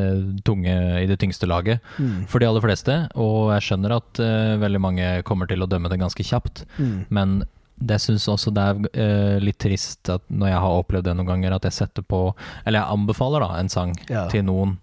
tunge, 0.48 0.74
i 1.04 1.06
det 1.06 1.20
tyngste 1.22 1.46
laget 1.46 1.84
Mm. 2.02 2.24
for 2.28 2.42
de 2.42 2.48
aller 2.50 2.64
fleste. 2.64 2.96
Og 3.14 3.52
jeg 3.54 3.62
skjønner 3.68 3.94
at 4.00 4.22
uh, 4.24 4.56
veldig 4.64 4.82
mange 4.82 5.10
kommer 5.28 5.46
til 5.52 5.62
å 5.62 5.68
dømme 5.70 5.92
det 5.94 6.00
ganske 6.02 6.26
kjapt. 6.26 6.64
Mm. 6.80 6.96
Men 7.14 7.36
det 7.78 8.00
syns 8.02 8.26
også 8.32 8.50
det 8.54 8.64
er 8.64 8.80
uh, 8.82 9.38
litt 9.44 9.60
trist 9.62 10.10
at 10.10 10.26
når 10.34 10.50
jeg 10.56 10.64
har 10.66 10.80
opplevd 10.82 11.06
det 11.12 11.16
noen 11.20 11.30
ganger, 11.30 11.54
at 11.60 11.68
jeg 11.70 11.74
setter 11.78 12.02
på 12.06 12.24
Eller 12.66 12.80
jeg 12.82 12.94
anbefaler 12.98 13.46
da 13.46 13.52
en 13.60 13.70
sang 13.70 13.94
Ja. 14.10 14.26
til 14.34 14.42
noen. 14.50 14.80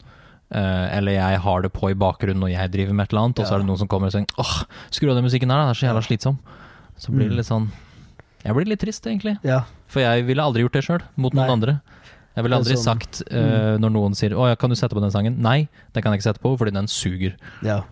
Uh, 0.54 0.86
eller 0.94 1.12
jeg 1.14 1.42
har 1.42 1.62
det 1.62 1.72
på 1.74 1.90
i 1.90 1.94
bakgrunnen 1.98 2.42
når 2.42 2.50
jeg 2.54 2.70
driver 2.74 2.94
med 2.94 3.04
et 3.06 3.12
eller 3.12 3.22
annet, 3.26 3.38
og 3.42 3.46
så 3.46 3.54
er 3.54 3.62
det 3.62 3.68
noen 3.68 3.78
som 3.82 3.90
kommer 3.90 4.10
og 4.10 4.14
sier 4.14 4.26
åh, 4.38 4.54
skru 4.90 5.10
av 5.10 5.18
den 5.18 5.26
musikken 5.26 5.50
her, 5.50 5.60
da, 5.62 5.68
det 5.70 5.76
er 5.76 5.78
så 5.82 5.86
jævla 5.90 6.02
slitsom. 6.06 6.38
Så 7.00 7.10
blir 7.14 7.28
det 7.30 7.32
Mm. 7.32 7.36
litt 7.40 7.48
sånn 7.48 7.70
Jeg 8.44 8.54
blir 8.56 8.64
litt 8.70 8.80
trist, 8.80 9.04
egentlig. 9.04 9.34
Ja. 9.44 9.62
For 9.86 10.00
jeg 10.00 10.24
ville 10.28 10.40
aldri 10.42 10.62
gjort 10.64 10.72
det 10.78 10.84
sjøl, 10.86 11.02
mot 11.16 11.34
noen 11.34 11.46
Nei. 11.46 11.52
andre. 11.52 11.80
Jeg 12.36 12.44
ville 12.44 12.56
aldri 12.56 12.76
sånn- 12.76 12.84
sagt 12.84 13.22
uh, 13.32 13.76
når 13.76 13.90
noen 13.92 14.14
sier 14.16 14.30
'Å 14.32 14.48
ja, 14.48 14.54
kan 14.56 14.70
du 14.70 14.76
sette 14.76 14.94
på 14.96 15.00
den 15.02 15.10
sangen?' 15.10 15.36
Nei, 15.38 15.68
det 15.92 16.02
kan 16.02 16.12
jeg 16.12 16.20
ikke 16.20 16.28
sette 16.32 16.40
på, 16.40 16.56
fordi 16.56 16.72
den 16.72 16.86
suger. 16.86 17.34
ja. 17.62 17.82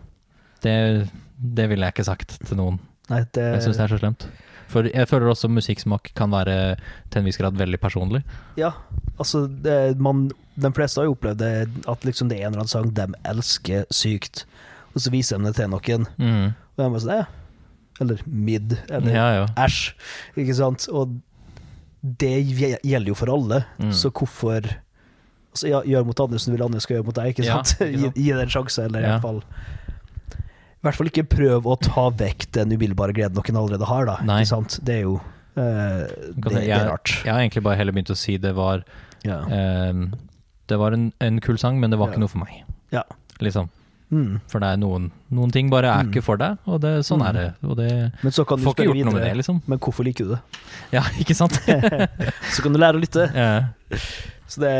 Det, 0.62 1.08
det 1.38 1.68
ville 1.68 1.84
jeg 1.86 1.94
ikke 1.94 2.04
sagt 2.04 2.38
til 2.46 2.56
noen. 2.56 2.78
Nei, 3.10 3.20
det 3.32 3.42
Jeg 3.54 3.62
syns 3.62 3.76
det 3.76 3.84
er 3.90 3.96
så 3.96 3.98
slemt. 4.00 4.26
For 4.68 4.82
jeg 4.84 5.06
føler 5.08 5.30
også 5.30 5.48
musikksmak 5.48 6.12
kan 6.14 6.30
være 6.30 6.76
til 7.10 7.20
en 7.20 7.24
viss 7.24 7.36
grad 7.38 7.54
veldig 7.56 7.78
personlig. 7.80 8.22
Ja, 8.56 8.72
altså 9.18 9.46
det, 9.62 9.98
man, 10.00 10.30
De 10.58 10.70
fleste 10.72 10.96
har 11.00 11.04
jo 11.06 11.14
opplevd 11.14 11.38
det, 11.38 11.68
at 11.86 12.00
liksom 12.02 12.28
det 12.28 12.38
er 12.40 12.46
en 12.48 12.54
eller 12.54 12.64
annen 12.64 12.68
sang 12.68 12.90
de 12.92 13.06
elsker 13.24 13.84
sykt, 13.92 14.44
og 14.94 15.00
så 15.00 15.10
viser 15.10 15.38
de 15.38 15.44
det 15.44 15.54
til 15.56 15.68
noen, 15.68 16.06
Mm. 16.18 16.54
og 16.76 16.76
de 16.76 16.82
er 16.82 16.98
sånn 16.98 17.20
eh, 17.20 17.26
Eller 18.00 18.20
mid, 18.26 18.76
eller 18.90 19.14
Ja, 19.14 19.28
ja. 19.40 19.46
æsj. 19.56 19.92
Ikke 20.36 20.54
sant? 20.54 20.88
Og 20.92 21.16
det 22.02 22.34
gjelder 22.84 23.08
jo 23.10 23.14
for 23.18 23.32
alle, 23.34 23.64
Mm. 23.78 23.90
så 23.92 24.10
hvorfor 24.14 24.62
altså, 25.52 25.66
ja, 25.68 25.80
Gjør 25.82 26.04
mot 26.06 26.20
andre 26.20 26.38
som 26.38 26.52
du 26.52 26.56
vil 26.56 26.66
andre 26.66 26.80
skal 26.80 26.96
gjøre 26.98 27.06
mot 27.08 27.14
deg, 27.18 27.32
ikke 27.34 27.44
sant? 27.48 27.72
ikke 27.80 27.98
sant. 27.98 28.14
Gi, 28.16 28.22
gi 28.22 28.32
det 28.32 28.44
en 28.46 28.54
sjanse, 28.54 28.84
eller 28.84 29.00
i 29.02 29.08
hvert 29.10 29.22
fall 29.24 29.40
I 30.78 30.86
hvert 30.86 30.94
fall 30.94 31.10
ikke 31.10 31.24
prøv 31.26 31.66
å 31.66 31.74
ta 31.82 32.04
vekk 32.14 32.46
den 32.54 32.70
umiddelbare 32.76 33.12
gleden 33.16 33.34
noen 33.34 33.56
allerede 33.58 33.88
har, 33.90 34.06
da. 34.06 34.16
Ikke 34.38 34.46
sant? 34.52 34.78
Det 34.86 34.94
er 35.00 35.02
jo 35.08 35.16
uh, 35.18 36.06
det, 36.38 36.52
det 36.54 36.68
er 36.70 36.86
rart. 36.86 37.16
Jeg 37.24 37.32
har 37.34 37.40
egentlig 37.42 37.64
bare 37.66 37.76
heller 37.80 37.92
begynt 37.96 38.12
å 38.14 38.16
si 38.16 38.36
det 38.38 38.54
var 38.54 38.84
Ja. 39.26 39.40
eh, 39.50 40.04
Det 40.70 40.78
var 40.78 40.92
en, 40.94 41.12
en 41.20 41.40
kul 41.40 41.58
sang, 41.58 41.80
men 41.80 41.90
det 41.90 41.98
var 41.98 42.08
Ja. 42.08 42.12
ikke 42.14 42.20
noe 42.22 42.28
for 42.30 42.38
meg. 42.44 42.62
Ja. 42.94 43.02
Liksom. 43.42 43.68
Mm. 44.10 44.40
For 44.48 44.58
det 44.62 44.68
er 44.72 44.78
noen, 44.80 45.10
noen 45.30 45.50
ting 45.52 45.68
bare 45.70 45.84
er 45.92 46.04
Mm. 46.04 46.10
ikke 46.12 46.22
for 46.24 46.36
deg, 46.40 46.56
og 46.66 46.80
det, 46.80 46.92
sånn 47.04 47.20
Mm. 47.20 47.26
er 47.28 47.32
det. 47.32 47.54
Og 47.68 47.76
det 47.76 48.12
Men 48.22 48.32
så 48.32 48.46
kan 48.46 48.58
du 48.58 48.64
får 48.64 48.74
ikke 48.74 48.86
gjort 48.88 49.04
noe 49.04 49.14
med 49.14 49.22
det, 49.22 49.36
liksom. 49.36 49.62
Men 49.66 49.78
hvorfor 49.78 50.04
liker 50.04 50.24
du 50.24 50.30
det? 50.34 50.40
Ja, 50.96 51.02
ikke 51.20 51.34
sant? 51.36 51.52
Så 52.54 52.62
kan 52.62 52.72
du 52.72 52.78
lære 52.78 52.96
å 52.96 53.00
lytte. 53.02 53.26
Ja. 53.34 53.68
Så 54.48 54.60
det, 54.62 54.72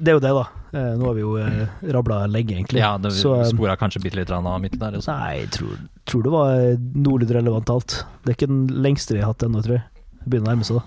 det 0.00 0.08
er 0.08 0.16
jo 0.16 0.20
det, 0.24 0.30
da. 0.32 0.44
Eh, 0.72 0.96
Nå 0.96 1.04
har 1.04 1.14
vi 1.14 1.20
jo 1.20 1.36
eh, 1.36 1.68
rabla 1.92 2.22
lenge, 2.26 2.54
egentlig. 2.56 2.80
ja, 2.80 2.96
det 2.96 3.12
eh, 3.12 3.44
spora 3.50 3.76
kanskje 3.76 4.00
bitte 4.00 4.16
litt 4.16 4.30
av 4.32 4.42
midten 4.62 4.78
der. 4.80 4.96
Også. 4.96 5.12
Nei, 5.12 5.40
jeg 5.42 5.50
tror, 5.58 5.76
tror 6.08 6.22
det 6.24 6.32
var 6.32 6.56
nordlig 6.96 7.28
relevant 7.36 7.68
alt. 7.68 7.98
Det 8.24 8.32
er 8.32 8.38
ikke 8.38 8.48
den 8.48 8.66
lengste 8.82 9.12
vi 9.12 9.20
har 9.20 9.34
hatt 9.34 9.44
ennå, 9.44 9.60
tror 9.62 9.76
jeg. 9.76 9.84
Det 10.24 10.30
begynner 10.32 10.48
å 10.48 10.54
nærme 10.56 10.64
seg, 10.64 10.80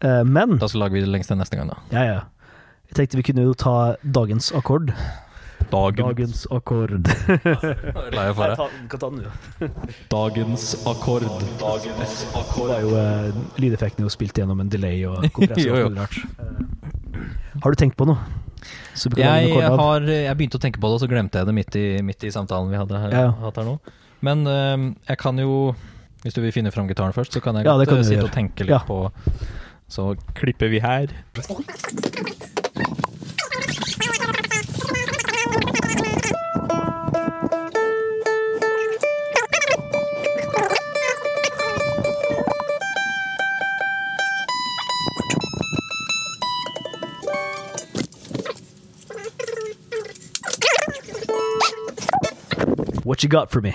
da. 0.00 0.24
Men 0.24 0.56
Da 0.56 0.66
skal 0.72 0.80
vi 0.80 0.84
lage 0.86 1.04
det 1.04 1.12
lengste 1.12 1.36
neste 1.36 1.58
gang, 1.60 1.68
da. 1.68 1.76
ja, 1.92 2.02
ja. 2.14 2.20
Jeg 2.88 2.96
tenkte 2.96 3.16
vi 3.20 3.22
kunne 3.28 3.44
jo 3.44 3.52
ta 3.54 3.94
dagens 4.02 4.48
akkord. 4.56 4.94
Dagen. 5.70 6.06
Dagens 6.08 6.46
akkord. 6.50 7.08
Jeg 7.30 8.34
få 8.34 8.46
det. 8.50 8.56
kan 8.90 9.00
ta 9.00 9.10
den, 9.10 9.20
du. 9.20 9.68
Dagens 10.14 10.64
akkord. 10.88 11.26
Dagens 11.60 12.14
Det 12.32 12.66
var 12.66 12.80
jo 12.82 12.94
eh, 12.98 13.40
Lydeffekten 13.62 14.02
er 14.04 14.08
jo 14.08 14.12
spilt 14.14 14.40
gjennom 14.40 14.60
en 14.64 14.70
delay 14.72 15.04
og 15.06 15.22
kompressor. 15.36 15.68
Jo, 15.68 15.76
jo. 15.84 15.90
Eh, 15.94 17.60
Har 17.62 17.70
du 17.70 17.78
tenkt 17.78 17.96
på 18.00 18.08
noe? 18.08 18.18
Jeg, 19.16 19.52
akkord 19.54 19.78
har, 19.80 20.08
jeg 20.10 20.36
begynte 20.36 20.58
å 20.58 20.62
tenke 20.62 20.80
på 20.82 20.88
det, 20.90 20.96
og 20.98 21.00
så 21.04 21.08
glemte 21.08 21.40
jeg 21.40 21.46
det 21.48 21.54
midt 21.56 21.76
i, 21.80 21.84
midt 22.04 22.26
i 22.28 22.32
samtalen 22.34 22.68
vi 22.72 22.76
hadde 22.80 22.98
her, 23.00 23.14
Ja. 23.14 23.30
hatt 23.46 23.56
her 23.56 23.64
nå. 23.70 23.78
Men 24.26 24.42
øhm, 24.50 24.88
jeg 25.08 25.16
kan 25.22 25.38
jo 25.40 25.74
Hvis 26.20 26.34
du 26.36 26.42
vil 26.44 26.52
finne 26.52 26.68
fram 26.74 26.84
gitaren 26.90 27.14
først, 27.16 27.32
så 27.32 27.40
kan 27.40 27.56
jeg 27.56 27.64
Ja, 27.64 27.78
godt 27.78 27.88
kan 27.88 28.02
sitte 28.04 28.18
gjøre. 28.18 28.28
og 28.28 28.34
tenke 28.36 28.66
litt 28.66 28.74
Ja. 28.74 28.82
på 28.84 29.10
Så 29.88 30.10
klipper 30.36 30.68
vi 30.70 30.78
her. 30.84 31.08
What 53.20 53.24
you 53.24 53.28
got 53.28 53.50
for 53.52 53.60
me? 53.60 53.74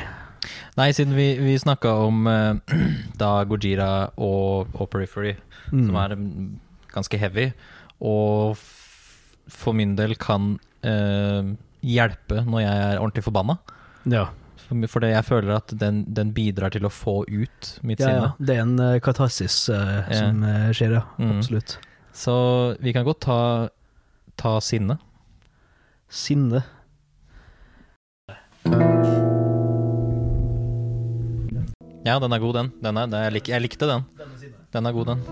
Nei, 0.76 0.88
siden 0.98 1.14
vi, 1.14 1.36
vi 1.38 1.54
snakka 1.62 1.92
om 2.02 2.24
uh, 2.26 2.56
da 3.22 3.44
Gojira 3.46 4.08
og, 4.18 4.72
og 4.74 4.90
Periphery, 4.90 5.36
Mm. 5.70 5.84
som 5.88 5.96
er 5.98 6.14
mm, 6.18 6.48
ganske 6.94 7.18
heavy, 7.18 7.44
og 8.02 8.58
for 9.50 9.74
min 9.78 9.94
del 9.98 10.16
kan 10.22 10.60
uh, 10.86 11.52
hjelpe 11.86 12.42
når 12.46 12.62
jeg 12.64 12.82
er 12.88 13.00
ordentlig 13.02 13.24
forbanna. 13.26 13.56
Ja. 14.10 14.28
For- 14.66 15.06
jeg 15.06 15.26
føler 15.26 15.56
at 15.60 15.74
den, 15.78 16.04
den 16.10 16.34
bidrar 16.34 16.74
til 16.74 16.86
å 16.86 16.94
få 16.94 17.20
ut 17.30 17.72
mitt 17.86 18.02
Ja, 18.02 18.10
ja. 18.18 18.30
Det 18.42 18.58
er 18.58 18.64
en 18.66 18.78
uh, 18.82 18.98
katarsis 19.02 19.58
uh, 19.70 20.06
som 20.10 20.42
uh, 20.42 20.70
skjer, 20.74 20.98
ja. 20.98 21.04
Mm. 21.22 21.36
Absolutt. 21.38 21.78
Så 22.18 22.36
vi 22.82 22.94
kan 22.98 23.06
godt 23.06 23.22
ta 23.30 23.40
ta 24.42 24.58
sinne. 24.62 24.98
Sinne. 26.10 26.66
Ja, 32.06 32.20
den 32.22 32.34
er 32.34 32.40
god, 32.40 32.54
den. 32.54 32.72
den 32.86 32.98
er, 33.02 33.10
det, 33.10 33.24
jeg, 33.26 33.34
lik, 33.40 33.48
jeg 33.50 33.66
likte 33.66 33.90
den. 33.90 34.06
Den 34.72 34.86
er 34.86 34.94
god, 34.94 35.14
den. 35.16 35.26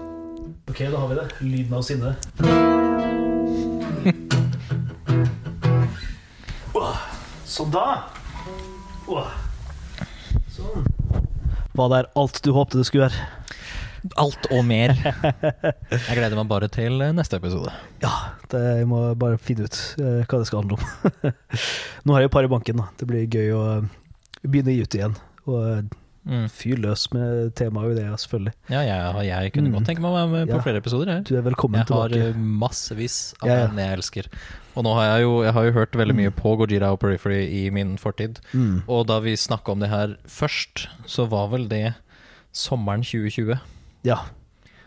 Ok, 0.70 0.80
da 0.82 0.98
har 0.98 1.08
vi 1.12 1.16
det. 1.22 1.28
Lyden 1.46 1.74
av 1.78 1.84
sinne. 1.86 2.16
Sånn 7.54 7.70
da. 7.70 8.10
Åh. 9.14 9.28
Sånn. 10.50 10.88
Var 11.78 11.92
det 11.92 12.00
alt 12.18 12.40
du 12.42 12.50
håpte 12.56 12.80
det 12.80 12.88
skulle 12.88 13.12
være? 13.12 13.28
Alt 14.20 14.48
og 14.50 14.64
mer. 14.66 14.96
Jeg 14.98 16.18
gleder 16.18 16.34
meg 16.40 16.50
bare 16.50 16.70
til 16.74 16.98
neste 17.14 17.38
episode. 17.38 17.70
Ja, 18.02 18.14
det, 18.50 18.64
jeg 18.80 18.88
må 18.90 19.04
bare 19.22 19.38
finne 19.38 19.68
ut 19.70 19.78
eh, 20.02 20.24
hva 20.26 20.40
det 20.40 20.50
skal 20.50 20.64
handle 20.64 20.80
om. 20.80 21.36
Nå 22.08 22.16
har 22.16 22.26
jeg 22.26 22.32
et 22.32 22.36
par 22.40 22.48
i 22.48 22.52
banken, 22.52 22.82
da. 22.82 22.90
Det 22.98 23.08
blir 23.12 23.30
gøy 23.30 23.54
å 23.54 23.62
eh, 23.76 23.86
begynne 24.48 24.74
å 24.74 24.78
gi 24.80 24.88
ut 24.88 24.98
igjen. 24.98 25.16
Og 25.46 25.62
eh, 25.70 25.84
Mm. 26.26 26.46
fyr 26.50 26.78
løs 26.80 27.12
med 27.14 27.54
temaet 27.56 27.86
og 27.86 27.92
ideer, 27.98 28.16
selvfølgelig. 28.16 28.54
Ja, 28.70 28.80
jeg, 28.80 29.26
jeg 29.28 29.54
kunne 29.54 29.70
Mm. 29.70 29.74
godt 29.74 29.86
tenke 29.90 30.02
meg 30.02 30.12
å 30.12 30.16
være 30.16 30.30
med 30.32 30.48
på 30.48 30.56
Ja. 30.56 30.62
flere 30.62 30.78
episoder. 30.78 31.06
Jeg. 31.18 31.24
Du 31.26 31.36
er 31.38 31.42
velkommen 31.42 31.76
Jeg 31.80 31.88
har 31.96 32.08
Jeg 32.10 32.34
har 32.34 32.40
massevis 32.40 33.34
av 33.42 33.50
Ja, 33.50 33.56
ja. 33.56 33.68
band 33.68 33.80
jeg 33.80 33.98
elsker. 33.98 34.26
Og 34.76 34.84
nå 34.86 34.94
har 34.96 35.04
jeg 35.18 35.22
jo, 35.24 35.44
jeg 35.44 35.54
har 35.54 35.64
jo 35.66 35.72
hørt 35.72 35.92
veldig 35.92 36.16
mye 36.16 36.30
Mm. 36.32 36.36
på 36.40 36.58
Gojira 36.58 36.92
og 36.92 37.00
Periphery 37.00 37.66
i 37.66 37.70
min 37.70 37.98
fortid. 37.98 38.40
Mm. 38.54 38.84
Og 38.88 39.06
da 39.08 39.20
vi 39.20 39.34
snakka 39.36 39.70
om 39.72 39.80
det 39.80 39.90
her 39.90 40.16
først, 40.26 40.88
så 41.06 41.28
var 41.30 41.48
vel 41.50 41.68
det 41.68 41.94
sommeren 42.54 43.04
2020. 43.04 43.60
Ja, 44.04 44.20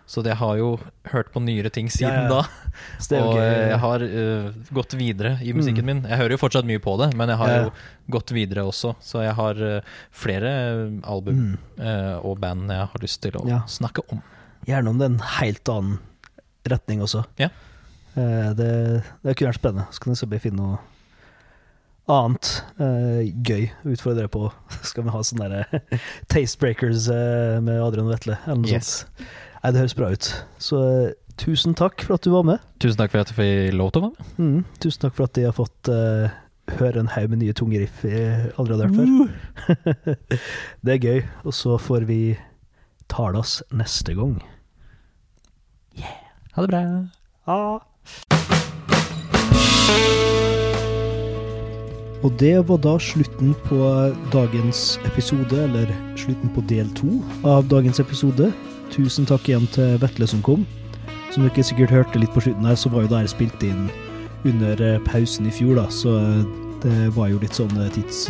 Så 0.07 0.23
jeg 0.23 0.37
har 0.39 0.57
jo 0.61 0.69
hørt 1.11 1.33
på 1.35 1.41
nyere 1.43 1.71
ting 1.75 1.89
siden 1.91 2.13
Ja, 2.15 2.23
ja. 2.23 2.29
da. 2.31 3.19
og 3.19 3.33
gøy. 3.35 3.69
jeg 3.73 3.79
har 3.83 4.03
uh, 4.07 4.51
gått 4.73 4.95
videre 4.95 5.33
i 5.43 5.51
musikken 5.53 5.83
Mm. 5.83 5.87
min. 5.87 6.03
Jeg 6.07 6.19
hører 6.21 6.31
jo 6.37 6.39
fortsatt 6.39 6.65
mye 6.69 6.79
på 6.79 6.95
det, 7.01 7.09
men 7.19 7.29
jeg 7.33 7.37
har 7.41 7.49
Ja, 7.51 7.63
jo 7.65 7.73
gått 8.15 8.31
videre 8.31 8.63
også. 8.63 8.95
Så 9.03 9.25
jeg 9.25 9.35
har 9.35 9.55
uh, 9.59 9.81
flere 10.15 10.53
album 11.03 11.35
Mm. 11.35 11.59
uh, 11.83 12.19
og 12.23 12.39
band 12.39 12.71
jeg 12.71 12.87
har 12.87 13.03
lyst 13.03 13.21
til 13.23 13.33
å 13.33 13.65
snakke 13.67 14.01
om. 14.13 14.23
Gjerne 14.67 14.89
om 14.91 14.99
det 14.99 15.05
er 15.09 15.15
en 15.15 15.19
helt 15.41 15.69
annen 15.69 15.99
retning 16.71 17.01
også. 17.03 17.25
Ja. 17.39 17.49
Det, 18.17 19.03
det 19.23 19.35
kunne 19.37 19.51
vært 19.53 19.59
spennende. 19.61 19.87
Så 19.93 20.01
kan 20.01 20.15
jeg 20.15 20.19
se 20.23 20.39
finne 20.41 20.57
noe 20.57 20.79
annet 22.09 22.63
gøy 22.79 23.67
å 23.85 23.91
utfordre 23.93 24.23
dere 24.23 24.31
på. 24.33 24.47
Skal 24.87 25.05
vi 25.05 25.11
ha 25.11 25.21
sånne 25.27 25.65
Taste 26.33 26.59
Breakers 26.63 27.09
med 27.11 27.83
Adrian 27.83 28.09
Vetle, 28.09 28.39
eller 28.47 28.63
noe 28.63 28.71
Yes. 28.73 29.03
sånt. 29.05 29.27
Nei, 29.63 29.73
det 29.73 29.83
høres 29.83 29.97
bra 29.99 30.11
ut. 30.15 30.31
Så 30.63 30.81
eh, 30.87 31.13
tusen 31.41 31.77
takk 31.79 32.03
for 32.07 32.17
at 32.19 32.27
du 32.27 32.33
var 32.35 32.47
med. 32.47 32.65
Tusen 32.83 32.99
takk 33.01 33.15
for 33.15 33.23
at 33.23 33.33
jeg 33.33 33.39
fikk 33.39 33.79
lov 33.79 33.93
til 33.93 34.03
å 34.03 34.09
være 34.09 34.17
med. 34.17 34.35
Mm, 34.41 34.81
tusen 34.83 35.07
takk 35.07 35.17
for 35.19 35.29
at 35.29 35.41
jeg 35.41 35.51
har 35.51 35.57
fått 35.57 35.93
uh, 35.93 36.35
høre 36.81 37.03
en 37.03 37.13
haug 37.15 37.31
med 37.33 37.43
nye 37.45 37.55
tunge 37.57 37.81
riff 37.83 38.03
jeg 38.07 38.53
aldri 38.59 38.77
hadde 38.77 38.91
hørt 38.91 38.99
før. 39.01 40.19
det 40.87 40.99
er 40.99 41.09
gøy. 41.09 41.25
Og 41.47 41.57
så 41.57 41.79
får 41.81 42.09
vi 42.11 42.21
tale 43.13 43.41
oss 43.43 43.61
neste 43.75 44.17
gang. 44.19 44.39
Ha 46.57 46.63
det 46.63 46.69
bra. 46.73 46.81
Ha. 47.45 47.57
Og 52.25 52.33
det 52.41 52.55
var 52.69 52.79
da 52.81 52.95
slutten 52.99 53.53
på 53.67 53.77
dagens 54.33 54.97
episode, 55.05 55.59
eller 55.67 55.93
slutten 56.17 56.49
på 56.57 56.65
del 56.65 56.89
to 56.97 57.19
av 57.45 57.69
dagens 57.69 58.01
episode. 58.01 58.49
Tusen 58.97 59.27
takk 59.29 59.45
igjen 59.51 59.67
til 59.75 59.99
Vetle 60.01 60.25
som 60.31 60.41
kom. 60.41 60.63
Som 61.35 61.45
dere 61.45 61.65
sikkert 61.67 61.93
hørte 61.93 62.21
litt 62.21 62.33
på 62.33 62.41
slutten 62.41 62.65
her, 62.65 62.79
så 62.81 62.89
var 62.89 63.05
jo 63.05 63.11
det 63.11 63.19
her 63.19 63.29
spilt 63.29 63.65
inn 63.67 63.91
under 64.49 64.81
eh, 64.81 65.01
pausen 65.05 65.49
i 65.49 65.53
fjor, 65.53 65.77
da, 65.77 65.85
så 65.93 66.15
eh, 66.17 66.45
det 66.81 67.11
var 67.17 67.29
jo 67.29 67.41
litt 67.43 67.57
sånn 67.59 67.75
eh, 67.83 67.91
tids, 67.93 68.27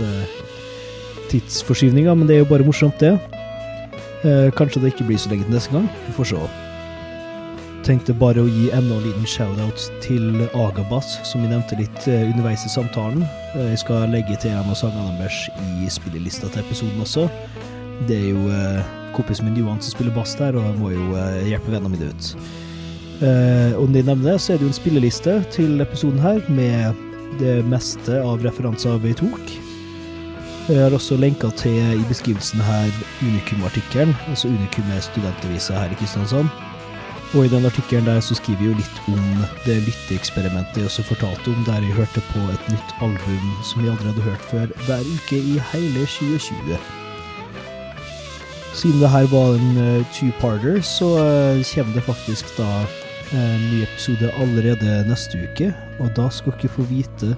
tidsforskyvninger, 1.30 2.18
men 2.18 2.26
det 2.26 2.38
er 2.38 2.42
jo 2.42 2.50
bare 2.50 2.66
morsomt, 2.66 2.98
det. 3.02 3.14
Kanskje 4.58 4.80
det 4.82 4.90
ikke 4.90 5.04
blir 5.06 5.20
så 5.22 5.30
lenge 5.30 5.44
til 5.46 5.54
neste 5.54 5.70
gang. 5.70 5.84
Vi 6.08 6.14
får 6.16 6.32
se 6.32 6.46
tenkte 7.86 8.16
bare 8.18 8.42
å 8.42 8.48
gi 8.50 8.64
enda 8.74 8.96
en 8.96 9.04
liten 9.04 9.28
shout-out 9.30 9.84
til 10.02 10.40
Agabas, 10.58 11.20
som 11.28 11.44
vi 11.44 11.52
nevnte 11.52 11.78
litt 11.78 12.08
underveis 12.08 12.64
i 12.66 12.72
samtalen. 12.72 13.22
Jeg 13.54 13.78
skal 13.84 14.10
legge 14.10 14.34
til 14.42 14.56
en 14.56 14.72
av 14.72 14.80
sangene 14.80 15.14
deres 15.20 15.44
i 15.84 15.86
spillelista 15.94 16.50
til 16.50 16.64
episoden 16.64 17.04
også. 17.04 17.28
Det 18.08 18.18
er 18.18 18.32
jo 18.32 18.48
kompisen 19.16 19.48
min 19.48 19.58
Johan 19.58 19.82
som 19.82 19.96
spiller 19.96 20.14
bass 20.14 20.36
der, 20.38 20.56
og 20.56 20.64
jeg 20.68 20.78
må 20.80 20.92
jo 20.94 21.08
eh, 21.16 21.42
hjelpe 21.50 21.72
vennene 21.72 21.92
mine 21.96 22.12
ut. 22.12 22.32
Eh, 23.24 23.72
og 23.76 23.86
om 23.86 23.94
de 23.94 24.04
nevner 24.04 24.32
det, 24.32 24.40
så 24.40 24.52
er 24.52 24.60
det 24.60 24.68
jo 24.68 24.72
en 24.72 24.80
spilleliste 24.80 25.38
til 25.54 25.80
episoden 25.84 26.20
her, 26.20 26.42
med 26.52 27.04
det 27.40 27.60
meste 27.68 28.20
av 28.22 28.44
referanser 28.44 29.00
vi 29.02 29.14
tok. 29.16 29.56
Jeg 30.66 30.82
har 30.82 30.94
også 30.96 31.14
lenka 31.20 31.52
til 31.54 31.76
i 31.94 32.06
beskrivelsen 32.08 32.62
her 32.66 32.88
Unikum-artikkelen, 33.22 34.16
altså 34.28 34.48
Unikum 34.50 34.88
er 34.96 35.04
studentavisa 35.04 35.78
her 35.78 35.94
i 35.94 35.98
Kristiansand. 36.00 36.50
Og 37.34 37.46
i 37.46 37.50
den 37.52 37.66
artikkelen 37.66 38.06
der 38.06 38.20
så 38.20 38.34
skriver 38.34 38.58
vi 38.58 38.68
jo 38.70 38.76
litt 38.78 39.00
om 39.12 39.46
det 39.66 39.80
lytteeksperimentet 39.86 40.82
jeg 40.82 40.90
også 40.90 41.06
fortalte 41.06 41.54
om, 41.54 41.64
der 41.66 41.86
jeg 41.86 41.98
hørte 41.98 42.22
på 42.32 42.44
et 42.50 42.68
nytt 42.72 42.94
album 43.02 43.48
som 43.62 43.82
jeg 43.82 43.94
aldri 43.94 44.12
hadde 44.12 44.28
hørt 44.28 44.46
før, 44.52 44.76
hver 44.86 45.10
uke 45.16 45.42
i 45.42 45.58
hele 45.72 46.06
2020. 46.06 46.95
Siden 48.76 49.00
det 49.00 49.08
her 49.08 49.26
var 49.32 49.54
en 49.56 49.78
eh, 49.80 50.06
two-parter, 50.12 50.82
så 50.84 51.06
eh, 51.16 51.64
kommer 51.74 51.94
det 51.94 52.02
faktisk 52.04 52.50
da 52.58 52.84
en 53.32 53.62
ny 53.72 53.82
episode 53.82 54.28
allerede 54.36 54.98
neste 55.08 55.40
uke, 55.40 55.70
og 55.98 56.12
da 56.16 56.28
skal 56.30 56.52
dere 56.60 56.74
få 56.74 56.84
vite 56.90 57.32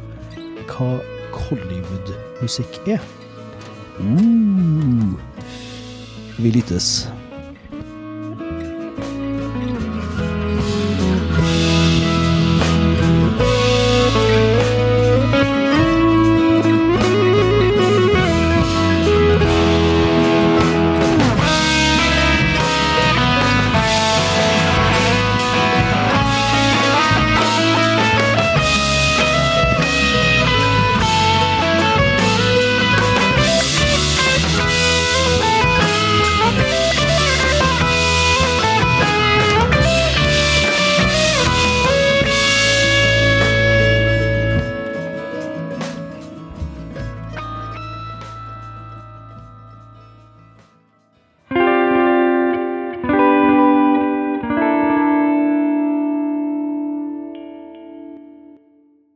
hva 0.67 0.91
Hollywood-musikk 1.33 2.81
er. 2.91 3.07
Uh. 4.03 5.15
Vi 6.43 6.51
lyttes. 6.59 7.07